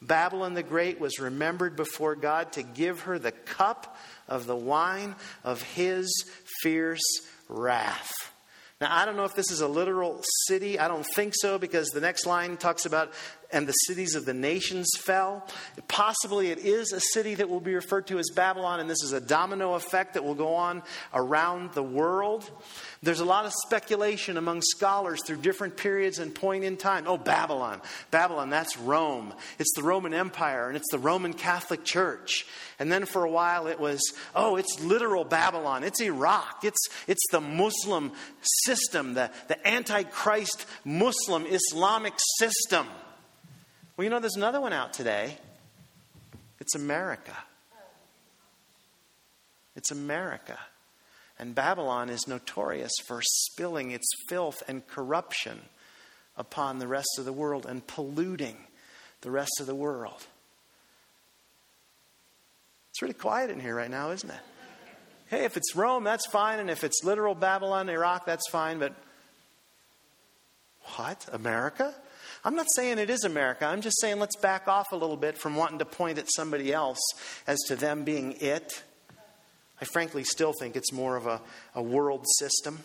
Babylon 0.06 0.54
the 0.54 0.62
Great 0.62 1.00
was 1.00 1.18
remembered 1.18 1.76
before 1.76 2.16
God 2.16 2.52
to 2.52 2.62
give 2.62 3.02
her 3.02 3.18
the 3.18 3.32
cup 3.32 3.96
of 4.28 4.46
the 4.46 4.56
wine 4.56 5.14
of 5.44 5.62
his 5.62 6.24
fierce 6.60 7.00
wrath. 7.48 8.12
Now, 8.80 8.88
I 8.90 9.04
don't 9.04 9.16
know 9.16 9.24
if 9.24 9.34
this 9.34 9.52
is 9.52 9.60
a 9.60 9.68
literal 9.68 10.22
city. 10.48 10.76
I 10.76 10.88
don't 10.88 11.06
think 11.14 11.34
so 11.36 11.56
because 11.56 11.88
the 11.90 12.00
next 12.00 12.26
line 12.26 12.56
talks 12.56 12.84
about, 12.84 13.12
and 13.52 13.66
the 13.66 13.72
cities 13.72 14.14
of 14.14 14.24
the 14.24 14.34
nations 14.34 14.88
fell. 14.98 15.46
Possibly 15.88 16.50
it 16.50 16.58
is 16.58 16.92
a 16.92 17.00
city 17.12 17.34
that 17.34 17.48
will 17.48 17.60
be 17.60 17.74
referred 17.74 18.06
to 18.08 18.18
as 18.18 18.30
Babylon, 18.34 18.80
and 18.80 18.88
this 18.88 19.02
is 19.02 19.12
a 19.12 19.20
domino 19.20 19.74
effect 19.74 20.14
that 20.14 20.24
will 20.24 20.34
go 20.34 20.54
on 20.54 20.82
around 21.14 21.72
the 21.72 21.82
world. 21.82 22.50
There's 23.02 23.20
a 23.20 23.24
lot 23.24 23.46
of 23.46 23.52
speculation 23.66 24.36
among 24.36 24.62
scholars 24.62 25.20
through 25.26 25.38
different 25.38 25.76
periods 25.76 26.18
and 26.18 26.32
point 26.32 26.62
in 26.62 26.76
time. 26.76 27.04
Oh, 27.08 27.18
Babylon. 27.18 27.80
Babylon, 28.12 28.48
that's 28.48 28.76
Rome. 28.78 29.34
It's 29.58 29.72
the 29.74 29.82
Roman 29.82 30.14
Empire 30.14 30.68
and 30.68 30.76
it's 30.76 30.90
the 30.92 30.98
Roman 30.98 31.32
Catholic 31.32 31.84
Church. 31.84 32.46
And 32.78 32.92
then 32.92 33.04
for 33.04 33.24
a 33.24 33.30
while 33.30 33.66
it 33.66 33.80
was, 33.80 34.00
oh, 34.36 34.54
it's 34.56 34.80
literal 34.80 35.24
Babylon. 35.24 35.82
It's 35.82 36.00
Iraq. 36.00 36.64
It's, 36.64 36.88
it's 37.08 37.24
the 37.32 37.40
Muslim 37.40 38.12
system, 38.64 39.14
the, 39.14 39.30
the 39.48 39.66
Antichrist 39.66 40.64
Muslim 40.84 41.44
Islamic 41.46 42.14
system. 42.38 42.86
Well, 44.02 44.06
you 44.06 44.10
know, 44.10 44.18
there's 44.18 44.34
another 44.34 44.60
one 44.60 44.72
out 44.72 44.92
today. 44.92 45.36
It's 46.58 46.74
America. 46.74 47.36
It's 49.76 49.92
America. 49.92 50.58
And 51.38 51.54
Babylon 51.54 52.10
is 52.10 52.26
notorious 52.26 52.90
for 53.06 53.22
spilling 53.22 53.92
its 53.92 54.08
filth 54.28 54.60
and 54.66 54.84
corruption 54.88 55.60
upon 56.36 56.80
the 56.80 56.88
rest 56.88 57.10
of 57.16 57.24
the 57.24 57.32
world 57.32 57.64
and 57.64 57.86
polluting 57.86 58.56
the 59.20 59.30
rest 59.30 59.60
of 59.60 59.66
the 59.66 59.74
world. 59.76 60.26
It's 62.90 63.02
really 63.02 63.14
quiet 63.14 63.50
in 63.50 63.60
here 63.60 63.76
right 63.76 63.88
now, 63.88 64.10
isn't 64.10 64.30
it? 64.30 64.40
Hey, 65.28 65.44
if 65.44 65.56
it's 65.56 65.76
Rome, 65.76 66.02
that's 66.02 66.26
fine. 66.26 66.58
And 66.58 66.68
if 66.68 66.82
it's 66.82 67.04
literal 67.04 67.36
Babylon, 67.36 67.88
Iraq, 67.88 68.26
that's 68.26 68.50
fine. 68.50 68.80
But 68.80 68.96
what? 70.96 71.24
America? 71.32 71.94
I'm 72.44 72.56
not 72.56 72.66
saying 72.74 72.98
it 72.98 73.08
is 73.08 73.22
America. 73.24 73.66
I'm 73.66 73.80
just 73.80 74.00
saying 74.00 74.18
let's 74.18 74.36
back 74.36 74.66
off 74.66 74.90
a 74.90 74.96
little 74.96 75.16
bit 75.16 75.38
from 75.38 75.54
wanting 75.54 75.78
to 75.78 75.84
point 75.84 76.18
at 76.18 76.26
somebody 76.34 76.72
else 76.72 76.98
as 77.46 77.58
to 77.68 77.76
them 77.76 78.02
being 78.02 78.32
it. 78.40 78.82
I 79.80 79.84
frankly 79.84 80.24
still 80.24 80.52
think 80.52 80.74
it's 80.74 80.92
more 80.92 81.16
of 81.16 81.26
a, 81.26 81.40
a 81.74 81.82
world 81.82 82.24
system. 82.38 82.80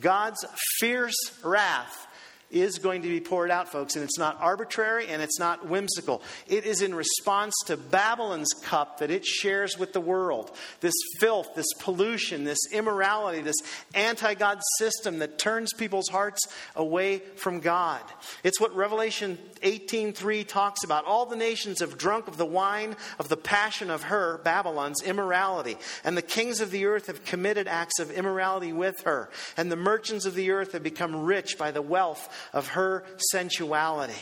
God's 0.00 0.44
fierce 0.78 1.14
wrath 1.44 2.06
is 2.50 2.78
going 2.78 3.02
to 3.02 3.08
be 3.08 3.20
poured 3.20 3.50
out, 3.50 3.68
folks, 3.68 3.96
and 3.96 4.04
it's 4.04 4.18
not 4.18 4.36
arbitrary 4.40 5.08
and 5.08 5.20
it's 5.20 5.38
not 5.38 5.66
whimsical. 5.68 6.22
It 6.46 6.64
is 6.64 6.80
in 6.80 6.94
response 6.94 7.54
to 7.66 7.76
Babylon's 7.76 8.52
cup 8.62 8.98
that 8.98 9.10
it 9.10 9.24
shares 9.24 9.76
with 9.78 9.92
the 9.92 10.00
world. 10.00 10.56
This 10.80 10.94
filth, 11.18 11.48
this 11.56 11.66
pollution, 11.80 12.44
this 12.44 12.58
immorality, 12.72 13.42
this 13.42 13.56
anti 13.94 14.34
God 14.34 14.60
system 14.78 15.18
that 15.18 15.38
turns 15.38 15.72
people's 15.72 16.08
hearts 16.08 16.40
away 16.76 17.18
from 17.36 17.60
God. 17.60 18.02
It's 18.44 18.60
what 18.60 18.74
Revelation 18.76 19.38
18:3 19.62 20.46
talks 20.46 20.84
about. 20.84 21.04
All 21.04 21.26
the 21.26 21.36
nations 21.36 21.80
have 21.80 21.98
drunk 21.98 22.28
of 22.28 22.36
the 22.36 22.46
wine 22.46 22.96
of 23.18 23.28
the 23.28 23.36
passion 23.36 23.90
of 23.90 24.04
her, 24.04 24.38
Babylon's 24.38 25.02
immorality, 25.02 25.78
and 26.04 26.16
the 26.16 26.22
kings 26.22 26.60
of 26.60 26.70
the 26.70 26.86
earth 26.86 27.06
have 27.06 27.24
committed 27.24 27.66
acts 27.66 27.98
of 27.98 28.10
immorality 28.10 28.72
with 28.72 29.00
her, 29.02 29.30
and 29.56 29.72
the 29.72 29.76
merchants 29.76 30.26
of 30.26 30.34
the 30.34 30.50
earth 30.52 30.72
have 30.72 30.82
become 30.82 31.24
rich 31.24 31.58
by 31.58 31.70
the 31.70 31.82
wealth 31.82 32.28
of 32.52 32.68
her 32.68 33.04
sensuality. 33.32 34.14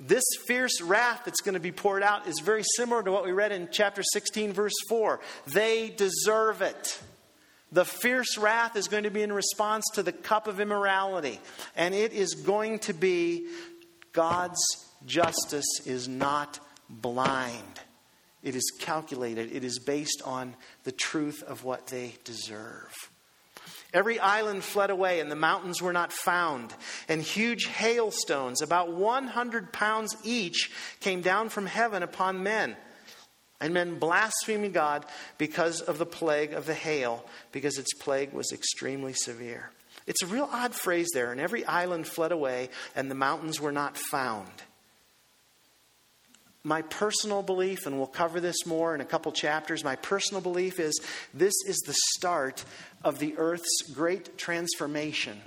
This 0.00 0.24
fierce 0.46 0.80
wrath 0.80 1.22
that's 1.24 1.40
going 1.40 1.54
to 1.54 1.60
be 1.60 1.72
poured 1.72 2.02
out 2.02 2.28
is 2.28 2.40
very 2.40 2.62
similar 2.76 3.02
to 3.02 3.10
what 3.10 3.24
we 3.24 3.32
read 3.32 3.50
in 3.50 3.68
chapter 3.72 4.02
16, 4.02 4.52
verse 4.52 4.74
4. 4.88 5.18
They 5.48 5.90
deserve 5.90 6.62
it. 6.62 7.00
The 7.72 7.84
fierce 7.84 8.38
wrath 8.38 8.76
is 8.76 8.88
going 8.88 9.02
to 9.02 9.10
be 9.10 9.22
in 9.22 9.32
response 9.32 9.84
to 9.94 10.02
the 10.02 10.12
cup 10.12 10.46
of 10.46 10.60
immorality, 10.60 11.40
and 11.76 11.94
it 11.94 12.12
is 12.12 12.34
going 12.34 12.78
to 12.80 12.94
be 12.94 13.48
God's 14.12 14.60
justice 15.04 15.80
is 15.84 16.08
not 16.08 16.60
blind. 16.88 17.80
It 18.42 18.54
is 18.54 18.72
calculated, 18.78 19.52
it 19.52 19.64
is 19.64 19.80
based 19.80 20.22
on 20.24 20.54
the 20.84 20.92
truth 20.92 21.42
of 21.42 21.64
what 21.64 21.88
they 21.88 22.14
deserve. 22.24 22.94
Every 23.94 24.20
island 24.20 24.64
fled 24.64 24.90
away, 24.90 25.20
and 25.20 25.30
the 25.30 25.36
mountains 25.36 25.80
were 25.80 25.94
not 25.94 26.12
found. 26.12 26.74
And 27.08 27.22
huge 27.22 27.66
hailstones, 27.66 28.60
about 28.60 28.92
100 28.92 29.72
pounds 29.72 30.14
each, 30.24 30.70
came 31.00 31.22
down 31.22 31.48
from 31.48 31.64
heaven 31.64 32.02
upon 32.02 32.42
men. 32.42 32.76
And 33.60 33.72
men 33.72 33.98
blaspheming 33.98 34.72
God 34.72 35.06
because 35.38 35.80
of 35.80 35.98
the 35.98 36.06
plague 36.06 36.52
of 36.52 36.66
the 36.66 36.74
hail, 36.74 37.24
because 37.50 37.78
its 37.78 37.94
plague 37.94 38.32
was 38.32 38.52
extremely 38.52 39.14
severe. 39.14 39.70
It's 40.06 40.22
a 40.22 40.26
real 40.26 40.48
odd 40.52 40.74
phrase 40.74 41.08
there. 41.14 41.32
And 41.32 41.40
every 41.40 41.64
island 41.64 42.06
fled 42.06 42.30
away, 42.30 42.68
and 42.94 43.10
the 43.10 43.14
mountains 43.14 43.58
were 43.58 43.72
not 43.72 43.96
found. 43.96 44.50
My 46.68 46.82
personal 46.82 47.42
belief, 47.42 47.86
and 47.86 47.96
we'll 47.96 48.06
cover 48.06 48.40
this 48.40 48.66
more 48.66 48.94
in 48.94 49.00
a 49.00 49.04
couple 49.06 49.32
chapters, 49.32 49.82
my 49.82 49.96
personal 49.96 50.42
belief 50.42 50.78
is 50.78 51.00
this 51.32 51.54
is 51.66 51.78
the 51.78 51.96
start 52.18 52.62
of 53.02 53.18
the 53.18 53.38
earth's 53.38 53.90
great 53.94 54.36
transformation 54.36 55.40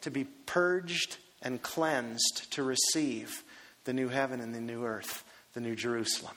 to 0.00 0.10
be 0.10 0.24
purged 0.46 1.18
and 1.42 1.60
cleansed 1.60 2.50
to 2.52 2.62
receive 2.62 3.44
the 3.84 3.92
new 3.92 4.08
heaven 4.08 4.40
and 4.40 4.54
the 4.54 4.62
new 4.62 4.82
earth, 4.82 5.24
the 5.52 5.60
new 5.60 5.76
Jerusalem. 5.76 6.36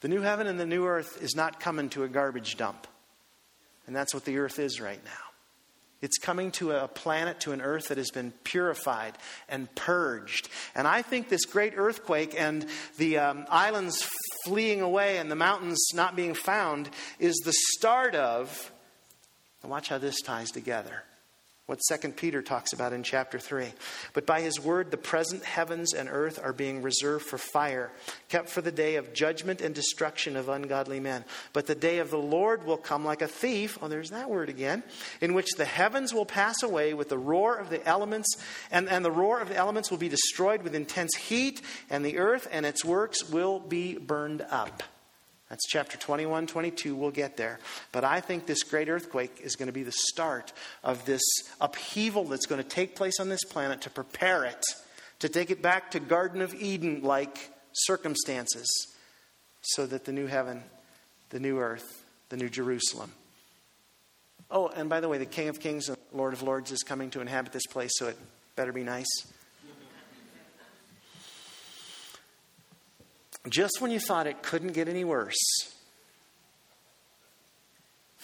The 0.00 0.08
new 0.08 0.20
heaven 0.20 0.46
and 0.46 0.60
the 0.60 0.64
new 0.64 0.86
earth 0.86 1.20
is 1.20 1.34
not 1.34 1.58
coming 1.58 1.88
to 1.90 2.04
a 2.04 2.08
garbage 2.08 2.56
dump. 2.56 2.86
And 3.88 3.96
that's 3.96 4.14
what 4.14 4.26
the 4.26 4.38
earth 4.38 4.60
is 4.60 4.80
right 4.80 5.04
now. 5.04 5.27
It's 6.00 6.18
coming 6.18 6.52
to 6.52 6.72
a 6.72 6.86
planet, 6.86 7.40
to 7.40 7.52
an 7.52 7.60
earth 7.60 7.88
that 7.88 7.98
has 7.98 8.10
been 8.10 8.32
purified 8.44 9.18
and 9.48 9.72
purged. 9.74 10.48
And 10.74 10.86
I 10.86 11.02
think 11.02 11.28
this 11.28 11.44
great 11.44 11.74
earthquake 11.76 12.34
and 12.38 12.66
the 12.98 13.18
um, 13.18 13.46
islands 13.48 14.08
fleeing 14.44 14.80
away 14.80 15.18
and 15.18 15.30
the 15.30 15.36
mountains 15.36 15.84
not 15.94 16.14
being 16.14 16.34
found 16.34 16.88
is 17.18 17.34
the 17.44 17.54
start 17.76 18.14
of, 18.14 18.72
watch 19.64 19.88
how 19.88 19.98
this 19.98 20.20
ties 20.22 20.50
together 20.50 21.02
what 21.68 21.82
2 21.86 22.12
Peter 22.12 22.40
talks 22.40 22.72
about 22.72 22.94
in 22.94 23.02
chapter 23.02 23.38
3. 23.38 23.66
But 24.14 24.24
by 24.24 24.40
his 24.40 24.58
word, 24.58 24.90
the 24.90 24.96
present 24.96 25.44
heavens 25.44 25.92
and 25.92 26.08
earth 26.10 26.40
are 26.42 26.54
being 26.54 26.80
reserved 26.80 27.26
for 27.26 27.36
fire, 27.36 27.92
kept 28.30 28.48
for 28.48 28.62
the 28.62 28.72
day 28.72 28.96
of 28.96 29.12
judgment 29.12 29.60
and 29.60 29.74
destruction 29.74 30.34
of 30.34 30.48
ungodly 30.48 30.98
men. 30.98 31.26
But 31.52 31.66
the 31.66 31.74
day 31.74 31.98
of 31.98 32.08
the 32.08 32.16
Lord 32.16 32.64
will 32.64 32.78
come 32.78 33.04
like 33.04 33.20
a 33.20 33.28
thief, 33.28 33.76
oh, 33.82 33.88
there's 33.88 34.08
that 34.08 34.30
word 34.30 34.48
again, 34.48 34.82
in 35.20 35.34
which 35.34 35.50
the 35.58 35.66
heavens 35.66 36.14
will 36.14 36.24
pass 36.24 36.62
away 36.62 36.94
with 36.94 37.10
the 37.10 37.18
roar 37.18 37.56
of 37.56 37.68
the 37.68 37.86
elements, 37.86 38.42
and, 38.70 38.88
and 38.88 39.04
the 39.04 39.10
roar 39.10 39.38
of 39.38 39.50
the 39.50 39.56
elements 39.56 39.90
will 39.90 39.98
be 39.98 40.08
destroyed 40.08 40.62
with 40.62 40.74
intense 40.74 41.14
heat, 41.16 41.60
and 41.90 42.02
the 42.02 42.16
earth 42.16 42.48
and 42.50 42.64
its 42.64 42.82
works 42.82 43.28
will 43.28 43.60
be 43.60 43.98
burned 43.98 44.40
up. 44.48 44.82
That's 45.48 45.66
chapter 45.66 45.96
21, 45.96 46.46
22. 46.46 46.94
We'll 46.94 47.10
get 47.10 47.36
there. 47.36 47.58
But 47.90 48.04
I 48.04 48.20
think 48.20 48.46
this 48.46 48.62
great 48.62 48.88
earthquake 48.88 49.40
is 49.42 49.56
going 49.56 49.68
to 49.68 49.72
be 49.72 49.82
the 49.82 49.92
start 49.92 50.52
of 50.84 51.04
this 51.06 51.22
upheaval 51.60 52.24
that's 52.24 52.46
going 52.46 52.62
to 52.62 52.68
take 52.68 52.94
place 52.94 53.18
on 53.18 53.28
this 53.28 53.44
planet 53.44 53.80
to 53.82 53.90
prepare 53.90 54.44
it, 54.44 54.62
to 55.20 55.28
take 55.28 55.50
it 55.50 55.62
back 55.62 55.92
to 55.92 56.00
Garden 56.00 56.42
of 56.42 56.54
Eden 56.54 57.02
like 57.02 57.50
circumstances, 57.72 58.68
so 59.62 59.86
that 59.86 60.04
the 60.04 60.12
new 60.12 60.26
heaven, 60.26 60.62
the 61.30 61.40
new 61.40 61.58
earth, 61.58 62.04
the 62.28 62.36
new 62.36 62.48
Jerusalem. 62.50 63.12
Oh, 64.50 64.68
and 64.68 64.88
by 64.88 65.00
the 65.00 65.08
way, 65.08 65.18
the 65.18 65.26
King 65.26 65.48
of 65.48 65.60
Kings 65.60 65.88
and 65.88 65.98
Lord 66.12 66.32
of 66.32 66.42
Lords 66.42 66.72
is 66.72 66.82
coming 66.82 67.10
to 67.10 67.20
inhabit 67.20 67.52
this 67.52 67.66
place, 67.66 67.90
so 67.94 68.08
it 68.08 68.18
better 68.56 68.72
be 68.72 68.82
nice. 68.82 69.08
Just 73.50 73.80
when 73.80 73.90
you 73.90 74.00
thought 74.00 74.26
it 74.26 74.42
couldn't 74.42 74.72
get 74.72 74.88
any 74.88 75.04
worse, 75.04 75.36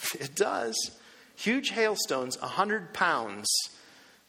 it 0.15 0.35
does. 0.35 0.91
Huge 1.37 1.71
hailstones, 1.71 2.41
100 2.41 2.95
pounds, 2.95 3.49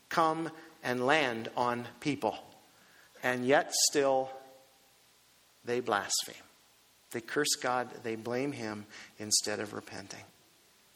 come 0.10 0.50
and 0.84 1.06
land 1.06 1.50
on 1.56 1.88
people. 2.00 2.38
And 3.24 3.46
yet, 3.46 3.74
still, 3.90 4.30
they 5.64 5.80
blaspheme. 5.80 6.36
They 7.12 7.22
curse 7.22 7.56
God, 7.62 7.90
they 8.04 8.16
blame 8.16 8.52
Him 8.52 8.86
instead 9.20 9.60
of 9.60 9.74
repenting. 9.74 10.24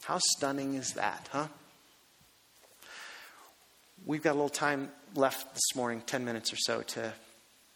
How 0.03 0.19
stunning 0.19 0.75
is 0.75 0.93
that, 0.93 1.29
huh? 1.31 1.47
We've 4.05 4.23
got 4.23 4.31
a 4.31 4.33
little 4.33 4.49
time 4.49 4.89
left 5.15 5.53
this 5.53 5.75
morning, 5.75 6.01
10 6.05 6.23
minutes 6.25 6.53
or 6.53 6.57
so, 6.57 6.81
to 6.81 7.13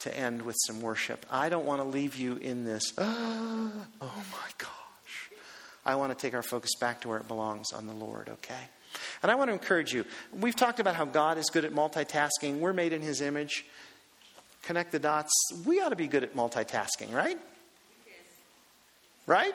to 0.04 0.18
end 0.18 0.42
with 0.44 0.56
some 0.68 0.82
worship. 0.82 1.26
I 1.30 1.50
don't 1.50 1.66
want 1.66 1.82
to 1.82 1.88
leave 1.88 2.16
you 2.16 2.38
in 2.38 2.64
this, 2.64 2.94
oh, 2.98 3.72
oh 4.02 4.24
my 4.32 4.50
gosh. 4.58 5.30
I 5.86 5.96
want 5.96 6.18
to 6.18 6.22
take 6.22 6.34
our 6.34 6.44
focus 6.44 6.72
back 6.80 7.02
to 7.02 7.10
where 7.10 7.18
it 7.18 7.28
belongs 7.28 7.74
on 7.74 7.88
the 7.88 7.94
Lord, 7.94 8.30
okay? 8.30 8.70
And 9.22 9.32
I 9.32 9.36
want 9.36 9.50
to 9.50 9.54
encourage 9.54 9.94
you. 9.94 10.06
We've 10.32 10.56
talked 10.56 10.80
about 10.80 10.96
how 10.96 11.06
God 11.06 11.38
is 11.38 11.50
good 11.50 11.66
at 11.66 11.74
multitasking. 11.74 12.60
We're 12.60 12.74
made 12.74 12.94
in 12.94 13.02
His 13.02 13.22
image. 13.22 13.66
Connect 14.64 14.92
the 14.92 15.00
dots. 15.00 15.32
We 15.66 15.82
ought 15.82 15.90
to 15.90 15.96
be 15.96 16.08
good 16.08 16.24
at 16.24 16.36
multitasking, 16.36 17.14
right? 17.14 17.38
Right? 19.26 19.54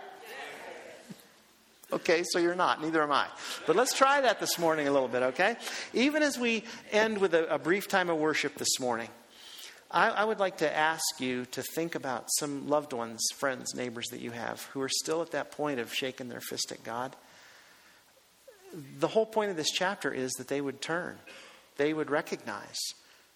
Okay, 1.91 2.23
so 2.25 2.39
you're 2.39 2.55
not. 2.55 2.83
Neither 2.83 3.03
am 3.03 3.13
I. 3.13 3.27
But 3.67 3.77
let's 3.77 3.95
try 3.97 4.21
that 4.21 4.41
this 4.41 4.59
morning 4.59 4.89
a 4.89 4.93
little 4.93 5.09
bit, 5.09 5.23
okay? 5.23 5.57
Even 5.95 6.23
as 6.23 6.39
we 6.39 6.65
end 6.93 7.19
with 7.19 7.33
a, 7.33 7.55
a 7.55 7.59
brief 7.59 7.89
time 7.89 8.11
of 8.11 8.19
worship 8.19 8.57
this 8.57 8.79
morning, 8.79 9.09
I, 9.91 10.11
I, 10.11 10.25
would 10.25 10.39
like 10.39 10.59
to 10.59 10.77
ask 10.77 11.03
you 11.19 11.47
to 11.47 11.63
think 11.63 11.95
about 11.95 12.27
some 12.39 12.69
loved 12.69 12.93
ones, 12.93 13.21
friends, 13.37 13.75
neighbors 13.75 14.09
that 14.11 14.21
you 14.21 14.33
have 14.33 14.63
who 14.73 14.83
are 14.83 14.89
still 14.89 15.23
at 15.23 15.31
that 15.31 15.51
point 15.51 15.81
of 15.81 15.95
shaking 15.95 16.29
their 16.29 16.41
fist 16.41 16.73
at 16.73 16.85
God. 16.85 17.17
The 18.99 19.09
whole 19.09 19.25
point 19.25 19.51
of 19.51 19.57
this 19.57 19.71
chapter 19.71 20.13
is 20.13 20.31
that 20.33 20.49
they 20.49 20.61
would 20.61 20.83
turn, 20.83 21.17
they 21.79 21.95
would 21.95 22.11
recognize 22.11 22.77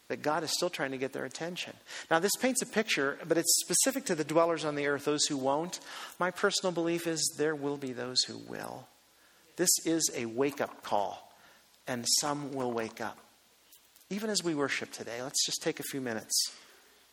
that 0.09 0.21
God 0.21 0.43
is 0.43 0.53
still 0.53 0.69
trying 0.69 0.91
to 0.91 0.99
get 0.99 1.15
their 1.15 1.25
attention. 1.25 1.73
Now, 2.11 2.19
this 2.19 2.37
paints 2.39 2.61
a 2.61 2.67
picture, 2.67 3.19
but 3.27 3.39
it's 3.39 3.63
specific 3.63 4.05
to 4.07 4.15
the 4.15 4.25
dwellers 4.25 4.65
on 4.67 4.75
the 4.75 4.89
earth, 4.89 5.07
those 5.07 5.25
who 5.25 5.39
won't. 5.39 5.81
My 6.19 6.31
personal 6.31 6.73
belief 6.73 7.07
is 7.07 7.35
there 7.39 7.55
will 7.55 7.79
be 7.79 7.95
those 7.95 8.23
who 8.25 8.37
will. 8.37 8.87
This 9.57 9.71
is 9.87 10.11
a 10.15 10.27
wake 10.27 10.61
up 10.61 10.83
call, 10.83 11.33
and 11.87 12.05
some 12.21 12.53
will 12.53 12.73
wake 12.73 13.01
up 13.01 13.17
even 14.13 14.31
as 14.31 14.45
we 14.45 14.55
worship 14.55 14.93
today, 14.93 15.23
let's 15.23 15.45
just 15.47 15.63
take 15.63 15.81
a 15.81 15.85
few 15.85 16.01
minutes 16.01 16.53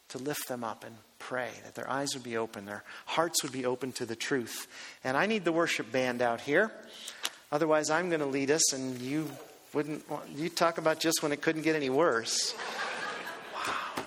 to 0.09 0.17
lift 0.17 0.47
them 0.47 0.63
up 0.63 0.83
and 0.83 0.95
pray 1.17 1.49
that 1.63 1.75
their 1.75 1.89
eyes 1.89 2.13
would 2.13 2.23
be 2.23 2.35
open, 2.35 2.65
their 2.65 2.83
hearts 3.05 3.41
would 3.43 3.51
be 3.51 3.65
open 3.65 3.91
to 3.93 4.05
the 4.05 4.15
truth. 4.15 4.67
And 5.03 5.15
I 5.15 5.25
need 5.25 5.45
the 5.45 5.51
worship 5.51 5.91
band 5.91 6.21
out 6.21 6.41
here. 6.41 6.71
Otherwise, 7.51 7.89
I'm 7.89 8.09
going 8.09 8.19
to 8.19 8.25
lead 8.25 8.51
us, 8.51 8.73
and 8.73 8.99
you 8.99 9.29
wouldn't 9.73 10.09
want, 10.09 10.29
you 10.29 10.49
talk 10.49 10.77
about 10.77 10.99
just 10.99 11.23
when 11.23 11.31
it 11.31 11.41
couldn't 11.41 11.61
get 11.61 11.75
any 11.75 11.89
worse. 11.89 12.53
Wow. 13.55 14.03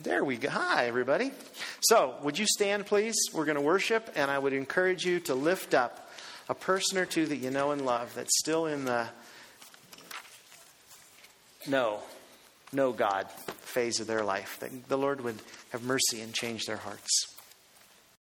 There 0.00 0.24
we 0.24 0.36
go. 0.36 0.48
Hi, 0.48 0.86
everybody. 0.86 1.32
So, 1.80 2.14
would 2.22 2.38
you 2.38 2.46
stand, 2.46 2.86
please? 2.86 3.14
We're 3.32 3.44
going 3.44 3.56
to 3.56 3.62
worship, 3.62 4.10
and 4.16 4.30
I 4.30 4.38
would 4.38 4.52
encourage 4.52 5.04
you 5.04 5.20
to 5.20 5.34
lift 5.34 5.74
up 5.74 6.10
a 6.48 6.54
person 6.54 6.98
or 6.98 7.06
two 7.06 7.26
that 7.26 7.36
you 7.36 7.50
know 7.50 7.72
and 7.72 7.84
love 7.84 8.14
that's 8.14 8.38
still 8.38 8.66
in 8.66 8.84
the 8.84 9.06
no, 11.66 12.00
no 12.72 12.92
God. 12.92 13.28
Phase 13.30 14.00
of 14.00 14.06
their 14.06 14.24
life, 14.24 14.58
that 14.60 14.88
the 14.88 14.98
Lord 14.98 15.20
would 15.22 15.38
have 15.70 15.82
mercy 15.82 16.20
and 16.20 16.32
change 16.32 16.66
their 16.66 16.76
hearts. 16.76 17.33